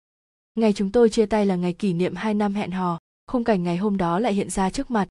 ngày 0.57 0.73
chúng 0.73 0.91
tôi 0.91 1.09
chia 1.09 1.25
tay 1.25 1.45
là 1.45 1.55
ngày 1.55 1.73
kỷ 1.73 1.93
niệm 1.93 2.15
hai 2.15 2.33
năm 2.33 2.53
hẹn 2.53 2.71
hò, 2.71 2.99
khung 3.27 3.43
cảnh 3.43 3.63
ngày 3.63 3.77
hôm 3.77 3.97
đó 3.97 4.19
lại 4.19 4.33
hiện 4.33 4.49
ra 4.49 4.69
trước 4.69 4.91
mặt. 4.91 5.07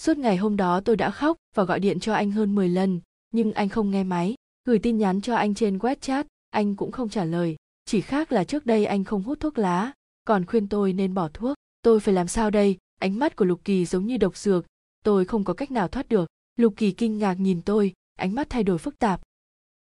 Suốt 0.00 0.18
ngày 0.18 0.36
hôm 0.36 0.56
đó 0.56 0.80
tôi 0.80 0.96
đã 0.96 1.10
khóc 1.10 1.36
và 1.54 1.64
gọi 1.64 1.80
điện 1.80 2.00
cho 2.00 2.14
anh 2.14 2.30
hơn 2.30 2.54
10 2.54 2.68
lần, 2.68 3.00
nhưng 3.30 3.52
anh 3.52 3.68
không 3.68 3.90
nghe 3.90 4.04
máy, 4.04 4.34
gửi 4.64 4.78
tin 4.78 4.98
nhắn 4.98 5.20
cho 5.20 5.36
anh 5.36 5.54
trên 5.54 5.78
wechat 5.78 6.24
anh 6.50 6.76
cũng 6.76 6.92
không 6.92 7.08
trả 7.08 7.24
lời. 7.24 7.56
Chỉ 7.84 8.00
khác 8.00 8.32
là 8.32 8.44
trước 8.44 8.66
đây 8.66 8.84
anh 8.84 9.04
không 9.04 9.22
hút 9.22 9.40
thuốc 9.40 9.58
lá, 9.58 9.92
còn 10.24 10.46
khuyên 10.46 10.68
tôi 10.68 10.92
nên 10.92 11.14
bỏ 11.14 11.28
thuốc. 11.28 11.54
Tôi 11.82 12.00
phải 12.00 12.14
làm 12.14 12.28
sao 12.28 12.50
đây? 12.50 12.76
Ánh 13.00 13.18
mắt 13.18 13.36
của 13.36 13.44
lục 13.44 13.60
kỳ 13.64 13.84
giống 13.84 14.06
như 14.06 14.16
độc 14.16 14.36
dược, 14.36 14.66
tôi 15.04 15.24
không 15.24 15.44
có 15.44 15.54
cách 15.54 15.70
nào 15.70 15.88
thoát 15.88 16.08
được. 16.08 16.28
Lục 16.56 16.74
kỳ 16.76 16.92
kinh 16.92 17.18
ngạc 17.18 17.34
nhìn 17.34 17.62
tôi, 17.62 17.92
ánh 18.18 18.34
mắt 18.34 18.50
thay 18.50 18.62
đổi 18.62 18.78
phức 18.78 18.98
tạp. 18.98 19.20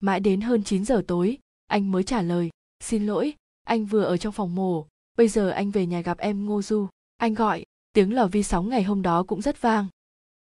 Mãi 0.00 0.20
đến 0.20 0.40
hơn 0.40 0.64
9 0.64 0.84
giờ 0.84 1.02
tối, 1.06 1.38
anh 1.66 1.92
mới 1.92 2.02
trả 2.02 2.22
lời, 2.22 2.50
xin 2.80 3.06
lỗi, 3.06 3.34
anh 3.64 3.86
vừa 3.86 4.04
ở 4.04 4.16
trong 4.16 4.32
phòng 4.32 4.54
mổ 4.54 4.86
bây 5.16 5.28
giờ 5.28 5.48
anh 5.48 5.70
về 5.70 5.86
nhà 5.86 6.00
gặp 6.00 6.18
em 6.18 6.46
ngô 6.46 6.62
du 6.62 6.88
anh 7.16 7.34
gọi, 7.34 7.64
tiếng 7.92 8.14
lò 8.14 8.26
vi 8.26 8.42
sóng 8.42 8.68
ngày 8.68 8.82
hôm 8.82 9.02
đó 9.02 9.22
cũng 9.22 9.42
rất 9.42 9.62
vang. 9.62 9.86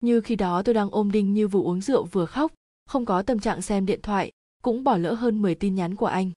Như 0.02 0.22
khi 0.22 0.36
đó 0.36 0.62
tôi 0.62 0.76
đang 0.76 0.90
ôm 0.92 1.12
đinh 1.12 1.34
như 1.34 1.48
vụ 1.48 1.64
uống 1.64 1.82
rượu 1.82 2.06
vừa 2.06 2.26
khóc, 2.26 2.54
không 2.86 3.06
có 3.06 3.22
tâm 3.22 3.40
trạng 3.40 3.62
xem 3.62 3.86
điện 3.86 4.00
thoại, 4.04 4.32
cũng 4.64 4.84
bỏ 4.84 4.98
lỡ 4.98 5.14
hơn 5.14 5.42
10 5.42 5.56
tin 5.56 5.76
nhắn 5.76 5.96
của 5.96 6.06
anh. 6.06 6.32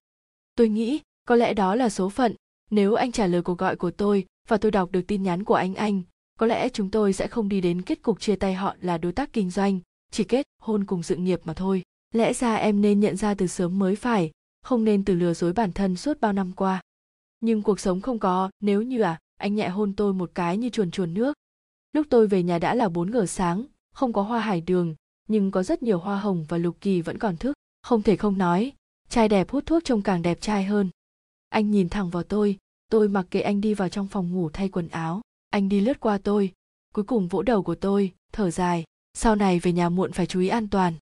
Tôi 0.54 0.68
nghĩ, 0.68 1.00
có 1.24 1.36
lẽ 1.36 1.54
đó 1.54 1.74
là 1.74 1.88
số 1.88 2.08
phận. 2.08 2.34
Nếu 2.70 2.94
anh 2.94 3.12
trả 3.12 3.26
lời 3.26 3.42
cuộc 3.42 3.58
gọi 3.58 3.76
của 3.76 3.90
tôi 3.90 4.26
và 4.48 4.56
tôi 4.56 4.70
đọc 4.70 4.92
được 4.92 5.02
tin 5.06 5.22
nhắn 5.22 5.44
của 5.44 5.54
anh 5.54 5.74
anh, 5.74 6.02
có 6.38 6.46
lẽ 6.46 6.68
chúng 6.68 6.90
tôi 6.90 7.12
sẽ 7.12 7.26
không 7.26 7.48
đi 7.48 7.60
đến 7.60 7.82
kết 7.82 8.02
cục 8.02 8.20
chia 8.20 8.36
tay 8.36 8.54
họ 8.54 8.76
là 8.80 8.98
đối 8.98 9.12
tác 9.12 9.32
kinh 9.32 9.50
doanh, 9.50 9.80
chỉ 10.10 10.24
kết 10.24 10.46
hôn 10.62 10.84
cùng 10.84 11.02
sự 11.02 11.16
nghiệp 11.16 11.40
mà 11.44 11.54
thôi. 11.54 11.82
Lẽ 12.14 12.32
ra 12.32 12.54
em 12.54 12.80
nên 12.80 13.00
nhận 13.00 13.16
ra 13.16 13.34
từ 13.34 13.46
sớm 13.46 13.78
mới 13.78 13.96
phải, 13.96 14.30
không 14.62 14.84
nên 14.84 15.04
từ 15.04 15.14
lừa 15.14 15.34
dối 15.34 15.52
bản 15.52 15.72
thân 15.72 15.96
suốt 15.96 16.20
bao 16.20 16.32
năm 16.32 16.52
qua 16.52 16.80
nhưng 17.40 17.62
cuộc 17.62 17.80
sống 17.80 18.00
không 18.00 18.18
có, 18.18 18.50
nếu 18.60 18.82
như 18.82 19.00
à 19.00 19.18
anh 19.36 19.54
nhẹ 19.54 19.68
hôn 19.68 19.92
tôi 19.96 20.12
một 20.12 20.30
cái 20.34 20.56
như 20.56 20.68
chuồn 20.70 20.90
chuồn 20.90 21.14
nước. 21.14 21.36
Lúc 21.92 22.06
tôi 22.10 22.26
về 22.26 22.42
nhà 22.42 22.58
đã 22.58 22.74
là 22.74 22.88
4 22.88 23.12
giờ 23.12 23.26
sáng, 23.26 23.64
không 23.94 24.12
có 24.12 24.22
hoa 24.22 24.40
hải 24.40 24.60
đường, 24.60 24.94
nhưng 25.28 25.50
có 25.50 25.62
rất 25.62 25.82
nhiều 25.82 25.98
hoa 25.98 26.20
hồng 26.20 26.44
và 26.48 26.58
lục 26.58 26.76
kỳ 26.80 27.02
vẫn 27.02 27.18
còn 27.18 27.36
thức, 27.36 27.56
không 27.82 28.02
thể 28.02 28.16
không 28.16 28.38
nói, 28.38 28.72
trai 29.08 29.28
đẹp 29.28 29.50
hút 29.50 29.66
thuốc 29.66 29.84
trông 29.84 30.02
càng 30.02 30.22
đẹp 30.22 30.40
trai 30.40 30.64
hơn. 30.64 30.90
Anh 31.48 31.70
nhìn 31.70 31.88
thẳng 31.88 32.10
vào 32.10 32.22
tôi 32.22 32.58
tôi 32.88 33.08
mặc 33.08 33.26
kệ 33.30 33.40
anh 33.40 33.60
đi 33.60 33.74
vào 33.74 33.88
trong 33.88 34.06
phòng 34.06 34.32
ngủ 34.32 34.50
thay 34.50 34.68
quần 34.68 34.88
áo, 34.88 35.20
anh 35.50 35.68
đi 35.68 35.80
lướt 35.80 36.00
qua 36.00 36.18
tôi. 36.18 36.52
Cuối 36.94 37.04
cùng 37.04 37.28
vỗ 37.28 37.42
đầu 37.42 37.62
của 37.62 37.74
tôi, 37.74 38.12
thở 38.32 38.50
dài, 38.50 38.84
sau 39.14 39.36
này 39.36 39.58
về 39.58 39.72
nhà 39.72 39.88
muộn 39.88 40.12
phải 40.12 40.26
chú 40.26 40.40
ý 40.40 40.48
an 40.48 40.68
toàn. 40.68 40.94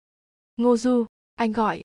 Ngô 0.56 0.76
du, 0.76 1.04
anh 1.34 1.52
gọi. 1.52 1.82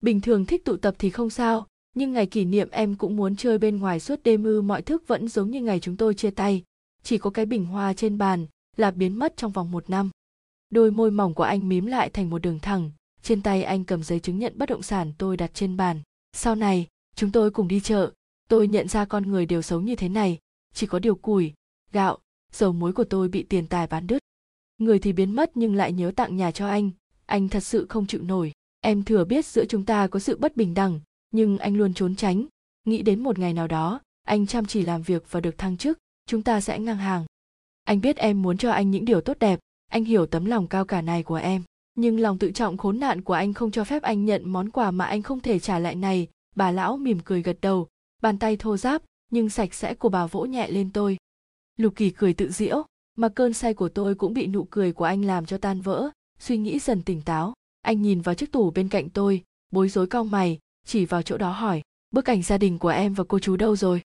Bình 0.00 0.20
thường 0.20 0.46
thích 0.46 0.64
tụ 0.64 0.76
tập 0.76 0.94
thì 0.98 1.10
không 1.10 1.30
sao 1.30 1.66
nhưng 1.96 2.12
ngày 2.12 2.26
kỷ 2.26 2.44
niệm 2.44 2.70
em 2.70 2.94
cũng 2.94 3.16
muốn 3.16 3.36
chơi 3.36 3.58
bên 3.58 3.76
ngoài 3.76 4.00
suốt 4.00 4.20
đêm 4.24 4.44
ư, 4.44 4.62
mọi 4.62 4.82
thức 4.82 5.04
vẫn 5.06 5.28
giống 5.28 5.50
như 5.50 5.62
ngày 5.62 5.80
chúng 5.80 5.96
tôi 5.96 6.14
chia 6.14 6.30
tay. 6.30 6.62
Chỉ 7.02 7.18
có 7.18 7.30
cái 7.30 7.46
bình 7.46 7.66
hoa 7.66 7.94
trên 7.94 8.18
bàn 8.18 8.46
là 8.76 8.90
biến 8.90 9.18
mất 9.18 9.36
trong 9.36 9.52
vòng 9.52 9.70
một 9.70 9.90
năm. 9.90 10.10
Đôi 10.70 10.90
môi 10.90 11.10
mỏng 11.10 11.34
của 11.34 11.42
anh 11.42 11.68
mím 11.68 11.86
lại 11.86 12.10
thành 12.10 12.30
một 12.30 12.38
đường 12.38 12.58
thẳng. 12.58 12.90
Trên 13.22 13.42
tay 13.42 13.62
anh 13.62 13.84
cầm 13.84 14.02
giấy 14.02 14.20
chứng 14.20 14.38
nhận 14.38 14.52
bất 14.56 14.68
động 14.68 14.82
sản 14.82 15.12
tôi 15.18 15.36
đặt 15.36 15.54
trên 15.54 15.76
bàn. 15.76 16.00
Sau 16.32 16.54
này, 16.54 16.86
chúng 17.14 17.32
tôi 17.32 17.50
cùng 17.50 17.68
đi 17.68 17.80
chợ. 17.80 18.12
Tôi 18.48 18.68
nhận 18.68 18.88
ra 18.88 19.04
con 19.04 19.30
người 19.30 19.46
đều 19.46 19.62
sống 19.62 19.84
như 19.84 19.96
thế 19.96 20.08
này. 20.08 20.38
Chỉ 20.74 20.86
có 20.86 20.98
điều 20.98 21.14
củi 21.14 21.52
gạo, 21.92 22.18
dầu 22.52 22.72
muối 22.72 22.92
của 22.92 23.04
tôi 23.04 23.28
bị 23.28 23.42
tiền 23.42 23.66
tài 23.66 23.86
bán 23.86 24.06
đứt. 24.06 24.18
Người 24.78 24.98
thì 24.98 25.12
biến 25.12 25.34
mất 25.34 25.50
nhưng 25.54 25.74
lại 25.74 25.92
nhớ 25.92 26.12
tặng 26.16 26.36
nhà 26.36 26.50
cho 26.50 26.68
anh. 26.68 26.90
Anh 27.26 27.48
thật 27.48 27.60
sự 27.60 27.86
không 27.88 28.06
chịu 28.06 28.22
nổi. 28.22 28.52
Em 28.80 29.02
thừa 29.02 29.24
biết 29.24 29.46
giữa 29.46 29.64
chúng 29.64 29.84
ta 29.84 30.06
có 30.06 30.18
sự 30.18 30.36
bất 30.36 30.56
bình 30.56 30.74
đẳng 30.74 31.00
nhưng 31.36 31.58
anh 31.58 31.76
luôn 31.76 31.94
trốn 31.94 32.16
tránh. 32.16 32.46
Nghĩ 32.84 33.02
đến 33.02 33.22
một 33.22 33.38
ngày 33.38 33.52
nào 33.52 33.66
đó, 33.66 34.00
anh 34.22 34.46
chăm 34.46 34.64
chỉ 34.64 34.82
làm 34.82 35.02
việc 35.02 35.24
và 35.30 35.40
được 35.40 35.58
thăng 35.58 35.76
chức, 35.76 35.98
chúng 36.26 36.42
ta 36.42 36.60
sẽ 36.60 36.78
ngang 36.78 36.96
hàng. 36.96 37.24
Anh 37.84 38.00
biết 38.00 38.16
em 38.16 38.42
muốn 38.42 38.58
cho 38.58 38.70
anh 38.70 38.90
những 38.90 39.04
điều 39.04 39.20
tốt 39.20 39.38
đẹp, 39.40 39.60
anh 39.90 40.04
hiểu 40.04 40.26
tấm 40.26 40.44
lòng 40.44 40.66
cao 40.66 40.84
cả 40.84 41.02
này 41.02 41.22
của 41.22 41.34
em. 41.34 41.62
Nhưng 41.94 42.20
lòng 42.20 42.38
tự 42.38 42.50
trọng 42.50 42.76
khốn 42.76 43.00
nạn 43.00 43.22
của 43.22 43.32
anh 43.32 43.54
không 43.54 43.70
cho 43.70 43.84
phép 43.84 44.02
anh 44.02 44.24
nhận 44.24 44.48
món 44.48 44.70
quà 44.70 44.90
mà 44.90 45.04
anh 45.04 45.22
không 45.22 45.40
thể 45.40 45.58
trả 45.58 45.78
lại 45.78 45.94
này. 45.94 46.28
Bà 46.54 46.70
lão 46.70 46.96
mỉm 46.96 47.18
cười 47.24 47.42
gật 47.42 47.58
đầu, 47.60 47.88
bàn 48.22 48.38
tay 48.38 48.56
thô 48.56 48.76
ráp, 48.76 49.02
nhưng 49.30 49.48
sạch 49.48 49.74
sẽ 49.74 49.94
của 49.94 50.08
bà 50.08 50.26
vỗ 50.26 50.44
nhẹ 50.44 50.68
lên 50.70 50.90
tôi. 50.92 51.16
Lục 51.76 51.92
kỳ 51.96 52.10
cười 52.10 52.34
tự 52.34 52.50
diễu 52.50 52.84
mà 53.16 53.28
cơn 53.28 53.52
say 53.52 53.74
của 53.74 53.88
tôi 53.88 54.14
cũng 54.14 54.34
bị 54.34 54.46
nụ 54.46 54.64
cười 54.70 54.92
của 54.92 55.04
anh 55.04 55.24
làm 55.24 55.46
cho 55.46 55.58
tan 55.58 55.80
vỡ. 55.80 56.10
Suy 56.38 56.58
nghĩ 56.58 56.78
dần 56.78 57.02
tỉnh 57.02 57.22
táo, 57.22 57.54
anh 57.82 58.02
nhìn 58.02 58.20
vào 58.20 58.34
chiếc 58.34 58.52
tủ 58.52 58.70
bên 58.70 58.88
cạnh 58.88 59.08
tôi, 59.08 59.42
bối 59.70 59.88
rối 59.88 60.06
cong 60.06 60.30
mày 60.30 60.58
chỉ 60.86 61.04
vào 61.04 61.22
chỗ 61.22 61.38
đó 61.38 61.50
hỏi, 61.50 61.82
bức 62.10 62.26
ảnh 62.26 62.42
gia 62.42 62.58
đình 62.58 62.78
của 62.78 62.88
em 62.88 63.14
và 63.14 63.24
cô 63.24 63.38
chú 63.38 63.56
đâu 63.56 63.76
rồi? 63.76 64.02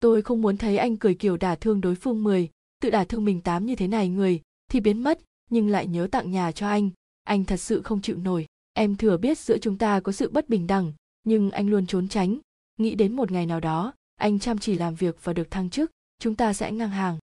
Tôi 0.00 0.22
không 0.22 0.42
muốn 0.42 0.56
thấy 0.56 0.76
anh 0.76 0.96
cười 0.96 1.14
kiểu 1.14 1.36
đả 1.36 1.54
thương 1.54 1.80
đối 1.80 1.94
phương 1.94 2.24
mười, 2.24 2.50
tự 2.82 2.90
đả 2.90 3.04
thương 3.04 3.24
mình 3.24 3.40
tám 3.40 3.66
như 3.66 3.76
thế 3.76 3.88
này 3.88 4.08
người, 4.08 4.40
thì 4.70 4.80
biến 4.80 5.02
mất, 5.02 5.20
nhưng 5.50 5.68
lại 5.68 5.86
nhớ 5.86 6.08
tặng 6.12 6.30
nhà 6.30 6.52
cho 6.52 6.68
anh. 6.68 6.90
Anh 7.24 7.44
thật 7.44 7.56
sự 7.56 7.82
không 7.82 8.02
chịu 8.02 8.16
nổi. 8.16 8.46
Em 8.72 8.96
thừa 8.96 9.16
biết 9.16 9.38
giữa 9.38 9.58
chúng 9.58 9.78
ta 9.78 10.00
có 10.00 10.12
sự 10.12 10.30
bất 10.30 10.48
bình 10.48 10.66
đẳng, 10.66 10.92
nhưng 11.24 11.50
anh 11.50 11.68
luôn 11.68 11.86
trốn 11.86 12.08
tránh. 12.08 12.38
Nghĩ 12.78 12.94
đến 12.94 13.16
một 13.16 13.30
ngày 13.30 13.46
nào 13.46 13.60
đó, 13.60 13.92
anh 14.16 14.38
chăm 14.38 14.58
chỉ 14.58 14.74
làm 14.74 14.94
việc 14.94 15.24
và 15.24 15.32
được 15.32 15.50
thăng 15.50 15.70
chức, 15.70 15.90
chúng 16.18 16.34
ta 16.34 16.52
sẽ 16.52 16.72
ngang 16.72 16.90
hàng. 16.90 17.18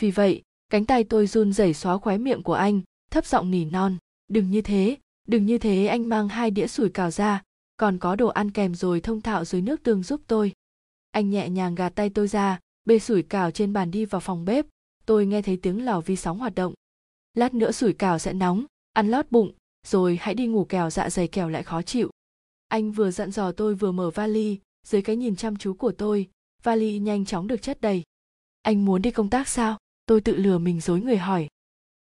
Vì 0.00 0.10
vậy, 0.10 0.42
cánh 0.68 0.84
tay 0.84 1.04
tôi 1.04 1.26
run 1.26 1.52
rẩy 1.52 1.74
xóa 1.74 1.98
khóe 1.98 2.18
miệng 2.18 2.42
của 2.42 2.54
anh, 2.54 2.80
thấp 3.10 3.26
giọng 3.26 3.50
nỉ 3.50 3.64
non, 3.64 3.96
đừng 4.28 4.50
như 4.50 4.62
thế, 4.62 4.96
đừng 5.28 5.46
như 5.46 5.58
thế, 5.58 5.86
anh 5.86 6.08
mang 6.08 6.28
hai 6.28 6.50
đĩa 6.50 6.66
sủi 6.66 6.88
cảo 6.88 7.10
ra 7.10 7.42
còn 7.76 7.98
có 7.98 8.16
đồ 8.16 8.28
ăn 8.28 8.50
kèm 8.50 8.74
rồi 8.74 9.00
thông 9.00 9.20
thạo 9.20 9.44
dưới 9.44 9.62
nước 9.62 9.82
tương 9.82 10.02
giúp 10.02 10.20
tôi. 10.26 10.52
Anh 11.10 11.30
nhẹ 11.30 11.48
nhàng 11.48 11.74
gạt 11.74 11.88
tay 11.88 12.10
tôi 12.10 12.28
ra, 12.28 12.60
bê 12.84 12.98
sủi 12.98 13.22
cảo 13.22 13.50
trên 13.50 13.72
bàn 13.72 13.90
đi 13.90 14.04
vào 14.04 14.20
phòng 14.20 14.44
bếp. 14.44 14.66
Tôi 15.06 15.26
nghe 15.26 15.42
thấy 15.42 15.56
tiếng 15.56 15.84
lò 15.84 16.00
vi 16.00 16.16
sóng 16.16 16.38
hoạt 16.38 16.54
động. 16.54 16.74
Lát 17.34 17.54
nữa 17.54 17.72
sủi 17.72 17.92
cảo 17.92 18.18
sẽ 18.18 18.32
nóng, 18.32 18.64
ăn 18.92 19.08
lót 19.08 19.30
bụng, 19.30 19.52
rồi 19.86 20.18
hãy 20.20 20.34
đi 20.34 20.46
ngủ 20.46 20.64
kèo 20.64 20.90
dạ 20.90 21.10
dày 21.10 21.28
kèo 21.28 21.48
lại 21.48 21.62
khó 21.62 21.82
chịu. 21.82 22.10
Anh 22.68 22.92
vừa 22.92 23.10
dặn 23.10 23.30
dò 23.30 23.52
tôi 23.52 23.74
vừa 23.74 23.92
mở 23.92 24.10
vali, 24.10 24.58
dưới 24.86 25.02
cái 25.02 25.16
nhìn 25.16 25.36
chăm 25.36 25.56
chú 25.56 25.74
của 25.74 25.92
tôi, 25.92 26.28
vali 26.62 26.98
nhanh 26.98 27.24
chóng 27.24 27.46
được 27.46 27.62
chất 27.62 27.80
đầy. 27.80 28.02
Anh 28.62 28.84
muốn 28.84 29.02
đi 29.02 29.10
công 29.10 29.30
tác 29.30 29.48
sao? 29.48 29.78
Tôi 30.06 30.20
tự 30.20 30.36
lừa 30.36 30.58
mình 30.58 30.80
dối 30.80 31.00
người 31.00 31.18
hỏi. 31.18 31.48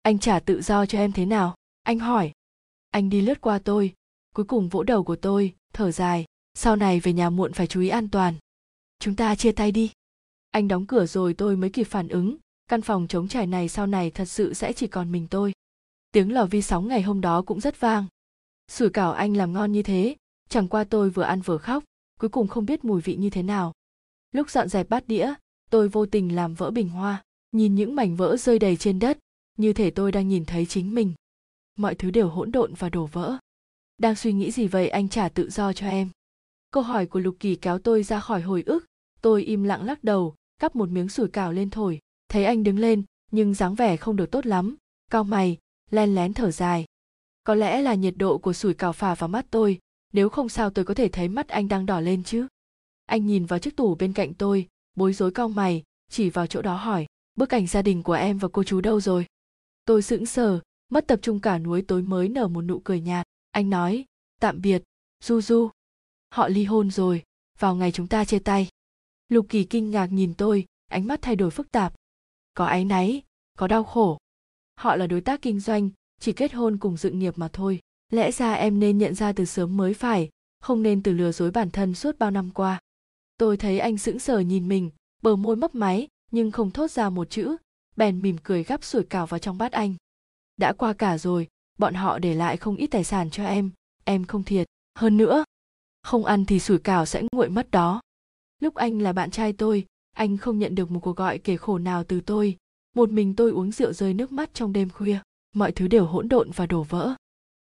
Anh 0.03 0.19
trả 0.19 0.41
tự 0.41 0.63
do 0.63 0.87
cho 0.87 0.99
em 0.99 1.13
thế 1.13 1.27
nào? 1.27 1.55
Anh 1.83 1.99
hỏi. 1.99 2.33
Anh 2.91 3.11
đi 3.11 3.21
lướt 3.21 3.41
qua 3.41 3.59
tôi. 3.59 3.95
Cuối 4.35 4.45
cùng 4.45 4.69
vỗ 4.69 4.83
đầu 4.83 5.05
của 5.05 5.17
tôi 5.17 5.55
thở 5.73 5.91
dài, 5.91 6.25
sau 6.55 6.77
này 6.77 7.01
về 7.01 7.13
nhà 7.13 7.31
muộn 7.31 7.53
phải 7.53 7.67
chú 7.67 7.81
ý 7.81 7.89
an 7.89 8.09
toàn. 8.09 8.35
Chúng 8.99 9.17
ta 9.17 9.35
chia 9.35 9.53
tay 9.53 9.73
đi. 9.73 9.91
Anh 10.51 10.69
đóng 10.69 10.87
cửa 10.87 11.07
rồi 11.07 11.35
tôi 11.35 11.57
mới 11.57 11.71
kịp 11.71 11.85
phản 11.85 12.09
ứng, 12.09 12.37
căn 12.69 12.83
phòng 12.83 13.09
trống 13.09 13.29
trải 13.29 13.47
này 13.47 13.69
sau 13.69 13.87
này 13.87 14.11
thật 14.11 14.25
sự 14.25 14.55
sẽ 14.55 14.73
chỉ 14.73 14.87
còn 14.87 15.13
mình 15.13 15.27
tôi. 15.31 15.53
Tiếng 16.13 16.33
lò 16.33 16.47
vi 16.47 16.63
sóng 16.63 16.89
ngày 16.89 17.03
hôm 17.03 17.21
đó 17.21 17.43
cũng 17.43 17.61
rất 17.61 17.81
vang. 17.81 18.07
Sủi 18.69 18.91
cảo 18.91 19.13
anh 19.13 19.37
làm 19.37 19.53
ngon 19.53 19.73
như 19.73 19.83
thế, 19.83 20.17
chẳng 20.49 20.69
qua 20.69 20.85
tôi 20.85 21.11
vừa 21.11 21.23
ăn 21.23 21.41
vừa 21.41 21.59
khóc, 21.59 21.85
cuối 22.21 22.31
cùng 22.31 22.49
không 22.49 22.67
biết 22.67 22.85
mùi 22.85 23.01
vị 23.01 23.17
như 23.17 23.31
thế 23.31 23.43
nào. 23.43 23.73
Lúc 24.33 24.51
dọn 24.51 24.69
dẹp 24.69 24.89
bát 24.89 25.09
đĩa, 25.09 25.35
tôi 25.71 25.89
vô 25.89 26.07
tình 26.07 26.35
làm 26.35 26.55
vỡ 26.55 26.71
bình 26.71 26.89
hoa, 26.89 27.23
nhìn 27.53 27.75
những 27.75 27.95
mảnh 27.95 28.17
vỡ 28.17 28.37
rơi 28.37 28.59
đầy 28.59 28.77
trên 28.77 28.99
đất, 28.99 29.19
như 29.59 29.73
thể 29.73 29.91
tôi 29.91 30.13
đang 30.13 30.29
nhìn 30.29 30.45
thấy 30.45 30.67
chính 30.67 30.95
mình. 30.95 31.13
Mọi 31.77 31.95
thứ 31.95 32.11
đều 32.11 32.29
hỗn 32.29 32.53
độn 32.53 32.75
và 32.75 32.89
đổ 32.89 33.07
vỡ 33.07 33.39
đang 34.01 34.17
suy 34.17 34.33
nghĩ 34.33 34.51
gì 34.51 34.67
vậy, 34.67 34.89
anh 34.89 35.09
trả 35.09 35.29
tự 35.29 35.51
do 35.51 35.73
cho 35.73 35.87
em. 35.87 36.09
Câu 36.71 36.83
hỏi 36.83 37.07
của 37.07 37.21
lục 37.21 37.37
kỳ 37.41 37.57
kéo 37.57 37.79
tôi 37.79 38.03
ra 38.03 38.21
khỏi 38.21 38.41
hồi 38.41 38.63
ức. 38.67 38.87
Tôi 39.21 39.43
im 39.43 39.63
lặng 39.65 39.85
lắc 39.85 40.05
đầu, 40.05 40.35
cắp 40.59 40.77
một 40.77 40.89
miếng 40.89 41.09
sủi 41.09 41.29
cảo 41.29 41.53
lên 41.53 41.71
thổi. 41.71 41.99
Thấy 42.29 42.45
anh 42.45 42.63
đứng 42.63 42.79
lên, 42.79 43.03
nhưng 43.31 43.55
dáng 43.55 43.75
vẻ 43.75 43.97
không 43.97 44.17
được 44.17 44.31
tốt 44.31 44.47
lắm. 44.47 44.77
Cao 45.11 45.25
mày, 45.25 45.59
len 45.91 46.15
lén 46.15 46.35
thở 46.35 46.51
dài. 46.51 46.85
Có 47.45 47.55
lẽ 47.55 47.83
là 47.83 47.95
nhiệt 47.95 48.15
độ 48.17 48.39
của 48.39 48.53
sủi 48.53 48.75
cảo 48.75 48.93
phả 48.93 49.15
vào 49.15 49.29
mắt 49.29 49.47
tôi. 49.51 49.79
Nếu 50.13 50.29
không 50.29 50.49
sao 50.49 50.71
tôi 50.71 50.85
có 50.85 50.95
thể 50.95 51.09
thấy 51.09 51.29
mắt 51.29 51.49
anh 51.49 51.69
đang 51.69 51.87
đỏ 51.87 52.01
lên 52.01 52.25
chứ. 52.25 52.47
Anh 53.07 53.27
nhìn 53.27 53.47
vào 53.47 53.59
chiếc 53.59 53.77
tủ 53.77 53.95
bên 53.95 54.13
cạnh 54.13 54.35
tôi, 54.35 54.69
bối 54.97 55.13
rối 55.13 55.31
cau 55.31 55.49
mày, 55.49 55.83
chỉ 56.11 56.31
vào 56.31 56.47
chỗ 56.47 56.63
đó 56.63 56.77
hỏi, 56.77 57.07
bức 57.35 57.55
ảnh 57.55 57.67
gia 57.67 57.83
đình 57.83 58.03
của 58.03 58.13
em 58.13 58.39
và 58.39 58.49
cô 58.49 58.65
chú 58.65 58.81
đâu 58.81 59.01
rồi? 59.01 59.27
Tôi 59.85 60.03
sững 60.03 60.27
sờ, 60.27 60.61
mất 60.91 61.07
tập 61.07 61.19
trung 61.23 61.41
cả 61.41 61.59
núi 61.59 61.83
tối 61.83 62.03
mới 62.03 62.29
nở 62.29 62.49
một 62.49 62.63
nụ 62.63 62.79
cười 62.79 63.01
nhạt 63.01 63.27
anh 63.51 63.71
nói, 63.71 64.05
tạm 64.41 64.61
biệt, 64.61 64.83
du 65.25 65.41
du. 65.41 65.71
Họ 66.31 66.49
ly 66.49 66.65
hôn 66.65 66.91
rồi, 66.91 67.23
vào 67.59 67.75
ngày 67.75 67.93
chúng 67.93 68.07
ta 68.07 68.25
chia 68.25 68.39
tay. 68.39 68.69
Lục 69.29 69.47
kỳ 69.49 69.65
kinh 69.65 69.91
ngạc 69.91 70.07
nhìn 70.07 70.35
tôi, 70.35 70.67
ánh 70.89 71.07
mắt 71.07 71.23
thay 71.23 71.37
đổi 71.37 71.51
phức 71.51 71.73
tạp. 71.73 71.95
Có 72.55 72.65
áy 72.65 72.85
náy, 72.85 73.23
có 73.59 73.67
đau 73.67 73.85
khổ. 73.85 74.19
Họ 74.77 74.97
là 74.97 75.07
đối 75.07 75.21
tác 75.21 75.43
kinh 75.43 75.61
doanh, 75.61 75.91
chỉ 76.21 76.33
kết 76.33 76.53
hôn 76.53 76.79
cùng 76.79 76.97
dự 76.97 77.11
nghiệp 77.11 77.39
mà 77.39 77.49
thôi. 77.53 77.81
Lẽ 78.11 78.33
ra 78.33 78.53
em 78.53 78.81
nên 78.81 78.99
nhận 78.99 79.15
ra 79.15 79.33
từ 79.33 79.45
sớm 79.45 79.77
mới 79.77 79.95
phải, 79.95 80.31
không 80.61 80.83
nên 80.83 81.03
từ 81.03 81.13
lừa 81.13 81.33
dối 81.33 81.51
bản 81.51 81.71
thân 81.71 81.95
suốt 81.95 82.19
bao 82.19 82.31
năm 82.31 82.51
qua. 82.51 82.81
Tôi 83.37 83.57
thấy 83.57 83.79
anh 83.79 83.99
sững 83.99 84.19
sờ 84.19 84.39
nhìn 84.39 84.69
mình, 84.69 84.91
bờ 85.23 85.37
môi 85.37 85.57
mấp 85.57 85.75
máy, 85.75 86.09
nhưng 86.31 86.51
không 86.51 86.71
thốt 86.71 86.91
ra 86.91 87.11
một 87.11 87.31
chữ, 87.31 87.57
bèn 87.97 88.23
mỉm 88.23 88.37
cười 88.43 88.65
gắp 88.65 88.85
sủi 88.85 89.05
cảo 89.05 89.27
vào 89.27 89.39
trong 89.39 89.59
bát 89.59 89.73
anh. 89.73 89.95
Đã 90.57 90.73
qua 90.73 90.93
cả 90.93 91.19
rồi 91.19 91.49
bọn 91.81 91.95
họ 91.95 92.19
để 92.19 92.35
lại 92.35 92.57
không 92.57 92.77
ít 92.77 92.87
tài 92.87 93.05
sản 93.05 93.31
cho 93.31 93.45
em. 93.45 93.71
Em 94.05 94.25
không 94.25 94.45
thiệt. 94.45 94.67
Hơn 94.99 95.17
nữa, 95.17 95.45
không 96.03 96.25
ăn 96.25 96.45
thì 96.45 96.59
sủi 96.59 96.79
cảo 96.79 97.07
sẽ 97.07 97.23
nguội 97.33 97.49
mất 97.49 97.71
đó. 97.71 98.01
Lúc 98.61 98.75
anh 98.75 99.03
là 99.03 99.13
bạn 99.13 99.31
trai 99.31 99.53
tôi, 99.53 99.87
anh 100.17 100.37
không 100.37 100.59
nhận 100.59 100.75
được 100.75 100.91
một 100.91 101.01
cuộc 101.01 101.17
gọi 101.17 101.39
kể 101.39 101.57
khổ 101.57 101.79
nào 101.79 102.05
từ 102.05 102.21
tôi. 102.21 102.57
Một 102.97 103.11
mình 103.11 103.37
tôi 103.37 103.51
uống 103.51 103.73
rượu 103.73 103.93
rơi 103.93 104.15
nước 104.15 104.33
mắt 104.33 104.55
trong 104.55 104.73
đêm 104.73 104.91
khuya. 104.91 105.19
Mọi 105.55 105.73
thứ 105.73 105.89
đều 105.89 106.07
hỗn 106.07 106.29
độn 106.29 106.51
và 106.51 106.67
đổ 106.67 106.83
vỡ. 106.83 107.15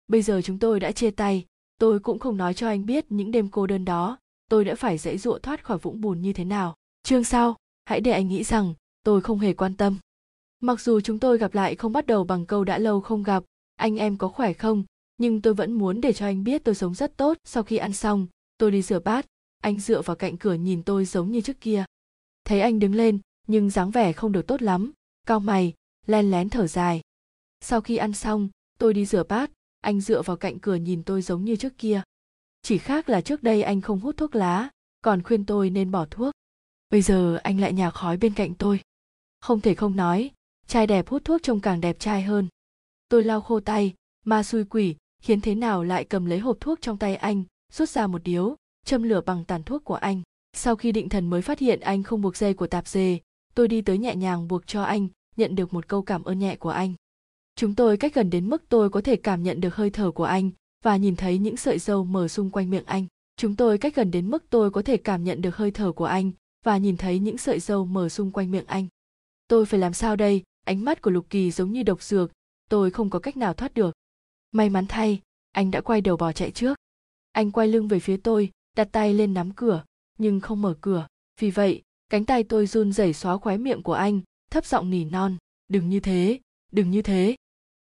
Bây 0.09 0.23
giờ 0.23 0.41
chúng 0.45 0.59
tôi 0.59 0.81
đã 0.81 0.93
chia 0.93 1.11
tay. 1.11 1.45
Tôi 1.79 2.01
cũng 2.01 2.19
không 2.19 2.37
nói 2.37 2.55
cho 2.55 2.69
anh 2.69 2.87
biết 2.87 3.07
những 3.09 3.31
đêm 3.31 3.49
cô 3.49 3.67
đơn 3.67 3.85
đó. 3.85 4.19
Tôi 4.49 4.65
đã 4.65 4.75
phải 4.75 4.99
dãy 4.99 5.19
dụa 5.19 5.39
thoát 5.39 5.65
khỏi 5.65 5.79
vũng 5.79 6.01
bùn 6.01 6.23
như 6.23 6.33
thế 6.33 6.45
nào. 6.45 6.75
Chương 7.03 7.25
sau, 7.25 7.57
hãy 7.85 8.01
để 8.01 8.11
anh 8.13 8.29
nghĩ 8.29 8.45
rằng, 8.45 8.75
tôi 9.03 9.21
không 9.21 9.39
hề 9.39 9.53
quan 9.53 9.77
tâm. 9.77 9.97
Mặc 10.61 10.81
dù 10.81 11.01
chúng 11.01 11.19
tôi 11.19 11.39
gặp 11.39 11.55
lại 11.55 11.75
không 11.75 11.93
bắt 11.93 12.07
đầu 12.07 12.25
bằng 12.25 12.47
câu 12.47 12.65
đã 12.65 12.79
lâu 12.79 13.01
không 13.01 13.23
gặp 13.23 13.45
anh 13.77 13.97
em 13.97 14.17
có 14.17 14.29
khỏe 14.29 14.53
không? 14.53 14.85
Nhưng 15.19 15.41
tôi 15.41 15.55
vẫn 15.55 15.73
muốn 15.73 16.01
để 16.01 16.13
cho 16.13 16.27
anh 16.27 16.45
biết 16.45 16.65
tôi 16.65 16.75
sống 16.75 16.95
rất 16.95 17.17
tốt. 17.17 17.39
Sau 17.45 17.63
khi 17.63 17.77
ăn 17.77 17.93
xong, 17.93 18.27
tôi 18.59 18.71
đi 18.71 18.83
rửa 18.83 19.01
bát. 19.01 19.27
Anh 19.63 19.81
dựa 19.81 20.03
vào 20.03 20.17
cạnh 20.17 20.37
cửa 20.37 20.55
nhìn 20.55 20.83
tôi 20.83 21.05
giống 21.05 21.33
như 21.33 21.41
trước 21.41 21.61
kia. 21.61 21.85
Thấy 22.45 22.61
anh 22.61 22.79
đứng 22.79 22.95
lên, 22.95 23.19
nhưng 23.47 23.71
dáng 23.71 23.91
vẻ 23.91 24.13
không 24.13 24.33
được 24.33 24.47
tốt 24.47 24.63
lắm. 24.63 24.93
Cao 25.27 25.41
mày, 25.41 25.75
len 26.07 26.31
lén 26.31 26.49
thở 26.49 26.67
dài. 26.67 27.01
Sau 27.61 27.81
khi 27.81 27.97
ăn 27.97 28.13
xong, 28.13 28.49
tôi 28.79 28.95
đi 28.95 29.07
rửa 29.07 29.25
bát. 29.25 29.51
Anh 29.81 30.01
dựa 30.01 30.23
vào 30.23 30.37
cạnh 30.37 30.59
cửa 30.59 30.75
nhìn 30.75 31.03
tôi 31.03 31.23
giống 31.23 31.45
như 31.45 31.57
trước 31.57 31.79
kia. 31.79 32.03
Chỉ 32.63 32.79
khác 32.79 33.09
là 33.09 33.21
trước 33.21 33.43
đây 33.43 33.63
anh 33.63 33.81
không 33.81 34.01
hút 34.01 34.17
thuốc 34.17 34.35
lá, 34.35 34.71
còn 35.03 35.23
khuyên 35.23 35.47
tôi 35.47 35.71
nên 35.71 35.91
bỏ 35.91 36.07
thuốc. 36.11 36.35
Bây 36.91 37.03
giờ 37.03 37.37
anh 37.43 37.61
lại 37.61 37.73
nhà 37.73 37.91
khói 37.91 38.17
bên 38.17 38.35
cạnh 38.35 38.55
tôi. 38.55 38.81
Không 39.41 39.61
thể 39.61 39.75
không 39.75 39.97
nói, 39.97 40.31
trai 40.67 40.87
đẹp 40.87 41.09
hút 41.09 41.25
thuốc 41.25 41.43
trông 41.43 41.61
càng 41.61 41.81
đẹp 41.81 41.99
trai 41.99 42.23
hơn 42.23 42.49
tôi 43.13 43.25
lau 43.25 43.41
khô 43.41 43.61
tay, 43.61 43.95
ma 44.25 44.43
xui 44.43 44.65
quỷ, 44.65 44.97
khiến 45.23 45.41
thế 45.41 45.55
nào 45.55 45.85
lại 45.85 46.05
cầm 46.05 46.27
lấy 46.27 46.39
hộp 46.39 46.57
thuốc 46.61 46.81
trong 46.81 46.99
tay 46.99 47.17
anh, 47.17 47.45
rút 47.73 47.89
ra 47.89 48.07
một 48.07 48.23
điếu, 48.25 48.57
châm 48.85 49.03
lửa 49.03 49.21
bằng 49.27 49.45
tàn 49.45 49.63
thuốc 49.63 49.85
của 49.85 49.95
anh. 49.95 50.23
Sau 50.53 50.77
khi 50.77 50.93
định 50.93 51.09
thần 51.09 51.31
mới 51.31 51.43
phát 51.43 51.59
hiện 51.59 51.81
anh 51.81 52.03
không 52.03 52.23
buộc 52.23 52.37
dây 52.37 52.55
của 52.55 52.67
tạp 52.67 52.89
dề 52.89 53.19
tôi 53.55 53.69
đi 53.69 53.83
tới 53.83 53.99
nhẹ 53.99 54.17
nhàng 54.17 54.49
buộc 54.49 54.67
cho 54.67 54.83
anh, 54.83 55.09
nhận 55.37 55.55
được 55.55 55.75
một 55.75 55.89
câu 55.89 56.03
cảm 56.03 56.25
ơn 56.25 56.39
nhẹ 56.39 56.57
của 56.57 56.71
anh. 56.71 56.95
Chúng 57.57 57.75
tôi 57.75 57.97
cách 57.97 58.15
gần 58.15 58.31
đến 58.31 58.49
mức 58.49 58.63
tôi 58.69 58.91
có 58.91 59.01
thể 59.01 59.17
cảm 59.17 59.43
nhận 59.43 59.61
được 59.61 59.75
hơi 59.75 59.91
thở 59.91 60.11
của 60.11 60.25
anh, 60.25 60.51
và 60.85 60.97
nhìn 60.97 61.17
thấy 61.17 61.39
những 61.39 61.57
sợi 61.57 61.79
dâu 61.79 62.05
mở 62.05 62.29
xung 62.29 62.51
quanh 62.51 62.71
miệng 62.71 62.87
anh. 62.87 63.07
Chúng 63.37 63.57
tôi 63.57 63.79
cách 63.79 63.95
gần 63.95 64.11
đến 64.11 64.31
mức 64.31 64.45
tôi 64.51 64.71
có 64.71 64.83
thể 64.83 64.97
cảm 64.97 65.25
nhận 65.25 65.43
được 65.43 65.57
hơi 65.57 65.71
thở 65.71 65.93
của 65.93 66.05
anh, 66.05 66.31
và 66.65 66.79
nhìn 66.79 66.97
thấy 66.97 67.19
những 67.19 67.39
sợi 67.39 67.61
dâu 67.61 67.85
mở 67.85 68.09
xung 68.09 68.31
quanh 68.31 68.51
miệng 68.51 68.67
anh. 68.67 68.87
Tôi 69.49 69.67
phải 69.67 69.81
làm 69.81 69.93
sao 69.93 70.17
đây? 70.17 70.43
Ánh 70.65 70.85
mắt 70.85 71.03
của 71.03 71.11
lục 71.11 71.27
kỳ 71.31 71.51
giống 71.51 71.73
như 71.73 71.83
độc 71.83 72.03
dược 72.03 72.31
tôi 72.73 72.91
không 72.91 73.11
có 73.11 73.19
cách 73.19 73.37
nào 73.37 73.55
thoát 73.55 73.75
được. 73.75 73.95
May 74.53 74.71
mắn 74.71 74.87
thay, 74.89 75.21
anh 75.51 75.71
đã 75.71 75.81
quay 75.81 76.01
đầu 76.01 76.17
bỏ 76.17 76.33
chạy 76.33 76.51
trước. 76.51 76.79
Anh 77.33 77.51
quay 77.51 77.69
lưng 77.69 77.89
về 77.89 78.01
phía 78.01 78.17
tôi, 78.17 78.51
đặt 78.77 78.89
tay 78.93 79.15
lên 79.15 79.35
nắm 79.35 79.53
cửa, 79.57 79.85
nhưng 80.19 80.41
không 80.41 80.63
mở 80.63 80.75
cửa. 80.81 81.07
Vì 81.41 81.51
vậy, 81.51 81.83
cánh 82.09 82.25
tay 82.25 82.45
tôi 82.45 82.67
run 82.67 82.93
rẩy 82.93 83.13
xóa 83.13 83.39
khóe 83.39 83.57
miệng 83.57 83.83
của 83.83 83.93
anh, 83.93 84.21
thấp 84.51 84.67
giọng 84.67 84.91
nỉ 84.91 85.05
non, 85.05 85.37
đừng 85.69 85.89
như 85.89 86.01
thế, 86.01 86.41
đừng 86.73 86.91
như 86.91 87.03
thế. 87.03 87.37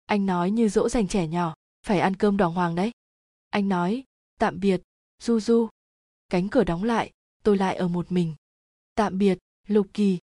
Anh 0.07 0.27
nói 0.27 0.51
như 0.51 0.69
dỗ 0.69 0.89
dành 0.89 1.09
trẻ 1.09 1.27
nhỏ, 1.27 1.55
phải 1.87 2.01
ăn 2.01 2.17
cơm 2.17 2.37
đỏ 2.37 2.47
hoàng 2.47 2.75
đấy. 2.75 2.91
Anh 3.51 3.69
nói, 3.69 4.05
tạm 4.39 4.61
biệt, 4.61 4.83
du 5.23 5.41
du. 5.41 5.69
Cánh 6.29 6.49
cửa 6.49 6.65
đóng 6.65 6.85
lại, 6.85 7.11
tôi 7.43 7.57
lại 7.57 7.77
ở 7.77 7.89
một 7.89 8.13
mình. 8.13 8.35
Tạm 8.95 9.19
biệt, 9.19 9.39
lục 9.69 9.87
kỳ. 9.95 10.19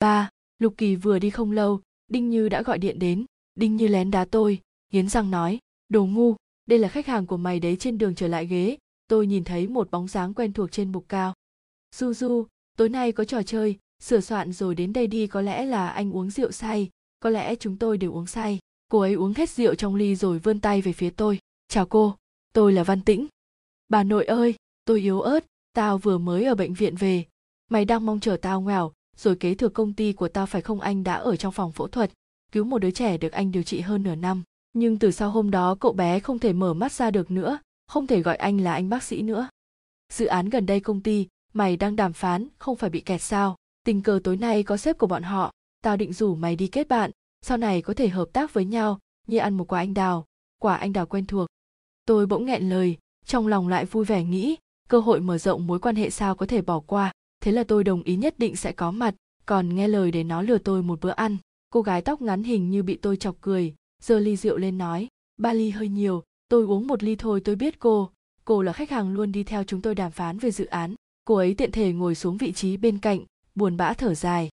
Ba, 0.00 0.30
lục 0.58 0.74
kỳ 0.76 0.96
vừa 0.96 1.18
đi 1.18 1.30
không 1.30 1.52
lâu, 1.52 1.80
đinh 2.08 2.30
như 2.30 2.48
đã 2.48 2.62
gọi 2.62 2.78
điện 2.78 2.98
đến 2.98 3.26
đinh 3.56 3.76
như 3.76 3.88
lén 3.88 4.10
đá 4.10 4.24
tôi, 4.24 4.60
nghiến 4.92 5.08
răng 5.08 5.30
nói, 5.30 5.58
đồ 5.88 6.06
ngu, 6.06 6.36
đây 6.66 6.78
là 6.78 6.88
khách 6.88 7.06
hàng 7.06 7.26
của 7.26 7.36
mày 7.36 7.60
đấy 7.60 7.76
trên 7.76 7.98
đường 7.98 8.14
trở 8.14 8.28
lại 8.28 8.46
ghế. 8.46 8.76
Tôi 9.08 9.26
nhìn 9.26 9.44
thấy 9.44 9.68
một 9.68 9.90
bóng 9.90 10.08
dáng 10.08 10.34
quen 10.34 10.52
thuộc 10.52 10.72
trên 10.72 10.92
bục 10.92 11.08
cao. 11.08 11.34
Du 11.94 12.12
du 12.12 12.46
tối 12.76 12.88
nay 12.88 13.12
có 13.12 13.24
trò 13.24 13.42
chơi, 13.42 13.76
sửa 14.02 14.20
soạn 14.20 14.52
rồi 14.52 14.74
đến 14.74 14.92
đây 14.92 15.06
đi, 15.06 15.26
có 15.26 15.40
lẽ 15.40 15.64
là 15.64 15.88
anh 15.88 16.16
uống 16.16 16.30
rượu 16.30 16.50
say, 16.50 16.90
có 17.20 17.30
lẽ 17.30 17.54
chúng 17.54 17.76
tôi 17.76 17.98
đều 17.98 18.12
uống 18.12 18.26
say. 18.26 18.58
Cô 18.88 19.00
ấy 19.00 19.14
uống 19.14 19.34
hết 19.36 19.50
rượu 19.50 19.74
trong 19.74 19.94
ly 19.94 20.14
rồi 20.14 20.38
vươn 20.38 20.60
tay 20.60 20.82
về 20.82 20.92
phía 20.92 21.10
tôi. 21.10 21.38
Chào 21.68 21.86
cô, 21.86 22.16
tôi 22.52 22.72
là 22.72 22.84
văn 22.84 23.00
tĩnh. 23.00 23.26
Bà 23.88 24.02
nội 24.02 24.24
ơi, 24.24 24.54
tôi 24.84 25.00
yếu 25.00 25.20
ớt, 25.20 25.44
tao 25.72 25.98
vừa 25.98 26.18
mới 26.18 26.44
ở 26.44 26.54
bệnh 26.54 26.74
viện 26.74 26.96
về. 26.96 27.24
Mày 27.70 27.84
đang 27.84 28.06
mong 28.06 28.20
chờ 28.20 28.36
tao 28.42 28.60
nghèo 28.60 28.92
rồi 29.16 29.36
kế 29.36 29.54
thừa 29.54 29.68
công 29.68 29.92
ty 29.92 30.12
của 30.12 30.28
tao 30.28 30.46
phải 30.46 30.62
không 30.62 30.80
anh 30.80 31.04
đã 31.04 31.14
ở 31.14 31.36
trong 31.36 31.52
phòng 31.52 31.72
phẫu 31.72 31.88
thuật 31.88 32.12
cứu 32.56 32.64
một 32.64 32.78
đứa 32.78 32.90
trẻ 32.90 33.18
được 33.18 33.32
anh 33.32 33.52
điều 33.52 33.62
trị 33.62 33.80
hơn 33.80 34.02
nửa 34.02 34.14
năm. 34.14 34.42
Nhưng 34.72 34.98
từ 34.98 35.10
sau 35.10 35.30
hôm 35.30 35.50
đó, 35.50 35.74
cậu 35.74 35.92
bé 35.92 36.20
không 36.20 36.38
thể 36.38 36.52
mở 36.52 36.74
mắt 36.74 36.92
ra 36.92 37.10
được 37.10 37.30
nữa, 37.30 37.58
không 37.86 38.06
thể 38.06 38.22
gọi 38.22 38.36
anh 38.36 38.60
là 38.60 38.72
anh 38.72 38.88
bác 38.88 39.02
sĩ 39.02 39.22
nữa. 39.22 39.48
Dự 40.12 40.26
án 40.26 40.48
gần 40.48 40.66
đây 40.66 40.80
công 40.80 41.00
ty, 41.00 41.26
mày 41.52 41.76
đang 41.76 41.96
đàm 41.96 42.12
phán, 42.12 42.48
không 42.58 42.76
phải 42.76 42.90
bị 42.90 43.00
kẹt 43.00 43.22
sao? 43.22 43.56
Tình 43.84 44.02
cờ 44.02 44.20
tối 44.24 44.36
nay 44.36 44.62
có 44.62 44.76
sếp 44.76 44.98
của 44.98 45.06
bọn 45.06 45.22
họ, 45.22 45.52
tao 45.82 45.96
định 45.96 46.12
rủ 46.12 46.34
mày 46.34 46.56
đi 46.56 46.66
kết 46.66 46.88
bạn, 46.88 47.10
sau 47.42 47.56
này 47.56 47.82
có 47.82 47.94
thể 47.94 48.08
hợp 48.08 48.28
tác 48.32 48.54
với 48.54 48.64
nhau, 48.64 48.98
như 49.26 49.38
ăn 49.38 49.54
một 49.54 49.72
quả 49.72 49.80
anh 49.80 49.94
đào. 49.94 50.24
Quả 50.58 50.76
anh 50.76 50.92
đào 50.92 51.06
quen 51.06 51.26
thuộc. 51.26 51.48
Tôi 52.06 52.26
bỗng 52.26 52.44
nghẹn 52.44 52.68
lời, 52.68 52.96
trong 53.26 53.46
lòng 53.46 53.68
lại 53.68 53.84
vui 53.84 54.04
vẻ 54.04 54.24
nghĩ, 54.24 54.56
cơ 54.88 55.00
hội 55.00 55.20
mở 55.20 55.38
rộng 55.38 55.66
mối 55.66 55.78
quan 55.78 55.96
hệ 55.96 56.10
sao 56.10 56.34
có 56.34 56.46
thể 56.46 56.62
bỏ 56.62 56.80
qua. 56.80 57.12
Thế 57.40 57.52
là 57.52 57.64
tôi 57.64 57.84
đồng 57.84 58.02
ý 58.02 58.16
nhất 58.16 58.38
định 58.38 58.56
sẽ 58.56 58.72
có 58.72 58.90
mặt, 58.90 59.14
còn 59.46 59.74
nghe 59.74 59.88
lời 59.88 60.10
để 60.10 60.24
nó 60.24 60.42
lừa 60.42 60.58
tôi 60.58 60.82
một 60.82 61.00
bữa 61.00 61.10
ăn 61.10 61.36
cô 61.76 61.82
gái 61.82 62.02
tóc 62.02 62.22
ngắn 62.22 62.42
hình 62.42 62.70
như 62.70 62.82
bị 62.82 62.96
tôi 62.96 63.16
chọc 63.16 63.36
cười, 63.40 63.74
giơ 64.02 64.18
ly 64.18 64.36
rượu 64.36 64.56
lên 64.56 64.78
nói, 64.78 65.08
ba 65.36 65.52
ly 65.52 65.70
hơi 65.70 65.88
nhiều, 65.88 66.22
tôi 66.48 66.64
uống 66.64 66.86
một 66.86 67.02
ly 67.02 67.16
thôi, 67.16 67.40
tôi 67.44 67.56
biết 67.56 67.78
cô. 67.78 68.10
Cô 68.44 68.62
là 68.62 68.72
khách 68.72 68.90
hàng 68.90 69.12
luôn 69.12 69.32
đi 69.32 69.44
theo 69.44 69.64
chúng 69.64 69.82
tôi 69.82 69.94
đàm 69.94 70.12
phán 70.12 70.38
về 70.38 70.50
dự 70.50 70.66
án. 70.66 70.94
Cô 71.24 71.34
ấy 71.34 71.54
tiện 71.54 71.72
thể 71.72 71.92
ngồi 71.92 72.14
xuống 72.14 72.36
vị 72.36 72.52
trí 72.52 72.76
bên 72.76 72.98
cạnh, 72.98 73.20
buồn 73.54 73.76
bã 73.76 73.92
thở 73.92 74.14
dài. 74.14 74.48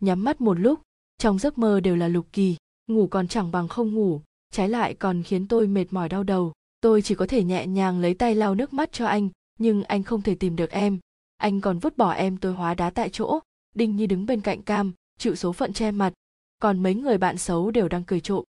Nhắm 0.00 0.24
mắt 0.24 0.40
một 0.40 0.60
lúc, 0.60 0.80
trong 1.18 1.38
giấc 1.38 1.58
mơ 1.58 1.80
đều 1.80 1.96
là 1.96 2.08
lục 2.08 2.26
kỳ. 2.32 2.56
Ngủ 2.86 3.06
còn 3.06 3.28
chẳng 3.28 3.50
bằng 3.50 3.68
không 3.68 3.94
ngủ, 3.94 4.20
trái 4.52 4.68
lại 4.68 4.94
còn 4.94 5.22
khiến 5.22 5.48
tôi 5.48 5.66
mệt 5.66 5.86
mỏi 5.90 6.08
đau 6.08 6.22
đầu. 6.22 6.52
Tôi 6.80 7.02
chỉ 7.02 7.14
có 7.14 7.26
thể 7.26 7.44
nhẹ 7.44 7.66
nhàng 7.66 8.00
lấy 8.00 8.14
tay 8.14 8.34
lau 8.34 8.54
nước 8.54 8.72
mắt 8.72 8.92
cho 8.92 9.06
anh, 9.06 9.28
nhưng 9.58 9.82
anh 9.82 10.02
không 10.02 10.22
thể 10.22 10.34
tìm 10.34 10.56
được 10.56 10.70
em. 10.70 10.98
Anh 11.36 11.60
còn 11.60 11.78
vứt 11.78 11.96
bỏ 11.96 12.10
em, 12.10 12.36
tôi 12.36 12.52
hóa 12.52 12.74
đá 12.74 12.90
tại 12.90 13.08
chỗ. 13.08 13.40
Đinh 13.74 13.96
nhi 13.96 14.06
đứng 14.06 14.26
bên 14.26 14.40
cạnh 14.40 14.62
cam, 14.62 14.92
chịu 15.18 15.34
số 15.34 15.52
phận 15.52 15.72
che 15.72 15.90
mặt 15.90 16.12
còn 16.58 16.82
mấy 16.82 16.94
người 16.94 17.18
bạn 17.18 17.38
xấu 17.38 17.70
đều 17.70 17.88
đang 17.88 18.04
cười 18.04 18.20
trộm. 18.20 18.44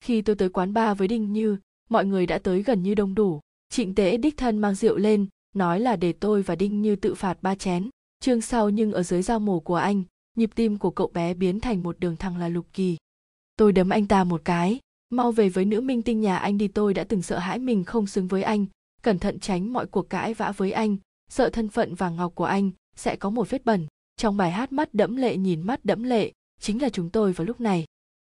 Khi 0.00 0.22
tôi 0.22 0.36
tới 0.36 0.48
quán 0.48 0.74
bar 0.74 0.98
với 0.98 1.08
đinh 1.08 1.32
như, 1.32 1.56
mọi 1.90 2.04
người 2.04 2.26
đã 2.26 2.38
tới 2.38 2.62
gần 2.62 2.82
như 2.82 2.94
đông 2.94 3.14
đủ. 3.14 3.40
Trịnh 3.70 3.94
tế 3.94 4.16
đích 4.16 4.36
thân 4.36 4.58
mang 4.58 4.74
rượu 4.74 4.96
lên, 4.96 5.26
nói 5.54 5.80
là 5.80 5.96
để 5.96 6.12
tôi 6.12 6.42
và 6.42 6.56
đinh 6.56 6.82
như 6.82 6.96
tự 6.96 7.14
phạt 7.14 7.42
ba 7.42 7.54
chén. 7.54 7.90
Chương 8.20 8.40
sau 8.40 8.70
nhưng 8.70 8.92
ở 8.92 9.02
dưới 9.02 9.22
dao 9.22 9.40
mổ 9.40 9.60
của 9.60 9.74
anh, 9.74 10.02
nhịp 10.36 10.50
tim 10.54 10.78
của 10.78 10.90
cậu 10.90 11.10
bé 11.14 11.34
biến 11.34 11.60
thành 11.60 11.82
một 11.82 12.00
đường 12.00 12.16
thẳng 12.16 12.36
là 12.36 12.48
lục 12.48 12.66
kỳ. 12.72 12.96
Tôi 13.56 13.72
đấm 13.72 13.90
anh 13.90 14.06
ta 14.06 14.24
một 14.24 14.42
cái. 14.44 14.80
Mau 15.10 15.32
về 15.32 15.48
với 15.48 15.64
nữ 15.64 15.80
minh 15.80 16.02
tinh 16.02 16.20
nhà 16.20 16.36
anh 16.36 16.58
đi, 16.58 16.68
tôi 16.68 16.94
đã 16.94 17.04
từng 17.04 17.22
sợ 17.22 17.38
hãi 17.38 17.58
mình 17.58 17.84
không 17.84 18.06
xứng 18.06 18.28
với 18.28 18.42
anh. 18.42 18.66
Cẩn 19.02 19.18
thận 19.18 19.38
tránh 19.40 19.72
mọi 19.72 19.86
cuộc 19.86 20.10
cãi 20.10 20.34
vã 20.34 20.52
với 20.56 20.72
anh. 20.72 20.96
Sợ 21.30 21.50
thân 21.50 21.68
phận 21.68 21.94
vàng 21.94 22.16
ngọc 22.16 22.34
của 22.34 22.44
anh 22.44 22.70
sẽ 22.96 23.16
có 23.16 23.30
một 23.30 23.50
vết 23.50 23.64
bẩn. 23.64 23.86
Trong 24.16 24.36
bài 24.36 24.50
hát 24.50 24.72
mắt 24.72 24.94
đẫm 24.94 25.16
lệ 25.16 25.36
nhìn 25.36 25.62
mắt 25.62 25.84
đẫm 25.84 26.02
lệ 26.02 26.32
chính 26.60 26.82
là 26.82 26.88
chúng 26.88 27.10
tôi 27.10 27.32
vào 27.32 27.46
lúc 27.46 27.60
này. 27.60 27.84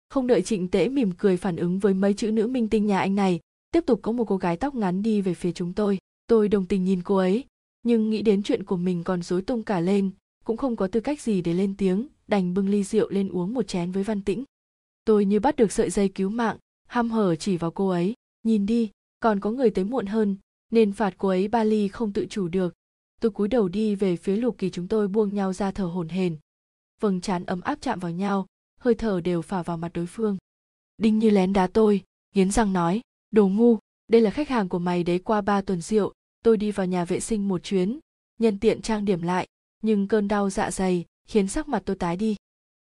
Không 0.10 0.27
đợi 0.27 0.41
trịnh 0.41 0.67
tễ 0.67 0.89
mỉm 0.89 1.12
cười 1.17 1.38
phản 1.38 1.55
ứng 1.55 1.79
với 1.79 1.93
mấy 1.93 2.13
chữ 2.13 2.32
nữ 2.32 2.47
minh 2.47 2.69
tinh 2.69 2.86
nhà 2.86 2.99
anh 2.99 3.15
này, 3.15 3.39
tiếp 3.71 3.84
tục 3.86 3.99
có 4.01 4.12
một 4.12 4.25
cô 4.27 4.38
gái 4.38 4.58
tóc 4.58 4.75
ngắn 4.75 5.01
đi 5.01 5.21
về 5.21 5.34
phía 5.34 5.51
chúng 5.51 5.73
tôi. 5.73 5.97
Tôi 6.27 6.47
đồng 6.47 6.65
tình 6.65 6.84
nhìn 6.84 7.01
cô 7.03 7.15
ấy, 7.15 7.45
nhưng 7.84 8.10
nghĩ 8.10 8.21
đến 8.21 8.43
chuyện 8.43 8.63
của 8.63 8.77
mình 8.77 9.03
còn 9.03 9.21
rối 9.21 9.41
tung 9.41 9.63
cả 9.63 9.79
lên, 9.79 10.12
cũng 10.43 10.58
không 10.58 10.75
có 10.75 10.88
tư 10.88 10.99
cách 10.99 11.21
gì 11.21 11.41
để 11.41 11.53
lên 11.53 11.75
tiếng, 11.77 12.08
đành 12.27 12.53
bưng 12.53 12.69
ly 12.69 12.84
rượu 12.84 13.10
lên 13.10 13.29
uống 13.29 13.53
một 13.53 13.67
chén 13.67 13.91
với 13.91 14.03
văn 14.03 14.21
tĩnh. 14.21 14.43
Tôi 15.05 15.25
như 15.25 15.39
bắt 15.39 15.55
được 15.55 15.71
sợi 15.71 15.89
dây 15.89 16.10
cứu 16.10 16.29
mạng, 16.29 16.58
ham 16.88 17.12
hở 17.12 17.36
chỉ 17.36 17.58
vào 17.58 17.71
cô 17.71 17.89
ấy, 17.89 18.13
nhìn 18.43 18.65
đi, 18.65 18.89
còn 19.19 19.39
có 19.39 19.51
người 19.51 19.69
tới 19.69 19.86
muộn 19.86 20.05
hơn, 20.05 20.38
nên 20.71 20.91
phạt 20.91 21.13
cô 21.17 21.27
ấy 21.27 21.47
ba 21.47 21.63
ly 21.63 21.88
không 21.88 22.13
tự 22.13 22.25
chủ 22.29 22.47
được. 22.47 22.73
Tôi 23.21 23.32
cúi 23.32 23.47
đầu 23.47 23.67
đi 23.67 23.95
về 23.95 24.15
phía 24.15 24.36
lục 24.36 24.55
kỳ 24.58 24.69
chúng 24.69 24.88
tôi 24.88 25.08
buông 25.08 25.36
nhau 25.36 25.53
ra 25.53 25.71
thở 25.71 25.86
hổn 25.86 26.10
hển 26.10 26.38
vầng 26.99 27.21
trán 27.21 27.45
ấm 27.45 27.62
áp 27.62 27.77
chạm 27.81 27.99
vào 27.99 28.12
nhau, 28.12 28.45
hơi 28.79 28.95
thở 28.95 29.21
đều 29.21 29.41
phả 29.41 29.62
vào 29.62 29.77
mặt 29.77 29.91
đối 29.93 30.05
phương. 30.05 30.38
Đinh 30.97 31.19
như 31.19 31.29
lén 31.29 31.53
đá 31.53 31.67
tôi, 31.67 32.03
nghiến 32.35 32.51
răng 32.51 32.73
nói, 32.73 33.01
đồ 33.31 33.47
ngu, 33.47 33.77
đây 34.07 34.21
là 34.21 34.31
khách 34.31 34.49
hàng 34.49 34.69
của 34.69 34.79
mày 34.79 35.03
đấy, 35.03 35.19
qua 35.19 35.41
ba 35.41 35.62
tuần 35.62 35.81
rượu, 35.81 36.13
tôi 36.43 36.57
đi 36.57 36.71
vào 36.71 36.85
nhà 36.85 37.05
vệ 37.05 37.19
sinh 37.19 37.47
một 37.47 37.63
chuyến, 37.63 37.99
nhân 38.39 38.59
tiện 38.59 38.81
trang 38.81 39.05
điểm 39.05 39.21
lại, 39.21 39.47
nhưng 39.81 40.07
cơn 40.07 40.27
đau 40.27 40.49
dạ 40.49 40.71
dày 40.71 41.05
khiến 41.27 41.47
sắc 41.47 41.67
mặt 41.67 41.81
tôi 41.85 41.95
tái 41.95 42.17
đi. 42.17 42.35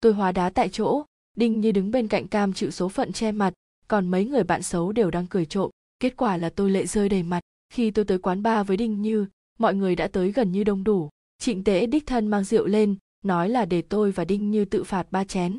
Tôi 0.00 0.12
hóa 0.12 0.32
đá 0.32 0.50
tại 0.50 0.68
chỗ, 0.68 1.04
đinh 1.36 1.60
như 1.60 1.72
đứng 1.72 1.90
bên 1.90 2.08
cạnh 2.08 2.28
cam 2.28 2.52
chịu 2.52 2.70
số 2.70 2.88
phận 2.88 3.12
che 3.12 3.32
mặt, 3.32 3.54
còn 3.88 4.10
mấy 4.10 4.24
người 4.24 4.44
bạn 4.44 4.62
xấu 4.62 4.92
đều 4.92 5.10
đang 5.10 5.26
cười 5.26 5.46
trộm, 5.46 5.70
kết 6.00 6.16
quả 6.16 6.36
là 6.36 6.50
tôi 6.50 6.70
lệ 6.70 6.86
rơi 6.86 7.08
đầy 7.08 7.22
mặt. 7.22 7.40
Khi 7.72 7.90
tôi 7.90 8.04
tới 8.04 8.18
quán 8.18 8.42
bar 8.42 8.66
với 8.66 8.76
đinh 8.76 9.02
như, 9.02 9.26
mọi 9.58 9.74
người 9.74 9.96
đã 9.96 10.08
tới 10.08 10.32
gần 10.32 10.52
như 10.52 10.64
đông 10.64 10.84
đủ. 10.84 11.08
Trịnh 11.38 11.64
tế 11.64 11.86
đích 11.86 12.06
thân 12.06 12.26
mang 12.26 12.44
rượu 12.44 12.66
lên 12.66 12.96
nói 13.24 13.48
là 13.48 13.64
để 13.64 13.82
tôi 13.82 14.12
và 14.12 14.24
đinh 14.24 14.50
như 14.50 14.64
tự 14.64 14.84
phạt 14.84 15.06
ba 15.10 15.24
chén. 15.24 15.58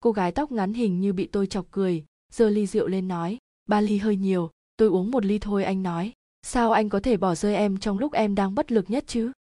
Cô 0.00 0.12
gái 0.12 0.32
tóc 0.32 0.52
ngắn 0.52 0.74
hình 0.74 1.00
như 1.00 1.12
bị 1.12 1.26
tôi 1.26 1.46
chọc 1.46 1.66
cười, 1.70 2.04
giơ 2.32 2.50
ly 2.50 2.66
rượu 2.66 2.88
lên 2.88 3.08
nói, 3.08 3.38
ba 3.68 3.80
ly 3.80 3.98
hơi 3.98 4.16
nhiều, 4.16 4.50
tôi 4.76 4.88
uống 4.88 5.10
một 5.10 5.24
ly 5.24 5.38
thôi 5.38 5.64
anh 5.64 5.82
nói. 5.82 6.12
Sao 6.42 6.72
anh 6.72 6.88
có 6.88 7.00
thể 7.00 7.16
bỏ 7.16 7.34
rơi 7.34 7.54
em 7.54 7.78
trong 7.78 7.98
lúc 7.98 8.12
em 8.12 8.34
đang 8.34 8.54
bất 8.54 8.72
lực 8.72 8.90
nhất 8.90 9.04
chứ? 9.06 9.32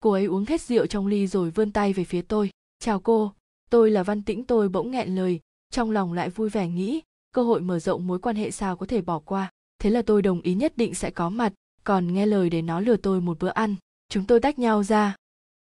Cô 0.00 0.10
ấy 0.10 0.24
uống 0.24 0.44
hết 0.44 0.60
rượu 0.60 0.86
trong 0.86 1.06
ly 1.06 1.26
rồi 1.26 1.50
vươn 1.50 1.72
tay 1.72 1.92
về 1.92 2.04
phía 2.04 2.22
tôi, 2.22 2.50
chào 2.78 3.00
cô, 3.00 3.32
tôi 3.70 3.90
là 3.90 4.02
văn 4.02 4.22
tĩnh 4.22 4.44
tôi 4.44 4.68
bỗng 4.68 4.90
nghẹn 4.90 5.14
lời, 5.14 5.40
trong 5.70 5.90
lòng 5.90 6.12
lại 6.12 6.30
vui 6.30 6.48
vẻ 6.48 6.68
nghĩ, 6.68 7.02
cơ 7.32 7.42
hội 7.42 7.60
mở 7.60 7.78
rộng 7.78 8.06
mối 8.06 8.18
quan 8.18 8.36
hệ 8.36 8.50
sao 8.50 8.76
có 8.76 8.86
thể 8.86 9.00
bỏ 9.00 9.18
qua. 9.18 9.50
Thế 9.78 9.90
là 9.90 10.02
tôi 10.02 10.22
đồng 10.22 10.40
ý 10.40 10.54
nhất 10.54 10.76
định 10.76 10.94
sẽ 10.94 11.10
có 11.10 11.30
mặt, 11.30 11.52
còn 11.84 12.14
nghe 12.14 12.26
lời 12.26 12.50
để 12.50 12.62
nó 12.62 12.80
lừa 12.80 12.96
tôi 12.96 13.20
một 13.20 13.38
bữa 13.38 13.48
ăn. 13.48 13.74
Chúng 14.08 14.24
tôi 14.24 14.40
tách 14.40 14.58
nhau 14.58 14.82
ra 14.82 15.16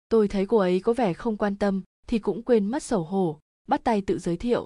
tôi 0.10 0.28
thấy 0.28 0.45
cô 0.45 0.58
ấy 0.58 0.80
có 0.80 0.93
vẻ 0.93 1.13
không 1.13 1.38
quan 1.38 1.56
tâm 1.56 1.82
thì 2.08 2.19
cũng 2.19 2.43
quên 2.43 2.65
mất 2.65 2.84
xấu 2.84 3.04
hổ, 3.04 3.39
bắt 3.67 3.84
tay 3.84 4.02
tự 4.02 4.19
giới 4.19 4.38
thiệu. 4.38 4.65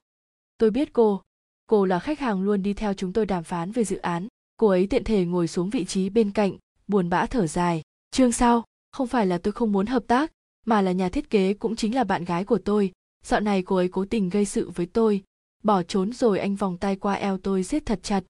Tôi 0.57 0.71
biết 0.71 0.93
cô 0.93 1.21
cô 1.67 1.85
là 1.85 1.99
khách 1.99 2.19
hàng 2.19 2.41
luôn 2.41 2.63
đi 2.63 2.73
theo 2.73 2.93
chúng 2.93 3.13
tôi 3.13 3.25
đàm 3.25 3.43
phán 3.43 3.71
về 3.71 3.83
dự 3.83 3.97
án. 3.97 4.27
Cô 4.57 4.67
ấy 4.67 4.87
tiện 4.87 5.03
thể 5.03 5.25
ngồi 5.25 5.47
xuống 5.47 5.69
vị 5.69 5.85
trí 5.85 6.09
bên 6.09 6.31
cạnh, 6.31 6.57
buồn 6.87 7.09
bã 7.09 7.25
thở 7.25 7.47
dài. 7.47 7.81
Chương 8.11 8.31
sau 8.31 8.63
không 8.91 9.07
phải 9.07 9.27
là 9.27 9.37
tôi 9.37 9.51
không 9.51 9.71
muốn 9.71 9.85
hợp 9.85 10.03
tác, 10.07 10.31
mà 10.65 10.81
là 10.81 10.91
nhà 10.91 11.09
thiết 11.09 11.29
kế 11.29 11.53
cũng 11.53 11.75
chính 11.75 11.95
là 11.95 12.03
bạn 12.03 12.25
gái 12.25 12.45
của 12.45 12.57
tôi. 12.57 12.91
Dạo 13.25 13.39
này 13.39 13.63
cô 13.63 13.75
ấy 13.75 13.87
cố 13.87 14.05
tình 14.05 14.29
gây 14.29 14.45
sự 14.45 14.69
với 14.69 14.85
tôi. 14.85 15.23
Bỏ 15.63 15.83
trốn 15.83 16.13
rồi 16.13 16.39
anh 16.39 16.55
vòng 16.55 16.77
tay 16.77 16.95
qua 16.95 17.13
eo 17.13 17.37
tôi 17.37 17.63
siết 17.63 17.85
thật 17.85 17.99
chặt. 18.03 18.23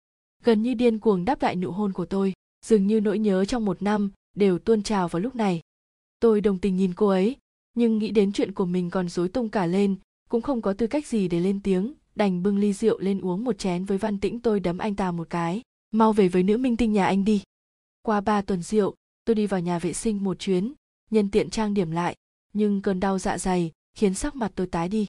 Gần 0.43 0.61
như 0.61 0.73
điên 0.73 0.99
cuồng 0.99 1.25
đáp 1.25 1.41
lại 1.41 1.55
nụ 1.55 1.71
hôn 1.71 1.93
của 1.93 2.05
tôi. 2.05 2.33
Dường 2.65 2.87
như 2.87 3.01
nỗi 3.01 3.19
nhớ 3.19 3.45
trong 3.45 3.65
một 3.65 3.81
năm 3.81 4.11
đều 4.35 4.59
tuôn 4.59 4.83
trào 4.83 5.07
vào 5.07 5.19
lúc 5.19 5.35
này 5.35 5.61
tôi 6.23 6.41
đồng 6.41 6.59
tình 6.59 6.77
nhìn 6.77 6.93
cô 6.93 7.07
ấy, 7.07 7.35
nhưng 7.73 7.97
nghĩ 7.97 8.11
đến 8.11 8.31
chuyện 8.31 8.51
của 8.51 8.65
mình 8.65 8.89
còn 8.89 9.09
rối 9.09 9.29
tung 9.29 9.49
cả 9.49 9.65
lên, 9.65 9.95
cũng 10.29 10.41
không 10.41 10.61
có 10.61 10.73
tư 10.73 10.87
cách 10.87 11.07
gì 11.07 11.27
để 11.27 11.39
lên 11.39 11.59
tiếng, 11.63 11.93
đành 12.15 12.43
bưng 12.43 12.57
ly 12.57 12.73
rượu 12.73 12.99
lên 12.99 13.21
uống 13.21 13.43
một 13.43 13.57
chén 13.57 13.85
với 13.85 13.97
văn 13.97 14.19
tĩnh 14.19 14.39
tôi 14.39 14.59
đấm 14.59 14.77
anh 14.77 14.95
ta 14.95 15.11
một 15.11 15.29
cái. 15.29 15.61
Mau 15.91 16.13
về 16.13 16.27
với 16.27 16.43
nữ 16.43 16.57
minh 16.57 16.77
tinh 16.77 16.93
nhà 16.93 17.05
anh 17.05 17.25
đi. 17.25 17.43
Qua 18.01 18.21
ba 18.21 18.41
tuần 18.41 18.61
rượu, 18.61 18.95
tôi 19.25 19.35
đi 19.35 19.47
vào 19.47 19.59
nhà 19.59 19.79
vệ 19.79 19.93
sinh 19.93 20.23
một 20.23 20.39
chuyến, 20.39 20.73
nhân 21.11 21.31
tiện 21.31 21.49
trang 21.49 21.73
điểm 21.73 21.91
lại, 21.91 22.15
nhưng 22.53 22.81
cơn 22.81 22.99
đau 22.99 23.19
dạ 23.19 23.37
dày 23.37 23.71
khiến 23.97 24.13
sắc 24.13 24.35
mặt 24.35 24.51
tôi 24.55 24.67
tái 24.67 24.89
đi. 24.89 25.05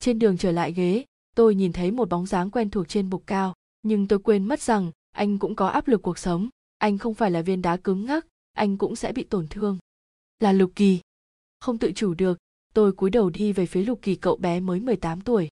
Trên 0.00 0.18
đường 0.18 0.36
trở 0.38 0.50
lại 0.52 0.72
ghế, 0.72 1.04
tôi 1.34 1.54
nhìn 1.54 1.72
thấy 1.72 1.90
một 1.90 2.08
bóng 2.08 2.26
dáng 2.26 2.50
quen 2.50 2.70
thuộc 2.70 2.88
trên 2.88 3.10
bục 3.10 3.26
cao, 3.26 3.54
nhưng 3.82 4.08
tôi 4.08 4.18
quên 4.18 4.44
mất 4.44 4.60
rằng 4.60 4.92
anh 5.12 5.38
cũng 5.38 5.54
có 5.54 5.66
áp 5.68 5.88
lực 5.88 6.02
cuộc 6.02 6.18
sống, 6.18 6.48
anh 6.78 6.98
không 6.98 7.14
phải 7.14 7.30
là 7.30 7.42
viên 7.42 7.62
đá 7.62 7.76
cứng 7.76 8.04
ngắc, 8.04 8.26
anh 8.52 8.76
cũng 8.76 8.96
sẽ 8.96 9.12
bị 9.12 9.24
tổn 9.24 9.46
thương 9.48 9.78
là 10.40 10.52
lục 10.52 10.72
kỳ. 10.76 11.00
Không 11.60 11.78
tự 11.78 11.92
chủ 11.92 12.14
được, 12.14 12.38
tôi 12.74 12.92
cúi 12.92 13.10
đầu 13.10 13.30
đi 13.30 13.52
về 13.52 13.66
phía 13.66 13.82
lục 13.82 13.98
kỳ 14.02 14.14
cậu 14.14 14.36
bé 14.36 14.60
mới 14.60 14.80
18 14.80 15.20
tuổi. 15.20 15.48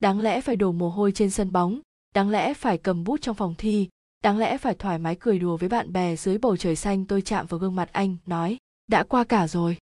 Đáng 0.00 0.20
lẽ 0.20 0.40
phải 0.40 0.56
đổ 0.56 0.72
mồ 0.72 0.90
hôi 0.90 1.12
trên 1.12 1.30
sân 1.30 1.52
bóng, 1.52 1.80
đáng 2.14 2.30
lẽ 2.30 2.54
phải 2.54 2.78
cầm 2.78 3.04
bút 3.04 3.20
trong 3.22 3.36
phòng 3.36 3.54
thi, 3.58 3.88
đáng 4.22 4.38
lẽ 4.38 4.58
phải 4.58 4.74
thoải 4.74 4.98
mái 4.98 5.16
cười 5.20 5.38
đùa 5.38 5.56
với 5.56 5.68
bạn 5.68 5.92
bè 5.92 6.16
dưới 6.16 6.38
bầu 6.38 6.56
trời 6.56 6.76
xanh 6.76 7.04
tôi 7.04 7.22
chạm 7.22 7.46
vào 7.46 7.60
gương 7.60 7.76
mặt 7.76 7.88
anh, 7.92 8.16
nói, 8.26 8.56
đã 8.86 9.02
qua 9.02 9.24
cả 9.24 9.48
rồi. 9.48 9.76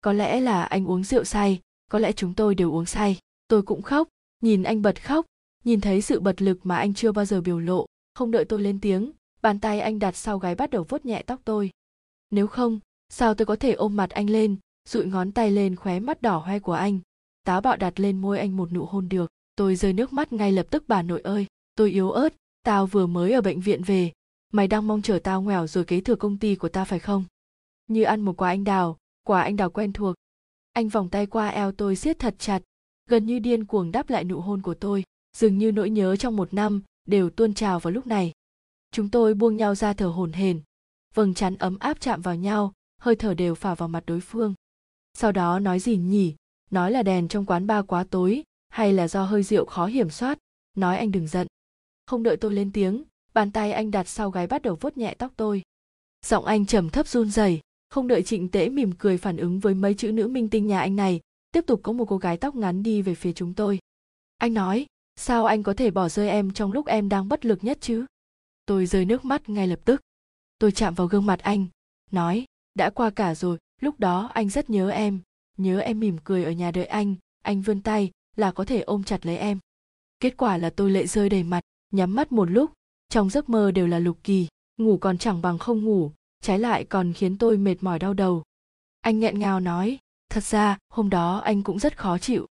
Có 0.00 0.12
lẽ 0.12 0.40
là 0.40 0.62
anh 0.62 0.86
uống 0.86 1.04
rượu 1.04 1.24
say, 1.24 1.60
có 1.90 1.98
lẽ 1.98 2.12
chúng 2.12 2.34
tôi 2.34 2.54
đều 2.54 2.72
uống 2.72 2.86
say. 2.86 3.18
Tôi 3.48 3.62
cũng 3.62 3.82
khóc, 3.82 4.08
nhìn 4.40 4.62
anh 4.62 4.82
bật 4.82 5.04
khóc, 5.04 5.26
nhìn 5.64 5.80
thấy 5.80 6.02
sự 6.02 6.20
bật 6.20 6.42
lực 6.42 6.66
mà 6.66 6.76
anh 6.76 6.94
chưa 6.94 7.12
bao 7.12 7.24
giờ 7.24 7.40
biểu 7.40 7.58
lộ, 7.58 7.86
không 8.14 8.30
đợi 8.30 8.44
tôi 8.44 8.60
lên 8.60 8.80
tiếng, 8.80 9.12
bàn 9.42 9.60
tay 9.60 9.80
anh 9.80 9.98
đặt 9.98 10.16
sau 10.16 10.38
gáy 10.38 10.54
bắt 10.54 10.70
đầu 10.70 10.84
vuốt 10.88 11.06
nhẹ 11.06 11.22
tóc 11.26 11.40
tôi. 11.44 11.70
Nếu 12.30 12.46
không 12.46 12.80
sao 13.12 13.34
tôi 13.34 13.46
có 13.46 13.56
thể 13.56 13.72
ôm 13.72 13.96
mặt 13.96 14.10
anh 14.10 14.30
lên, 14.30 14.56
dụi 14.88 15.06
ngón 15.06 15.32
tay 15.32 15.50
lên 15.50 15.76
khóe 15.76 16.00
mắt 16.00 16.22
đỏ 16.22 16.38
hoe 16.38 16.58
của 16.58 16.72
anh? 16.72 16.98
Táo 17.44 17.60
bạo 17.60 17.76
đặt 17.76 18.00
lên 18.00 18.20
môi 18.20 18.38
anh 18.38 18.56
một 18.56 18.72
nụ 18.72 18.84
hôn 18.84 19.08
được. 19.08 19.30
Tôi 19.56 19.76
rơi 19.76 19.92
nước 19.92 20.12
mắt 20.12 20.32
ngay 20.32 20.52
lập 20.52 20.66
tức 20.70 20.84
bà 20.88 21.02
nội 21.02 21.20
ơi. 21.20 21.46
Tôi 21.74 21.90
yếu 21.90 22.10
ớt, 22.10 22.34
tao 22.62 22.86
vừa 22.86 23.06
mới 23.06 23.32
ở 23.32 23.40
bệnh 23.40 23.60
viện 23.60 23.82
về. 23.82 24.12
Mày 24.52 24.68
đang 24.68 24.86
mong 24.86 25.02
chờ 25.02 25.18
tao 25.18 25.42
nghèo 25.42 25.66
rồi 25.66 25.84
kế 25.84 26.00
thừa 26.00 26.14
công 26.14 26.38
ty 26.38 26.54
của 26.54 26.68
ta 26.68 26.84
phải 26.84 26.98
không? 26.98 27.24
Như 27.86 28.02
ăn 28.02 28.20
một 28.20 28.36
quả 28.36 28.48
anh 28.48 28.64
đào, 28.64 28.98
quả 29.22 29.42
anh 29.42 29.56
đào 29.56 29.70
quen 29.70 29.92
thuộc. 29.92 30.14
Anh 30.72 30.88
vòng 30.88 31.08
tay 31.08 31.26
qua 31.26 31.48
eo 31.48 31.72
tôi 31.72 31.96
siết 31.96 32.18
thật 32.18 32.34
chặt. 32.38 32.62
Gần 33.08 33.26
như 33.26 33.38
điên 33.38 33.64
cuồng 33.64 33.92
đáp 33.92 34.10
lại 34.10 34.24
nụ 34.24 34.40
hôn 34.40 34.62
của 34.62 34.74
tôi. 34.74 35.04
Dường 35.36 35.58
như 35.58 35.72
nỗi 35.72 35.90
nhớ 35.90 36.16
trong 36.16 36.36
một 36.36 36.54
năm 36.54 36.82
đều 37.04 37.30
tuôn 37.30 37.54
trào 37.54 37.80
vào 37.80 37.92
lúc 37.92 38.06
này. 38.06 38.32
Chúng 38.90 39.10
tôi 39.10 39.34
buông 39.34 39.56
nhau 39.56 39.74
ra 39.74 39.92
thở 39.92 40.06
hổn 40.06 40.32
hển. 40.32 40.60
Vầng 41.14 41.34
chắn 41.34 41.56
ấm 41.56 41.78
áp 41.78 42.00
chạm 42.00 42.22
vào 42.22 42.34
nhau 42.34 42.72
hơi 43.02 43.16
thở 43.16 43.34
đều 43.34 43.54
phả 43.54 43.74
vào 43.74 43.88
mặt 43.88 44.02
đối 44.06 44.20
phương. 44.20 44.54
Sau 45.14 45.32
đó 45.32 45.58
nói 45.58 45.80
gì 45.80 45.96
nhỉ? 45.96 46.34
Nói 46.70 46.90
là 46.90 47.02
đèn 47.02 47.28
trong 47.28 47.46
quán 47.46 47.66
ba 47.66 47.82
quá 47.82 48.04
tối, 48.10 48.42
hay 48.68 48.92
là 48.92 49.08
do 49.08 49.24
hơi 49.24 49.42
rượu 49.42 49.64
khó 49.64 49.86
hiểm 49.86 50.10
soát? 50.10 50.38
Nói 50.76 50.96
anh 50.96 51.12
đừng 51.12 51.26
giận. 51.26 51.46
Không 52.06 52.22
đợi 52.22 52.36
tôi 52.36 52.52
lên 52.52 52.72
tiếng, 52.72 53.04
bàn 53.34 53.52
tay 53.52 53.72
anh 53.72 53.90
đặt 53.90 54.08
sau 54.08 54.30
gáy 54.30 54.46
bắt 54.46 54.62
đầu 54.62 54.78
vuốt 54.80 54.96
nhẹ 54.96 55.14
tóc 55.18 55.32
tôi. 55.36 55.62
Giọng 56.26 56.44
anh 56.44 56.66
trầm 56.66 56.90
thấp 56.90 57.08
run 57.08 57.30
rẩy, 57.30 57.60
không 57.90 58.08
đợi 58.08 58.22
trịnh 58.22 58.48
tễ 58.48 58.68
mỉm 58.68 58.92
cười 58.98 59.18
phản 59.18 59.36
ứng 59.36 59.60
với 59.60 59.74
mấy 59.74 59.94
chữ 59.94 60.12
nữ 60.12 60.28
minh 60.28 60.48
tinh 60.48 60.66
nhà 60.66 60.80
anh 60.80 60.96
này, 60.96 61.20
tiếp 61.52 61.64
tục 61.66 61.80
có 61.82 61.92
một 61.92 62.04
cô 62.08 62.16
gái 62.16 62.36
tóc 62.36 62.54
ngắn 62.54 62.82
đi 62.82 63.02
về 63.02 63.14
phía 63.14 63.32
chúng 63.32 63.54
tôi. 63.54 63.78
Anh 64.38 64.54
nói, 64.54 64.86
sao 65.16 65.44
anh 65.44 65.62
có 65.62 65.74
thể 65.74 65.90
bỏ 65.90 66.08
rơi 66.08 66.28
em 66.28 66.50
trong 66.50 66.72
lúc 66.72 66.86
em 66.86 67.08
đang 67.08 67.28
bất 67.28 67.44
lực 67.44 67.64
nhất 67.64 67.78
chứ? 67.80 68.06
Tôi 68.66 68.86
rơi 68.86 69.04
nước 69.04 69.24
mắt 69.24 69.48
ngay 69.48 69.66
lập 69.66 69.80
tức. 69.84 70.00
Tôi 70.58 70.72
chạm 70.72 70.94
vào 70.94 71.06
gương 71.06 71.26
mặt 71.26 71.40
anh, 71.40 71.66
nói 72.10 72.44
đã 72.74 72.90
qua 72.90 73.10
cả 73.10 73.34
rồi, 73.34 73.58
lúc 73.80 74.00
đó 74.00 74.30
anh 74.34 74.48
rất 74.48 74.70
nhớ 74.70 74.90
em. 74.90 75.20
Nhớ 75.58 75.78
em 75.78 76.00
mỉm 76.00 76.18
cười 76.24 76.44
ở 76.44 76.50
nhà 76.50 76.70
đợi 76.70 76.86
anh. 76.86 77.14
Anh 77.42 77.60
vươn 77.62 77.80
tay 77.80 78.10
là 78.36 78.52
có 78.52 78.64
thể 78.64 78.80
ôm 78.80 79.04
chặt 79.04 79.26
lấy 79.26 79.36
em. 79.36 79.58
Kết 80.20 80.36
quả 80.36 80.56
là 80.56 80.70
tôi 80.70 80.90
lệ 80.90 81.06
rơi 81.06 81.28
đầy 81.28 81.42
mặt, 81.42 81.60
nhắm 81.90 82.14
mắt 82.14 82.32
một 82.32 82.50
lúc. 82.50 82.70
Trong 83.08 83.30
giấc 83.30 83.48
mơ 83.48 83.70
đều 83.70 83.86
là 83.86 83.98
lục 83.98 84.18
kỳ, 84.24 84.46
ngủ 84.76 84.98
còn 84.98 85.18
chẳng 85.18 85.42
bằng 85.42 85.58
không 85.58 85.84
ngủ. 85.84 86.12
Trái 86.42 86.58
lại 86.58 86.84
còn 86.84 87.12
khiến 87.12 87.38
tôi 87.38 87.56
mệt 87.56 87.76
mỏi 87.80 87.98
đau 87.98 88.14
đầu. 88.14 88.42
Anh 89.00 89.20
nghẹn 89.20 89.38
ngào 89.38 89.60
nói, 89.60 89.98
thật 90.30 90.44
ra, 90.44 90.78
hôm 90.88 91.10
đó 91.10 91.38
anh 91.38 91.62
cũng 91.62 91.78
rất 91.78 91.98
khó 91.98 92.18
chịu. 92.18 92.46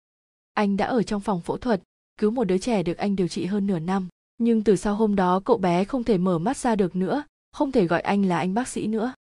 Anh 0.53 0.77
đã 0.77 0.85
ở 0.85 1.03
trong 1.03 1.21
phòng 1.21 1.41
phẫu 1.41 1.57
thuật, 1.57 1.81
cứu 2.17 2.31
một 2.31 2.43
đứa 2.43 2.57
trẻ 2.57 2.83
được 2.83 2.97
anh 2.97 3.15
điều 3.15 3.27
trị 3.27 3.45
hơn 3.45 3.67
nửa 3.67 3.79
năm. 3.79 4.07
Nhưng 4.37 4.63
từ 4.63 4.75
sau 4.75 4.95
hôm 4.95 5.15
đó 5.15 5.39
cậu 5.45 5.57
bé 5.57 5.83
không 5.83 6.03
thể 6.03 6.17
mở 6.17 6.39
mắt 6.39 6.57
ra 6.57 6.75
được 6.75 6.95
nữa, 6.95 7.23
không 7.51 7.71
thể 7.71 7.87
gọi 7.87 8.01
anh 8.01 8.25
là 8.25 8.37
anh 8.37 8.53
bác 8.53 8.67
sĩ 8.67 8.87
nữa 8.87 9.13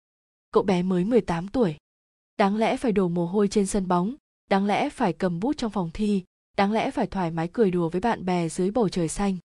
cậu 0.52 0.64
bé 0.64 0.84
mới 0.84 1.06
18 1.06 1.48
tuổi. 1.48 1.76
Đáng 2.38 2.56
lẽ 2.56 2.78
phải 2.78 2.92
đổ 2.92 3.08
mồ 3.08 3.26
hôi 3.26 3.48
trên 3.48 3.66
sân 3.66 3.88
bóng, 3.88 4.16
đáng 4.50 4.66
lẽ 4.66 4.90
phải 4.90 5.14
cầm 5.14 5.40
bút 5.40 5.58
trong 5.58 5.72
phòng 5.72 5.90
thi, 5.94 6.24
đáng 6.58 6.72
lẽ 6.72 6.92
phải 6.92 7.08
thoải 7.08 7.32
mái 7.32 7.50
cười 7.54 7.72
đùa 7.72 7.90
với 7.90 8.02
bạn 8.02 8.26
bè 8.26 8.50
dưới 8.50 8.72
bầu 8.72 8.90
trời 8.90 9.08
xanh. 9.08 9.38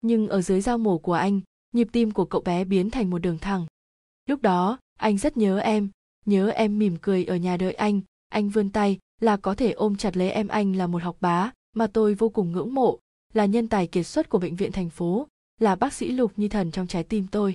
Nhưng 0.00 0.28
ở 0.28 0.42
dưới 0.42 0.60
dao 0.60 0.78
mổ 0.78 0.98
của 0.98 1.12
anh, 1.12 1.40
nhịp 1.72 1.88
tim 1.92 2.10
của 2.10 2.24
cậu 2.24 2.40
bé 2.40 2.64
biến 2.64 2.90
thành 2.90 3.10
một 3.10 3.18
đường 3.18 3.38
thẳng. 3.38 3.66
Lúc 4.26 4.42
đó, 4.42 4.78
anh 4.98 5.18
rất 5.18 5.36
nhớ 5.36 5.58
em 5.58 5.88
nhớ 6.26 6.48
em 6.48 6.78
mỉm 6.78 6.96
cười 7.02 7.24
ở 7.24 7.36
nhà 7.36 7.56
đợi 7.56 7.72
anh 7.72 8.00
anh 8.28 8.48
vươn 8.48 8.70
tay 8.70 8.98
là 9.20 9.36
có 9.36 9.54
thể 9.54 9.72
ôm 9.72 9.96
chặt 9.96 10.16
lấy 10.16 10.30
em 10.30 10.48
anh 10.48 10.76
là 10.76 10.86
một 10.86 11.02
học 11.02 11.16
bá, 11.20 11.52
mà 11.72 11.86
tôi 11.86 12.14
vô 12.14 12.28
cùng 12.28 12.52
ngưỡng 12.52 12.74
mộ, 12.74 12.98
là 13.32 13.46
nhân 13.46 13.68
tài 13.68 13.86
kiệt 13.86 14.06
xuất 14.06 14.28
của 14.28 14.38
bệnh 14.38 14.56
viện 14.56 14.72
thành 14.72 14.90
phố, 14.90 15.28
là 15.60 15.74
bác 15.74 15.92
sĩ 15.92 16.12
lục 16.12 16.32
như 16.36 16.48
thần 16.48 16.70
trong 16.70 16.86
trái 16.86 17.04
tim 17.04 17.26
tôi. 17.30 17.54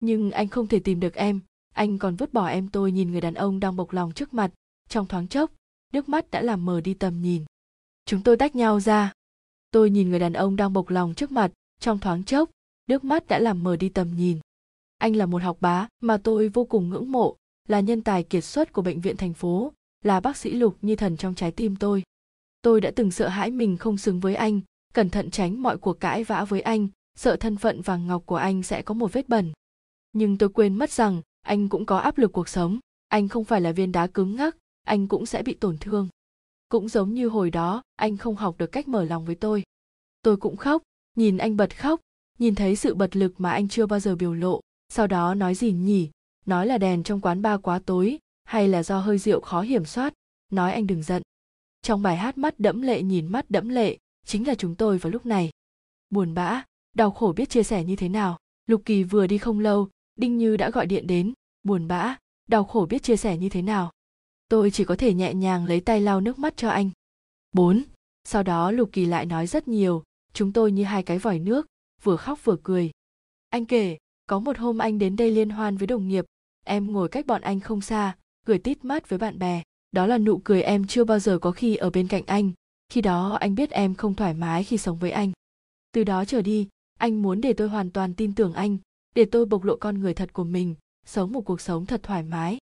Nhưng 0.00 0.30
anh 0.30 0.48
không 0.48 0.66
thể 0.66 0.78
tìm 0.78 1.00
được 1.00 1.14
em 1.14 1.40
anh 1.74 1.98
còn 1.98 2.16
vứt 2.16 2.32
bỏ 2.32 2.46
em 2.46 2.68
tôi 2.68 2.92
nhìn 2.92 3.10
người 3.10 3.20
đàn 3.20 3.34
ông 3.34 3.60
đang 3.60 3.76
bộc 3.76 3.92
lòng 3.92 4.12
trước 4.12 4.34
mặt. 4.34 4.50
Trong 4.88 5.06
thoáng 5.06 5.28
chốc, 5.28 5.52
nước 5.92 6.08
mắt 6.08 6.30
đã 6.30 6.42
làm 6.42 6.64
mờ 6.64 6.80
đi 6.80 6.94
tầm 6.94 7.22
nhìn. 7.22 7.44
Chúng 8.04 8.22
tôi 8.22 8.36
tách 8.36 8.56
nhau 8.56 8.80
ra. 8.80 9.12
Tôi 9.70 9.90
nhìn 9.90 10.10
người 10.10 10.18
đàn 10.18 10.32
ông 10.32 10.56
đang 10.56 10.72
bộc 10.72 10.90
lòng 10.90 11.14
trước 11.14 11.32
mặt. 11.32 11.52
Trong 11.80 11.98
thoáng 11.98 12.24
chốc, 12.24 12.50
nước 12.86 13.04
mắt 13.04 13.26
đã 13.28 13.38
làm 13.38 13.62
mờ 13.62 13.76
đi 13.76 13.88
tầm 13.88 14.16
nhìn. 14.16 14.38
Anh 14.98 15.16
là 15.16 15.26
một 15.26 15.42
học 15.42 15.56
bá 15.60 15.88
mà 16.02 16.16
tôi 16.16 16.48
vô 16.48 16.64
cùng 16.64 16.88
ngưỡng 16.88 17.12
mộ, 17.12 17.36
là 17.68 17.80
nhân 17.80 18.02
tài 18.02 18.24
kiệt 18.24 18.44
xuất 18.44 18.72
của 18.72 18.82
bệnh 18.82 19.00
viện 19.00 19.16
thành 19.16 19.34
phố, 19.34 19.72
là 20.04 20.20
bác 20.20 20.36
sĩ 20.36 20.50
lục 20.50 20.76
như 20.82 20.96
thần 20.96 21.16
trong 21.16 21.34
trái 21.34 21.50
tim 21.50 21.76
tôi. 21.76 22.02
Tôi 22.62 22.80
đã 22.80 22.90
từng 22.96 23.10
sợ 23.10 23.28
hãi 23.28 23.50
mình 23.50 23.76
không 23.76 23.98
xứng 23.98 24.20
với 24.20 24.34
anh, 24.34 24.60
cẩn 24.94 25.10
thận 25.10 25.30
tránh 25.30 25.62
mọi 25.62 25.78
cuộc 25.78 26.00
cãi 26.00 26.24
vã 26.24 26.44
với 26.44 26.60
anh, 26.60 26.88
sợ 27.18 27.36
thân 27.36 27.56
phận 27.56 27.80
vàng 27.80 28.06
ngọc 28.06 28.22
của 28.26 28.36
anh 28.36 28.62
sẽ 28.62 28.82
có 28.82 28.94
một 28.94 29.12
vết 29.12 29.28
bẩn. 29.28 29.52
Nhưng 30.12 30.38
tôi 30.38 30.48
quên 30.48 30.74
mất 30.74 30.90
rằng 30.90 31.22
anh 31.42 31.68
cũng 31.68 31.86
có 31.86 31.98
áp 31.98 32.18
lực 32.18 32.32
cuộc 32.32 32.48
sống. 32.48 32.78
Anh 33.08 33.28
không 33.28 33.44
phải 33.44 33.60
là 33.60 33.72
viên 33.72 33.92
đá 33.92 34.06
cứng 34.06 34.36
ngắc, 34.36 34.56
anh 34.82 35.08
cũng 35.08 35.26
sẽ 35.26 35.42
bị 35.42 35.54
tổn 35.54 35.78
thương. 35.78 36.08
Cũng 36.68 36.88
giống 36.88 37.14
như 37.14 37.28
hồi 37.28 37.50
đó, 37.50 37.82
anh 37.96 38.16
không 38.16 38.36
học 38.36 38.54
được 38.58 38.72
cách 38.72 38.88
mở 38.88 39.04
lòng 39.04 39.24
với 39.24 39.34
tôi. 39.34 39.62
Tôi 40.22 40.36
cũng 40.36 40.56
khóc, 40.56 40.82
nhìn 41.16 41.38
anh 41.38 41.56
bật 41.56 41.78
khóc, 41.78 42.00
nhìn 42.38 42.54
thấy 42.54 42.76
sự 42.76 42.94
bật 42.94 43.16
lực 43.16 43.40
mà 43.40 43.50
anh 43.50 43.68
chưa 43.68 43.86
bao 43.86 44.00
giờ 44.00 44.16
biểu 44.16 44.34
lộ, 44.34 44.60
sau 44.88 45.06
đó 45.06 45.34
nói 45.34 45.54
gì 45.54 45.72
nhỉ? 45.72 46.10
Nói 46.46 46.66
là 46.66 46.78
đèn 46.78 47.02
trong 47.02 47.20
quán 47.20 47.42
ba 47.42 47.56
quá 47.56 47.80
tối, 47.86 48.18
hay 48.44 48.68
là 48.68 48.82
do 48.82 48.98
hơi 49.00 49.18
rượu 49.18 49.40
khó 49.40 49.60
hiểm 49.60 49.84
soát? 49.84 50.14
Nói 50.50 50.72
anh 50.72 50.86
đừng 50.86 51.02
giận. 51.02 51.22
Trong 51.82 52.02
bài 52.02 52.16
hát 52.16 52.38
mắt 52.38 52.60
đẫm 52.60 52.82
lệ 52.82 53.02
nhìn 53.02 53.26
mắt 53.26 53.50
đẫm 53.50 53.68
lệ, 53.68 53.98
chính 54.26 54.46
là 54.46 54.54
chúng 54.54 54.74
tôi 54.74 54.98
vào 54.98 55.10
lúc 55.10 55.26
này. 55.26 55.50
Buồn 56.10 56.34
bã, 56.34 56.64
đau 56.94 57.10
khổ 57.10 57.32
biết 57.36 57.50
chia 57.50 57.62
sẻ 57.62 57.84
như 57.84 57.96
thế 57.96 58.08
nào. 58.08 58.38
Lục 58.66 58.82
kỳ 58.84 59.04
vừa 59.04 59.26
đi 59.26 59.38
không 59.38 59.60
lâu 59.60 59.88
đinh 60.20 60.38
như 60.38 60.56
đã 60.56 60.70
gọi 60.70 60.86
điện 60.86 61.06
đến, 61.06 61.32
buồn 61.62 61.88
bã, 61.88 62.16
đau 62.48 62.64
khổ 62.64 62.86
biết 62.90 63.02
chia 63.02 63.16
sẻ 63.16 63.36
như 63.36 63.48
thế 63.48 63.62
nào. 63.62 63.90
Tôi 64.48 64.70
chỉ 64.70 64.84
có 64.84 64.96
thể 64.96 65.14
nhẹ 65.14 65.34
nhàng 65.34 65.64
lấy 65.66 65.80
tay 65.80 66.00
lau 66.00 66.20
nước 66.20 66.38
mắt 66.38 66.56
cho 66.56 66.68
anh. 66.68 66.90
Bốn, 67.52 67.82
sau 68.24 68.42
đó 68.42 68.70
lục 68.70 68.88
kỳ 68.92 69.04
lại 69.04 69.26
nói 69.26 69.46
rất 69.46 69.68
nhiều, 69.68 70.02
chúng 70.32 70.52
tôi 70.52 70.72
như 70.72 70.84
hai 70.84 71.02
cái 71.02 71.18
vòi 71.18 71.38
nước, 71.38 71.66
vừa 72.02 72.16
khóc 72.16 72.44
vừa 72.44 72.56
cười. 72.62 72.90
Anh 73.50 73.66
kể, 73.66 73.96
có 74.26 74.38
một 74.38 74.58
hôm 74.58 74.78
anh 74.78 74.98
đến 74.98 75.16
đây 75.16 75.30
liên 75.30 75.50
hoan 75.50 75.76
với 75.76 75.86
đồng 75.86 76.08
nghiệp, 76.08 76.24
em 76.64 76.92
ngồi 76.92 77.08
cách 77.08 77.26
bọn 77.26 77.40
anh 77.42 77.60
không 77.60 77.80
xa, 77.80 78.16
cười 78.46 78.58
tít 78.58 78.84
mắt 78.84 79.08
với 79.08 79.18
bạn 79.18 79.38
bè. 79.38 79.62
Đó 79.92 80.06
là 80.06 80.18
nụ 80.18 80.40
cười 80.44 80.62
em 80.62 80.86
chưa 80.86 81.04
bao 81.04 81.18
giờ 81.18 81.38
có 81.38 81.50
khi 81.50 81.76
ở 81.76 81.90
bên 81.90 82.08
cạnh 82.08 82.22
anh. 82.26 82.52
Khi 82.88 83.00
đó 83.00 83.36
anh 83.40 83.54
biết 83.54 83.70
em 83.70 83.94
không 83.94 84.14
thoải 84.14 84.34
mái 84.34 84.64
khi 84.64 84.78
sống 84.78 84.98
với 84.98 85.10
anh. 85.10 85.32
Từ 85.92 86.04
đó 86.04 86.24
trở 86.24 86.42
đi, 86.42 86.68
anh 86.98 87.22
muốn 87.22 87.40
để 87.40 87.52
tôi 87.52 87.68
hoàn 87.68 87.90
toàn 87.90 88.14
tin 88.14 88.34
tưởng 88.34 88.52
anh 88.52 88.78
để 89.14 89.24
tôi 89.24 89.46
bộc 89.46 89.64
lộ 89.64 89.76
con 89.76 90.00
người 90.00 90.14
thật 90.14 90.32
của 90.32 90.44
mình, 90.44 90.74
sống 91.06 91.32
một 91.32 91.40
cuộc 91.40 91.60
sống 91.60 91.86
thật 91.86 92.02
thoải 92.02 92.22
mái. 92.22 92.58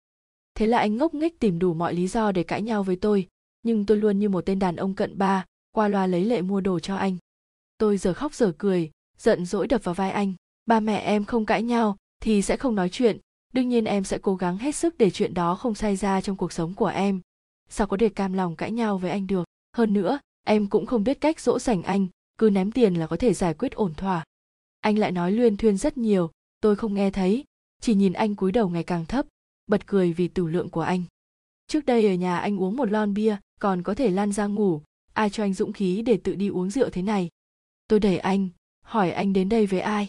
Thế 0.55 0.67
là 0.67 0.79
anh 0.79 0.97
ngốc 0.97 1.13
nghếch 1.13 1.39
tìm 1.39 1.59
đủ 1.59 1.73
mọi 1.73 1.93
lý 1.93 2.07
do 2.07 2.31
để 2.31 2.43
cãi 2.43 2.61
nhau 2.61 2.83
với 2.83 2.95
tôi, 2.95 3.27
nhưng 3.63 3.85
tôi 3.85 3.97
luôn 3.97 4.19
như 4.19 4.29
một 4.29 4.45
tên 4.45 4.59
đàn 4.59 4.75
ông 4.75 4.93
cận 4.93 5.17
ba, 5.17 5.45
qua 5.71 5.87
loa 5.87 6.07
lấy 6.07 6.25
lệ 6.25 6.41
mua 6.41 6.61
đồ 6.61 6.79
cho 6.79 6.95
anh. 6.95 7.17
Tôi 7.77 7.97
giờ 7.97 8.13
khóc 8.13 8.33
giờ 8.33 8.53
cười, 8.57 8.91
giận 9.17 9.45
dỗi 9.45 9.67
đập 9.67 9.83
vào 9.83 9.95
vai 9.95 10.11
anh, 10.11 10.33
ba 10.65 10.79
mẹ 10.79 10.97
em 10.97 11.25
không 11.25 11.45
cãi 11.45 11.63
nhau 11.63 11.97
thì 12.21 12.41
sẽ 12.41 12.57
không 12.57 12.75
nói 12.75 12.89
chuyện, 12.89 13.17
đương 13.53 13.69
nhiên 13.69 13.85
em 13.85 14.03
sẽ 14.03 14.17
cố 14.21 14.35
gắng 14.35 14.57
hết 14.57 14.75
sức 14.75 14.97
để 14.97 15.09
chuyện 15.09 15.33
đó 15.33 15.55
không 15.55 15.75
xảy 15.75 15.95
ra 15.95 16.21
trong 16.21 16.37
cuộc 16.37 16.51
sống 16.51 16.73
của 16.73 16.85
em. 16.85 17.21
Sao 17.69 17.87
có 17.87 17.97
thể 17.97 18.09
cam 18.09 18.33
lòng 18.33 18.55
cãi 18.55 18.71
nhau 18.71 18.97
với 18.97 19.11
anh 19.11 19.27
được? 19.27 19.43
Hơn 19.73 19.93
nữa, 19.93 20.19
em 20.43 20.67
cũng 20.67 20.85
không 20.85 21.03
biết 21.03 21.21
cách 21.21 21.39
dỗ 21.39 21.59
dành 21.59 21.83
anh, 21.83 22.07
cứ 22.37 22.49
ném 22.49 22.71
tiền 22.71 22.93
là 22.93 23.07
có 23.07 23.17
thể 23.17 23.33
giải 23.33 23.53
quyết 23.53 23.71
ổn 23.71 23.93
thỏa. 23.93 24.23
Anh 24.79 24.97
lại 24.97 25.11
nói 25.11 25.31
luyên 25.31 25.57
thuyên 25.57 25.77
rất 25.77 25.97
nhiều 25.97 26.31
tôi 26.61 26.75
không 26.75 26.93
nghe 26.93 27.11
thấy, 27.11 27.43
chỉ 27.81 27.95
nhìn 27.95 28.13
anh 28.13 28.35
cúi 28.35 28.51
đầu 28.51 28.69
ngày 28.69 28.83
càng 28.83 29.05
thấp, 29.05 29.25
bật 29.67 29.87
cười 29.87 30.13
vì 30.13 30.27
tử 30.27 30.47
lượng 30.47 30.69
của 30.69 30.81
anh. 30.81 31.03
Trước 31.67 31.85
đây 31.85 32.07
ở 32.07 32.13
nhà 32.13 32.37
anh 32.37 32.61
uống 32.61 32.77
một 32.77 32.91
lon 32.91 33.13
bia, 33.13 33.37
còn 33.59 33.83
có 33.83 33.93
thể 33.93 34.09
lan 34.11 34.31
ra 34.31 34.45
ngủ, 34.45 34.81
ai 35.13 35.29
cho 35.29 35.43
anh 35.43 35.53
dũng 35.53 35.73
khí 35.73 36.01
để 36.01 36.19
tự 36.23 36.35
đi 36.35 36.47
uống 36.47 36.69
rượu 36.69 36.89
thế 36.89 37.01
này? 37.01 37.29
Tôi 37.87 37.99
đẩy 37.99 38.17
anh, 38.17 38.49
hỏi 38.83 39.11
anh 39.11 39.33
đến 39.33 39.49
đây 39.49 39.65
với 39.65 39.79
ai? 39.79 40.07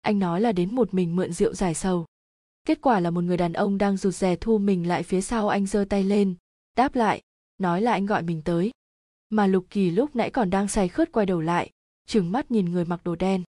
Anh 0.00 0.18
nói 0.18 0.40
là 0.40 0.52
đến 0.52 0.74
một 0.74 0.94
mình 0.94 1.16
mượn 1.16 1.32
rượu 1.32 1.54
giải 1.54 1.74
sầu. 1.74 2.06
Kết 2.64 2.78
quả 2.80 3.00
là 3.00 3.10
một 3.10 3.24
người 3.24 3.36
đàn 3.36 3.52
ông 3.52 3.78
đang 3.78 3.96
rụt 3.96 4.14
rè 4.14 4.36
thu 4.36 4.58
mình 4.58 4.88
lại 4.88 5.02
phía 5.02 5.20
sau 5.20 5.48
anh 5.48 5.66
giơ 5.66 5.84
tay 5.88 6.04
lên, 6.04 6.34
đáp 6.76 6.94
lại, 6.94 7.22
nói 7.58 7.82
là 7.82 7.92
anh 7.92 8.06
gọi 8.06 8.22
mình 8.22 8.42
tới. 8.42 8.70
Mà 9.30 9.46
lục 9.46 9.66
kỳ 9.70 9.90
lúc 9.90 10.16
nãy 10.16 10.30
còn 10.30 10.50
đang 10.50 10.68
say 10.68 10.88
khướt 10.88 11.12
quay 11.12 11.26
đầu 11.26 11.40
lại, 11.40 11.70
trừng 12.06 12.32
mắt 12.32 12.50
nhìn 12.50 12.64
người 12.64 12.84
mặc 12.84 13.00
đồ 13.04 13.16
đen. 13.16 13.42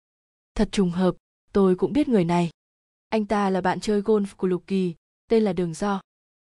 Thật 0.55 0.69
trùng 0.71 0.91
hợp 0.91 1.15
tôi 1.53 1.75
cũng 1.75 1.93
biết 1.93 2.07
người 2.07 2.25
này. 2.25 2.49
Anh 3.09 3.25
ta 3.25 3.49
là 3.49 3.61
bạn 3.61 3.79
chơi 3.79 4.01
golf 4.01 4.25
của 4.37 4.47
lục 4.47 4.63
kỳ, 4.67 4.95
tên 5.29 5.43
là 5.43 5.53
đường 5.53 5.73
do. 5.73 6.01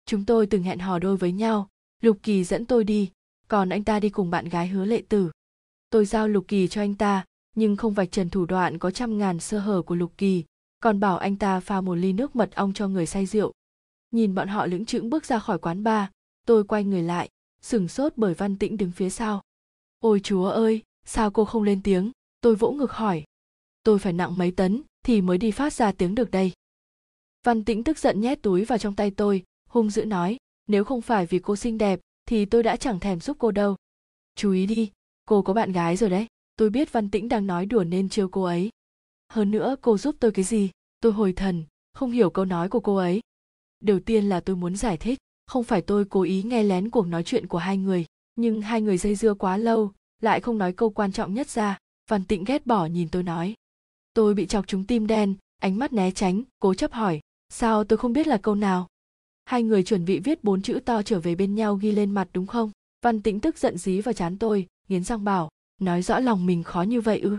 Chúng 0.06 0.24
tôi 0.24 0.46
từng 0.46 0.62
hẹn 0.62 0.78
hò 0.78 0.98
đôi 0.98 1.16
với 1.16 1.32
nhau. 1.32 1.68
Lục 2.02 2.18
kỳ 2.22 2.44
dẫn 2.44 2.66
tôi 2.66 2.84
đi, 2.84 3.10
còn 3.48 3.68
anh 3.68 3.84
ta 3.84 4.00
đi 4.00 4.10
cùng 4.10 4.30
bạn 4.30 4.48
gái 4.48 4.68
hứa 4.68 4.84
lệ 4.84 5.02
tử. 5.08 5.30
Tôi 5.90 6.04
giao 6.04 6.28
lục 6.28 6.44
kỳ 6.48 6.68
cho 6.68 6.80
anh 6.80 6.94
ta, 6.94 7.24
nhưng 7.56 7.76
không 7.76 7.94
vạch 7.94 8.12
trần 8.12 8.30
thủ 8.30 8.46
đoạn 8.46 8.78
có 8.78 8.90
trăm 8.90 9.18
ngàn 9.18 9.40
sơ 9.40 9.58
hở 9.58 9.82
của 9.82 9.94
lục 9.94 10.12
kỳ, 10.18 10.44
còn 10.80 11.00
bảo 11.00 11.18
anh 11.18 11.36
ta 11.36 11.60
pha 11.60 11.80
một 11.80 11.94
ly 11.94 12.12
nước 12.12 12.36
mật 12.36 12.54
ong 12.54 12.72
cho 12.72 12.88
người 12.88 13.06
say 13.06 13.26
rượu. 13.26 13.52
Nhìn 14.10 14.34
bọn 14.34 14.48
họ 14.48 14.66
lững 14.66 14.84
chững 14.84 15.10
bước 15.10 15.24
ra 15.24 15.38
khỏi 15.38 15.58
quán 15.58 15.82
bar, 15.84 16.08
tôi 16.46 16.64
quay 16.64 16.84
người 16.84 17.02
lại, 17.02 17.28
sửng 17.62 17.88
sốt 17.88 18.12
bởi 18.16 18.34
văn 18.34 18.58
tĩnh 18.58 18.76
đứng 18.76 18.90
phía 18.90 19.10
sau. 19.10 19.42
Ôi 19.98 20.20
chúa 20.22 20.48
ơi, 20.48 20.82
sao 21.04 21.30
cô 21.30 21.44
không 21.44 21.62
lên 21.62 21.82
tiếng? 21.82 22.10
Tôi 22.40 22.56
vỗ 22.56 22.72
ngực 22.72 22.92
hỏi. 22.92 23.24
Tôi 23.82 23.98
phải 23.98 24.12
nặng 24.12 24.38
mấy 24.38 24.50
tấn? 24.50 24.82
Thì 25.02 25.20
mới 25.20 25.38
đi 25.38 25.50
phát 25.50 25.72
ra 25.72 25.92
tiếng 25.92 26.14
được 26.14 26.30
đây. 26.30 26.52
Văn 27.44 27.64
tĩnh 27.64 27.84
tức 27.84 27.98
giận 27.98 28.20
nhét 28.20 28.42
túi 28.42 28.64
vào 28.64 28.78
trong 28.78 28.96
tay 28.96 29.10
tôi, 29.10 29.42
hung 29.68 29.90
dữ 29.90 30.04
nói, 30.04 30.36
nếu 30.66 30.84
không 30.84 31.00
phải 31.00 31.26
vì 31.26 31.38
cô 31.38 31.56
xinh 31.56 31.78
đẹp, 31.78 32.00
thì 32.26 32.44
tôi 32.44 32.62
đã 32.62 32.76
chẳng 32.76 33.00
thèm 33.00 33.20
giúp 33.20 33.36
cô 33.40 33.50
đâu. 33.50 33.76
Chú 34.34 34.52
ý 34.52 34.66
đi, 34.66 34.90
cô 35.24 35.42
có 35.42 35.52
bạn 35.52 35.72
gái 35.72 35.96
rồi 35.96 36.10
đấy, 36.10 36.26
tôi 36.56 36.70
biết 36.70 36.92
văn 36.92 37.10
tĩnh 37.10 37.28
đang 37.28 37.46
nói 37.46 37.66
đùa 37.66 37.84
nên 37.84 38.08
trêu 38.08 38.28
cô 38.28 38.42
ấy. 38.42 38.70
Hơn 39.32 39.50
nữa, 39.50 39.76
cô 39.80 39.98
giúp 39.98 40.16
tôi 40.20 40.32
cái 40.32 40.44
gì? 40.44 40.70
Tôi 41.00 41.12
hồi 41.12 41.32
thần, 41.32 41.64
không 41.92 42.10
hiểu 42.10 42.30
câu 42.30 42.44
nói 42.44 42.68
của 42.68 42.80
cô 42.80 42.96
ấy. 42.96 43.20
Đầu 43.80 44.00
tiên 44.00 44.28
là 44.28 44.40
tôi 44.40 44.56
muốn 44.56 44.76
giải 44.76 44.96
thích, 44.96 45.18
không 45.46 45.64
phải 45.64 45.82
tôi 45.82 46.04
cố 46.04 46.22
ý 46.22 46.42
nghe 46.42 46.62
lén 46.62 46.90
cuộc 46.90 47.06
nói 47.06 47.22
chuyện 47.22 47.46
của 47.46 47.58
hai 47.58 47.76
người, 47.76 48.06
nhưng 48.34 48.62
hai 48.62 48.80
người 48.80 48.98
dây 48.98 49.14
dưa 49.14 49.34
quá 49.34 49.56
lâu, 49.56 49.92
lại 50.22 50.40
không 50.40 50.58
nói 50.58 50.72
câu 50.72 50.90
quan 50.90 51.12
trọng 51.12 51.34
nhất 51.34 51.48
ra. 51.48 51.78
Văn 52.10 52.24
tĩnh 52.24 52.44
ghét 52.44 52.66
bỏ 52.66 52.86
nhìn 52.86 53.08
tôi 53.08 53.22
nói 53.22 53.54
tôi 54.14 54.34
bị 54.34 54.46
chọc 54.46 54.66
trúng 54.66 54.86
tim 54.86 55.06
đen, 55.06 55.34
ánh 55.58 55.78
mắt 55.78 55.92
né 55.92 56.10
tránh, 56.10 56.42
cố 56.60 56.74
chấp 56.74 56.92
hỏi, 56.92 57.20
sao 57.48 57.84
tôi 57.84 57.96
không 57.96 58.12
biết 58.12 58.26
là 58.26 58.36
câu 58.36 58.54
nào? 58.54 58.86
Hai 59.44 59.62
người 59.62 59.82
chuẩn 59.82 60.04
bị 60.04 60.18
viết 60.18 60.44
bốn 60.44 60.62
chữ 60.62 60.80
to 60.84 61.02
trở 61.02 61.20
về 61.20 61.34
bên 61.34 61.54
nhau 61.54 61.74
ghi 61.74 61.92
lên 61.92 62.10
mặt 62.10 62.28
đúng 62.32 62.46
không? 62.46 62.70
Văn 63.02 63.22
tĩnh 63.22 63.40
tức 63.40 63.58
giận 63.58 63.78
dí 63.78 64.00
vào 64.00 64.12
chán 64.12 64.38
tôi, 64.38 64.66
nghiến 64.88 65.04
răng 65.04 65.24
bảo, 65.24 65.48
nói 65.80 66.02
rõ 66.02 66.18
lòng 66.18 66.46
mình 66.46 66.62
khó 66.62 66.82
như 66.82 67.00
vậy 67.00 67.20
ư? 67.20 67.38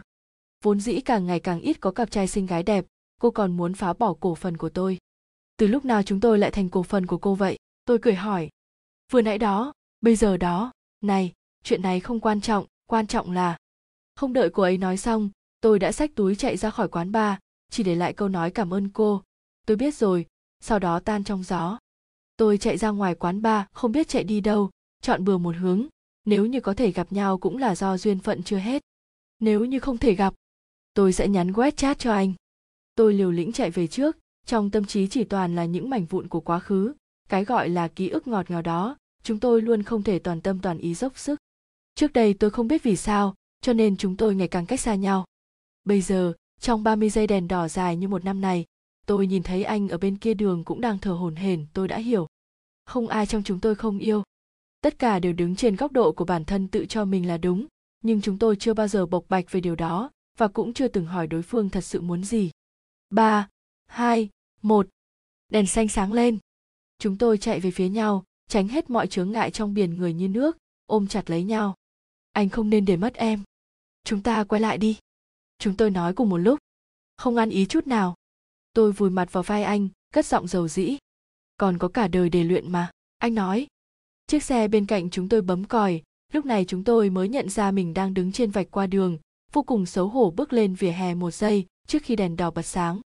Vốn 0.64 0.80
dĩ 0.80 1.00
càng 1.00 1.26
ngày 1.26 1.40
càng 1.40 1.62
ít 1.62 1.82
có 1.82 1.92
cặp 1.92 2.12
trai 2.12 2.28
xinh 2.28 2.46
gái 2.46 2.64
đẹp, 2.64 2.86
cô 3.22 3.32
còn 3.32 3.58
muốn 3.58 3.74
phá 3.74 3.94
bỏ 3.94 4.14
cổ 4.14 4.36
phần 4.36 4.58
của 4.58 4.70
tôi. 4.70 4.98
Từ 5.58 5.68
lúc 5.68 5.86
nào 5.86 6.04
chúng 6.04 6.20
tôi 6.20 6.40
lại 6.40 6.52
thành 6.52 6.70
cổ 6.70 6.84
phần 6.84 7.06
của 7.06 7.18
cô 7.18 7.36
vậy? 7.36 7.58
Tôi 7.86 8.00
cười 8.02 8.16
hỏi. 8.16 8.50
Vừa 9.12 9.22
nãy 9.22 9.38
đó, 9.38 9.74
bây 10.02 10.16
giờ 10.16 10.38
đó, 10.38 10.72
này, 11.02 11.34
chuyện 11.64 11.82
này 11.82 12.00
không 12.00 12.20
quan 12.20 12.42
trọng 12.42 12.66
quan 12.88 13.08
trọng 13.08 13.32
là 13.32 13.58
không 14.16 14.34
đợi 14.34 14.50
cô 14.50 14.64
ấy 14.64 14.78
nói 14.78 14.98
xong 14.98 15.30
tôi 15.62 15.80
đã 15.80 15.92
xách 15.92 16.16
túi 16.16 16.36
chạy 16.36 16.58
ra 16.58 16.70
khỏi 16.70 16.88
quán 16.88 17.12
bar, 17.12 17.38
chỉ 17.72 17.84
để 17.84 17.96
lại 17.96 18.14
câu 18.14 18.30
nói 18.30 18.52
cảm 18.52 18.74
ơn 18.74 18.90
cô. 18.90 19.24
Tôi 19.68 19.78
biết 19.78 19.96
rồi, 19.96 20.26
sau 20.60 20.80
đó 20.80 21.00
tan 21.00 21.24
trong 21.24 21.44
gió. 21.44 21.78
Tôi 22.38 22.58
chạy 22.58 22.78
ra 22.78 22.90
ngoài 22.90 23.16
quán 23.16 23.42
bar, 23.42 23.66
không 23.74 23.92
biết 23.92 24.08
chạy 24.08 24.24
đi 24.24 24.42
đâu, 24.42 24.70
chọn 25.02 25.26
bừa 25.26 25.38
một 25.38 25.56
hướng. 25.56 25.88
Nếu 26.26 26.46
như 26.46 26.60
có 26.60 26.74
thể 26.74 26.92
gặp 26.92 27.12
nhau 27.12 27.38
cũng 27.38 27.58
là 27.58 27.76
do 27.76 27.98
duyên 27.98 28.20
phận 28.20 28.44
chưa 28.44 28.58
hết. 28.58 28.82
Nếu 29.40 29.66
như 29.66 29.80
không 29.80 29.98
thể 29.98 30.16
gặp, 30.16 30.34
tôi 30.94 31.14
sẽ 31.14 31.28
nhắn 31.28 31.52
web 31.52 31.72
chat 31.72 32.00
cho 32.00 32.14
anh. 32.14 32.34
Tôi 32.96 33.14
liều 33.14 33.32
lĩnh 33.32 33.52
chạy 33.52 33.72
về 33.72 33.88
trước, 33.88 34.18
trong 34.46 34.70
tâm 34.70 34.86
trí 34.86 35.08
chỉ 35.08 35.24
toàn 35.24 35.56
là 35.56 35.66
những 35.66 35.90
mảnh 35.90 36.06
vụn 36.06 36.28
của 36.28 36.40
quá 36.40 36.60
khứ, 36.60 36.94
cái 37.30 37.46
gọi 37.46 37.70
là 37.70 37.88
ký 37.88 38.10
ức 38.10 38.28
ngọt 38.28 38.52
ngào 38.52 38.62
đó. 38.62 38.98
Chúng 39.24 39.40
tôi 39.40 39.62
luôn 39.62 39.84
không 39.84 40.04
thể 40.04 40.20
toàn 40.20 40.42
tâm 40.42 40.60
toàn 40.60 40.78
ý 40.78 40.94
dốc 40.94 41.18
sức. 41.18 41.40
Trước 41.96 42.14
đây 42.14 42.34
tôi 42.34 42.50
không 42.50 42.68
biết 42.68 42.84
vì 42.84 42.96
sao, 42.96 43.36
cho 43.62 43.74
nên 43.74 43.98
chúng 43.98 44.18
tôi 44.18 44.36
ngày 44.36 44.48
càng 44.48 44.66
cách 44.66 44.80
xa 44.80 44.96
nhau 44.96 45.26
bây 45.84 46.02
giờ, 46.02 46.34
trong 46.60 46.84
30 46.84 47.10
giây 47.10 47.28
đèn 47.28 47.48
đỏ 47.48 47.68
dài 47.68 47.96
như 47.96 48.08
một 48.08 48.26
năm 48.26 48.42
này, 48.42 48.66
tôi 49.06 49.28
nhìn 49.28 49.44
thấy 49.44 49.64
anh 49.64 49.90
ở 49.90 49.98
bên 49.98 50.18
kia 50.18 50.34
đường 50.34 50.64
cũng 50.64 50.82
đang 50.82 50.98
thở 50.98 51.12
hổn 51.12 51.36
hển, 51.36 51.66
tôi 51.74 51.88
đã 51.88 51.98
hiểu. 51.98 52.28
Không 52.86 53.08
ai 53.08 53.26
trong 53.26 53.44
chúng 53.44 53.60
tôi 53.60 53.76
không 53.76 54.00
yêu. 54.00 54.24
Tất 54.82 55.00
cả 55.00 55.20
đều 55.20 55.34
đứng 55.34 55.56
trên 55.56 55.76
góc 55.76 55.92
độ 55.92 56.12
của 56.12 56.26
bản 56.26 56.46
thân 56.46 56.68
tự 56.68 56.86
cho 56.86 57.06
mình 57.06 57.28
là 57.28 57.38
đúng, 57.38 57.66
nhưng 58.04 58.22
chúng 58.22 58.38
tôi 58.38 58.56
chưa 58.56 58.74
bao 58.74 58.88
giờ 58.88 59.06
bộc 59.06 59.26
bạch 59.30 59.52
về 59.52 59.62
điều 59.62 59.76
đó 59.76 60.12
và 60.38 60.48
cũng 60.48 60.74
chưa 60.74 60.88
từng 60.88 61.06
hỏi 61.06 61.28
đối 61.28 61.42
phương 61.42 61.70
thật 61.70 61.82
sự 61.82 62.02
muốn 62.02 62.24
gì. 62.24 62.52
Ba, 63.10 63.48
hai, 63.88 64.30
một, 64.62 64.88
đèn 65.50 65.68
xanh 65.68 65.88
sáng 65.88 66.14
lên. 66.14 66.38
Chúng 67.00 67.18
tôi 67.18 67.38
chạy 67.38 67.60
về 67.60 67.72
phía 67.72 67.90
nhau, 67.90 68.24
tránh 68.48 68.68
hết 68.68 68.90
mọi 68.90 69.08
chướng 69.08 69.32
ngại 69.32 69.52
trong 69.52 69.74
biển 69.74 69.98
người 69.98 70.14
như 70.14 70.28
nước, 70.28 70.58
ôm 70.86 71.08
chặt 71.08 71.30
lấy 71.30 71.44
nhau. 71.44 71.76
Anh 72.32 72.50
không 72.50 72.70
nên 72.70 72.86
để 72.86 72.98
mất 72.98 73.14
em. 73.14 73.44
Chúng 74.04 74.22
ta 74.22 74.44
quay 74.44 74.62
lại 74.62 74.78
đi 74.78 74.98
chúng 75.62 75.78
tôi 75.78 75.90
nói 75.90 76.14
cùng 76.14 76.30
một 76.30 76.38
lúc. 76.38 76.60
Không 77.18 77.36
ăn 77.36 77.50
ý 77.50 77.66
chút 77.66 77.88
nào. 77.88 78.16
Tôi 78.74 78.92
vùi 78.92 79.10
mặt 79.10 79.32
vào 79.32 79.44
vai 79.44 79.64
anh, 79.64 79.90
cất 80.14 80.26
giọng 80.26 80.48
dầu 80.48 80.68
dĩ. 80.68 80.98
Còn 81.58 81.78
có 81.78 81.88
cả 81.88 82.08
đời 82.08 82.30
để 82.30 82.44
luyện 82.44 82.72
mà, 82.72 82.92
anh 83.18 83.36
nói. 83.36 83.68
Chiếc 84.28 84.44
xe 84.44 84.68
bên 84.68 84.86
cạnh 84.86 85.10
chúng 85.10 85.30
tôi 85.30 85.42
bấm 85.42 85.64
còi, 85.64 86.02
lúc 86.34 86.46
này 86.46 86.66
chúng 86.66 86.84
tôi 86.84 87.10
mới 87.10 87.30
nhận 87.30 87.50
ra 87.50 87.72
mình 87.72 87.94
đang 87.94 88.14
đứng 88.14 88.32
trên 88.32 88.52
vạch 88.52 88.68
qua 88.72 88.88
đường, 88.88 89.18
vô 89.52 89.64
cùng 89.64 89.86
xấu 89.86 90.08
hổ 90.08 90.32
bước 90.32 90.54
lên 90.54 90.76
vỉa 90.76 90.92
hè 90.92 91.16
một 91.16 91.32
giây 91.32 91.66
trước 91.88 92.04
khi 92.04 92.16
đèn 92.16 92.36
đỏ 92.36 92.52
bật 92.52 92.66
sáng. 92.66 93.02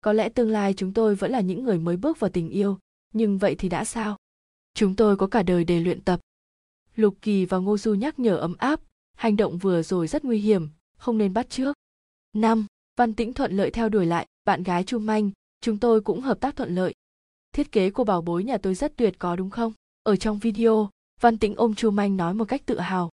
Có 0.00 0.12
lẽ 0.12 0.28
tương 0.28 0.50
lai 0.50 0.74
chúng 0.74 0.92
tôi 0.92 1.14
vẫn 1.14 1.30
là 1.30 1.40
những 1.40 1.64
người 1.64 1.78
mới 1.78 1.96
bước 1.96 2.20
vào 2.20 2.30
tình 2.30 2.50
yêu, 2.50 2.78
nhưng 3.14 3.38
vậy 3.38 3.54
thì 3.54 3.68
đã 3.68 3.84
sao? 3.84 4.16
Chúng 4.74 4.96
tôi 4.96 5.16
có 5.16 5.26
cả 5.26 5.42
đời 5.42 5.64
để 5.64 5.80
luyện 5.80 6.00
tập. 6.00 6.20
Lục 6.96 7.14
kỳ 7.22 7.44
và 7.44 7.58
ngô 7.58 7.78
du 7.78 7.94
nhắc 7.94 8.18
nhở 8.18 8.36
ấm 8.36 8.54
áp, 8.58 8.80
hành 9.16 9.36
động 9.36 9.58
vừa 9.58 9.82
rồi 9.82 10.06
rất 10.06 10.24
nguy 10.24 10.38
hiểm, 10.38 10.68
không 10.96 11.18
nên 11.18 11.34
bắt 11.34 11.50
trước 11.50 11.76
5. 12.36 12.66
văn 12.96 13.14
tĩnh 13.14 13.34
thuận 13.34 13.56
lợi 13.56 13.70
theo 13.70 13.88
đuổi 13.88 14.06
lại, 14.06 14.26
bạn 14.44 14.62
gái 14.62 14.84
chu 14.84 14.98
manh, 14.98 15.30
chúng 15.60 15.78
tôi 15.78 16.00
cũng 16.00 16.20
hợp 16.20 16.40
tác 16.40 16.56
thuận 16.56 16.74
lợi. 16.74 16.94
Thiết 17.54 17.72
kế 17.72 17.90
của 17.90 18.04
bảo 18.04 18.22
bối 18.22 18.44
nhà 18.44 18.58
tôi 18.58 18.74
rất 18.74 18.96
tuyệt 18.96 19.14
có 19.18 19.36
đúng 19.36 19.50
không? 19.50 19.72
Ở 20.02 20.16
trong 20.16 20.38
video, 20.38 20.90
văn 21.20 21.38
tĩnh 21.38 21.54
ôm 21.56 21.74
chu 21.74 21.90
manh 21.90 22.16
nói 22.16 22.34
một 22.34 22.44
cách 22.44 22.62
tự 22.66 22.78
hào. 22.78 23.10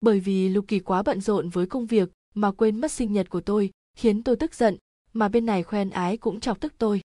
Bởi 0.00 0.20
vì 0.20 0.48
lục 0.48 0.64
kỳ 0.68 0.78
quá 0.78 1.02
bận 1.02 1.20
rộn 1.20 1.48
với 1.48 1.66
công 1.66 1.86
việc 1.86 2.08
mà 2.34 2.52
quên 2.52 2.80
mất 2.80 2.92
sinh 2.92 3.12
nhật 3.12 3.30
của 3.30 3.40
tôi, 3.40 3.70
khiến 3.96 4.22
tôi 4.22 4.36
tức 4.36 4.54
giận, 4.54 4.76
mà 5.12 5.28
bên 5.28 5.46
này 5.46 5.62
khoen 5.62 5.90
ái 5.90 6.16
cũng 6.16 6.40
chọc 6.40 6.60
tức 6.60 6.74
tôi. 6.78 7.00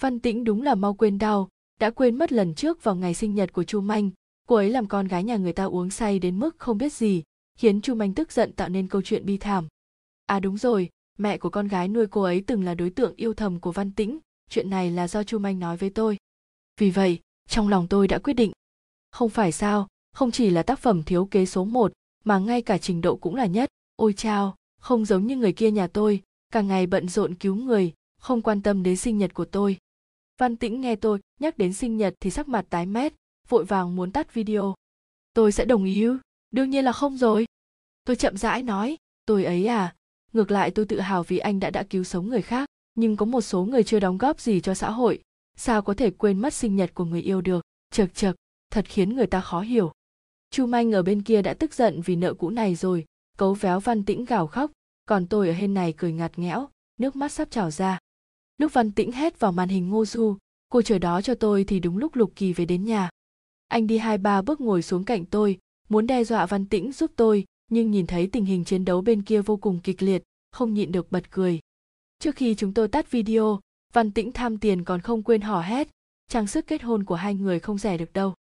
Văn 0.00 0.20
tĩnh 0.20 0.44
đúng 0.44 0.62
là 0.62 0.74
mau 0.74 0.94
quên 0.94 1.18
đau, 1.18 1.48
đã 1.80 1.90
quên 1.90 2.18
mất 2.18 2.32
lần 2.32 2.54
trước 2.54 2.84
vào 2.84 2.96
ngày 2.96 3.14
sinh 3.14 3.34
nhật 3.34 3.52
của 3.52 3.64
chu 3.64 3.80
manh. 3.80 4.10
Cô 4.48 4.56
ấy 4.56 4.70
làm 4.70 4.86
con 4.86 5.08
gái 5.08 5.24
nhà 5.24 5.36
người 5.36 5.52
ta 5.52 5.64
uống 5.64 5.90
say 5.90 6.18
đến 6.18 6.38
mức 6.38 6.58
không 6.58 6.78
biết 6.78 6.92
gì, 6.92 7.22
khiến 7.58 7.80
chu 7.80 7.94
manh 7.94 8.14
tức 8.14 8.32
giận 8.32 8.52
tạo 8.52 8.68
nên 8.68 8.88
câu 8.88 9.02
chuyện 9.02 9.26
bi 9.26 9.36
thảm 9.36 9.68
à 10.26 10.40
đúng 10.40 10.58
rồi, 10.58 10.90
mẹ 11.18 11.38
của 11.38 11.50
con 11.50 11.68
gái 11.68 11.88
nuôi 11.88 12.06
cô 12.06 12.22
ấy 12.22 12.44
từng 12.46 12.64
là 12.64 12.74
đối 12.74 12.90
tượng 12.90 13.14
yêu 13.16 13.34
thầm 13.34 13.60
của 13.60 13.72
văn 13.72 13.92
tĩnh, 13.92 14.18
chuyện 14.50 14.70
này 14.70 14.90
là 14.90 15.08
do 15.08 15.24
chu 15.24 15.38
manh 15.38 15.58
nói 15.58 15.76
với 15.76 15.90
tôi. 15.90 16.16
Vì 16.80 16.90
vậy, 16.90 17.20
trong 17.48 17.68
lòng 17.68 17.88
tôi 17.88 18.08
đã 18.08 18.18
quyết 18.18 18.34
định. 18.34 18.52
Không 19.10 19.30
phải 19.30 19.52
sao, 19.52 19.88
không 20.12 20.30
chỉ 20.30 20.50
là 20.50 20.62
tác 20.62 20.78
phẩm 20.78 21.02
thiếu 21.02 21.24
kế 21.26 21.46
số 21.46 21.64
một, 21.64 21.92
mà 22.24 22.38
ngay 22.38 22.62
cả 22.62 22.78
trình 22.78 23.00
độ 23.00 23.16
cũng 23.16 23.34
là 23.34 23.46
nhất. 23.46 23.68
Ôi 23.96 24.12
chao, 24.12 24.56
không 24.80 25.04
giống 25.04 25.26
như 25.26 25.36
người 25.36 25.52
kia 25.52 25.70
nhà 25.70 25.86
tôi, 25.86 26.22
cả 26.52 26.60
ngày 26.60 26.86
bận 26.86 27.08
rộn 27.08 27.34
cứu 27.34 27.54
người, 27.54 27.92
không 28.18 28.42
quan 28.42 28.62
tâm 28.62 28.82
đến 28.82 28.96
sinh 28.96 29.18
nhật 29.18 29.34
của 29.34 29.44
tôi. 29.44 29.76
Văn 30.38 30.56
tĩnh 30.56 30.80
nghe 30.80 30.96
tôi 30.96 31.18
nhắc 31.40 31.58
đến 31.58 31.72
sinh 31.72 31.96
nhật 31.96 32.14
thì 32.20 32.30
sắc 32.30 32.48
mặt 32.48 32.66
tái 32.70 32.86
mét, 32.86 33.12
vội 33.48 33.64
vàng 33.64 33.96
muốn 33.96 34.12
tắt 34.12 34.34
video. 34.34 34.74
Tôi 35.34 35.52
sẽ 35.52 35.64
đồng 35.64 35.84
ý 35.84 36.02
ư? 36.02 36.18
Đương 36.50 36.70
nhiên 36.70 36.84
là 36.84 36.92
không 36.92 37.16
rồi. 37.16 37.46
Tôi 38.04 38.16
chậm 38.16 38.36
rãi 38.36 38.62
nói, 38.62 38.96
tôi 39.26 39.44
ấy 39.44 39.66
à 39.66 39.94
ngược 40.32 40.50
lại 40.50 40.70
tôi 40.70 40.86
tự 40.86 41.00
hào 41.00 41.22
vì 41.22 41.38
anh 41.38 41.60
đã 41.60 41.70
đã 41.70 41.82
cứu 41.82 42.04
sống 42.04 42.28
người 42.28 42.42
khác, 42.42 42.68
nhưng 42.94 43.16
có 43.16 43.26
một 43.26 43.40
số 43.40 43.64
người 43.64 43.84
chưa 43.84 44.00
đóng 44.00 44.18
góp 44.18 44.40
gì 44.40 44.60
cho 44.60 44.74
xã 44.74 44.90
hội. 44.90 45.20
Sao 45.56 45.82
có 45.82 45.94
thể 45.94 46.10
quên 46.10 46.38
mất 46.38 46.54
sinh 46.54 46.76
nhật 46.76 46.94
của 46.94 47.04
người 47.04 47.22
yêu 47.22 47.40
được? 47.40 47.64
Chật 47.90 48.14
chật 48.14 48.36
thật 48.70 48.84
khiến 48.88 49.16
người 49.16 49.26
ta 49.26 49.40
khó 49.40 49.60
hiểu. 49.60 49.92
Chu 50.50 50.66
manh 50.66 50.92
ở 50.92 51.02
bên 51.02 51.22
kia 51.22 51.42
đã 51.42 51.54
tức 51.54 51.74
giận 51.74 52.00
vì 52.00 52.16
nợ 52.16 52.34
cũ 52.34 52.50
này 52.50 52.74
rồi, 52.74 53.04
cấu 53.38 53.54
véo 53.54 53.80
văn 53.80 54.04
tĩnh 54.04 54.24
gào 54.24 54.46
khóc. 54.46 54.70
Còn 55.06 55.26
tôi 55.26 55.48
ở 55.48 55.54
bên 55.60 55.74
này 55.74 55.94
cười 55.96 56.12
ngặt 56.12 56.38
nghẽo, 56.38 56.68
nước 57.00 57.16
mắt 57.16 57.32
sắp 57.32 57.50
trào 57.50 57.70
ra. 57.70 57.98
Lúc 58.58 58.72
văn 58.72 58.92
tĩnh 58.92 59.12
hét 59.12 59.40
vào 59.40 59.52
màn 59.52 59.68
hình 59.68 59.88
ngô 59.88 60.04
du, 60.04 60.36
cô 60.68 60.82
chờ 60.82 60.98
đó 60.98 61.22
cho 61.22 61.34
tôi 61.34 61.64
thì 61.64 61.80
đúng 61.80 61.98
lúc 61.98 62.16
lục 62.16 62.32
kỳ 62.36 62.52
về 62.52 62.64
đến 62.64 62.84
nhà. 62.84 63.10
Anh 63.68 63.86
đi 63.86 63.98
hai 63.98 64.18
ba 64.18 64.42
bước 64.42 64.60
ngồi 64.60 64.82
xuống 64.82 65.04
cạnh 65.04 65.24
tôi, 65.24 65.58
muốn 65.88 66.06
đe 66.06 66.24
dọa 66.24 66.46
văn 66.46 66.66
tĩnh 66.66 66.92
giúp 66.92 67.10
tôi 67.16 67.44
nhưng 67.70 67.90
nhìn 67.90 68.06
thấy 68.06 68.26
tình 68.26 68.44
hình 68.44 68.64
chiến 68.64 68.84
đấu 68.84 69.00
bên 69.00 69.22
kia 69.22 69.42
vô 69.42 69.56
cùng 69.56 69.80
kịch 69.80 70.02
liệt 70.02 70.22
không 70.50 70.74
nhịn 70.74 70.92
được 70.92 71.12
bật 71.12 71.30
cười 71.30 71.60
trước 72.18 72.36
khi 72.36 72.54
chúng 72.54 72.74
tôi 72.74 72.88
tắt 72.88 73.10
video 73.10 73.60
văn 73.92 74.10
tĩnh 74.10 74.32
tham 74.32 74.58
tiền 74.58 74.84
còn 74.84 75.00
không 75.00 75.22
quên 75.22 75.40
hò 75.40 75.60
hét 75.60 75.88
trang 76.28 76.46
sức 76.46 76.66
kết 76.66 76.82
hôn 76.82 77.04
của 77.04 77.14
hai 77.14 77.34
người 77.34 77.60
không 77.60 77.78
rẻ 77.78 77.96
được 77.96 78.12
đâu 78.12 78.34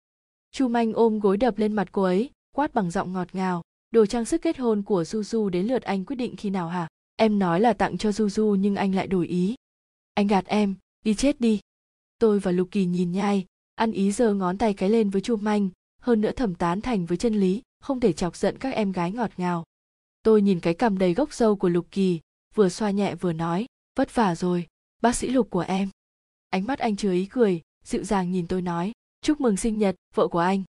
chu 0.52 0.68
manh 0.68 0.94
ôm 0.94 1.20
gối 1.20 1.38
đập 1.38 1.58
lên 1.58 1.74
mặt 1.74 1.88
cô 1.92 2.04
ấy 2.04 2.30
quát 2.56 2.74
bằng 2.74 2.92
giọng 2.92 3.14
ngọt 3.14 3.28
ngào 3.34 3.62
đồ 3.92 4.06
trang 4.06 4.26
sức 4.26 4.42
kết 4.42 4.58
hôn 4.58 4.84
của 4.84 5.02
Juju 5.02 5.50
đến 5.50 5.66
lượt 5.66 5.82
anh 5.82 6.06
quyết 6.06 6.16
định 6.16 6.36
khi 6.36 6.50
nào 6.50 6.68
hả? 6.68 6.88
Em 7.16 7.40
nói 7.40 7.60
là 7.60 7.74
tặng 7.74 7.98
cho 7.98 8.10
Juju 8.10 8.56
nhưng 8.56 8.76
anh 8.76 8.96
lại 8.96 9.08
đổi 9.08 9.28
ý. 9.28 9.56
Anh 10.14 10.28
gạt 10.28 10.46
em, 10.46 10.76
đi 11.06 11.14
chết 11.14 11.42
đi. 11.42 11.60
Tôi 12.20 12.40
và 12.40 12.52
Lục 12.52 12.68
Kỳ 12.72 12.86
nhìn 12.86 13.12
nhai, 13.12 13.46
ăn 13.76 13.92
ý 13.92 14.12
giơ 14.12 14.34
ngón 14.34 14.58
tay 14.58 14.74
cái 14.74 14.90
lên 14.90 15.10
với 15.10 15.22
Chu 15.22 15.36
Manh, 15.36 15.70
hơn 16.02 16.22
nữa 16.22 16.32
thẩm 16.32 16.56
tán 16.56 16.82
thành 16.82 17.06
với 17.06 17.18
chân 17.18 17.34
lý, 17.34 17.62
không 17.82 18.00
thể 18.00 18.14
chọc 18.14 18.36
giận 18.36 18.58
các 18.58 18.74
em 18.74 18.92
gái 18.92 19.12
ngọt 19.12 19.32
ngào. 19.38 19.64
Tôi 20.24 20.42
nhìn 20.42 20.60
cái 20.60 20.74
cằm 20.74 20.98
đầy 20.98 21.14
gốc 21.14 21.34
râu 21.34 21.56
của 21.56 21.70
Lục 21.70 21.88
Kỳ, 21.92 22.20
vừa 22.56 22.70
xoa 22.70 22.92
nhẹ 22.92 23.16
vừa 23.16 23.34
nói, 23.34 23.66
vất 23.96 24.16
vả 24.16 24.36
rồi, 24.36 24.68
bác 25.02 25.16
sĩ 25.16 25.28
Lục 25.30 25.50
của 25.50 25.60
em. 25.68 25.90
Ánh 26.50 26.66
mắt 26.66 26.80
anh 26.80 26.96
chứa 26.96 27.12
ý 27.12 27.26
cười, 27.26 27.62
dịu 27.84 28.04
dàng 28.04 28.32
nhìn 28.32 28.48
tôi 28.48 28.62
nói, 28.62 28.92
chúc 29.22 29.42
mừng 29.42 29.58
sinh 29.58 29.78
nhật, 29.78 29.96
vợ 30.16 30.28
của 30.28 30.40
anh. 30.40 30.64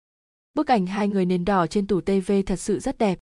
Bức 0.54 0.66
ảnh 0.66 0.86
hai 0.86 1.08
người 1.08 1.26
nền 1.26 1.44
đỏ 1.44 1.66
trên 1.66 1.86
tủ 1.86 2.00
TV 2.00 2.32
thật 2.46 2.56
sự 2.56 2.78
rất 2.78 2.98
đẹp. 2.98 3.18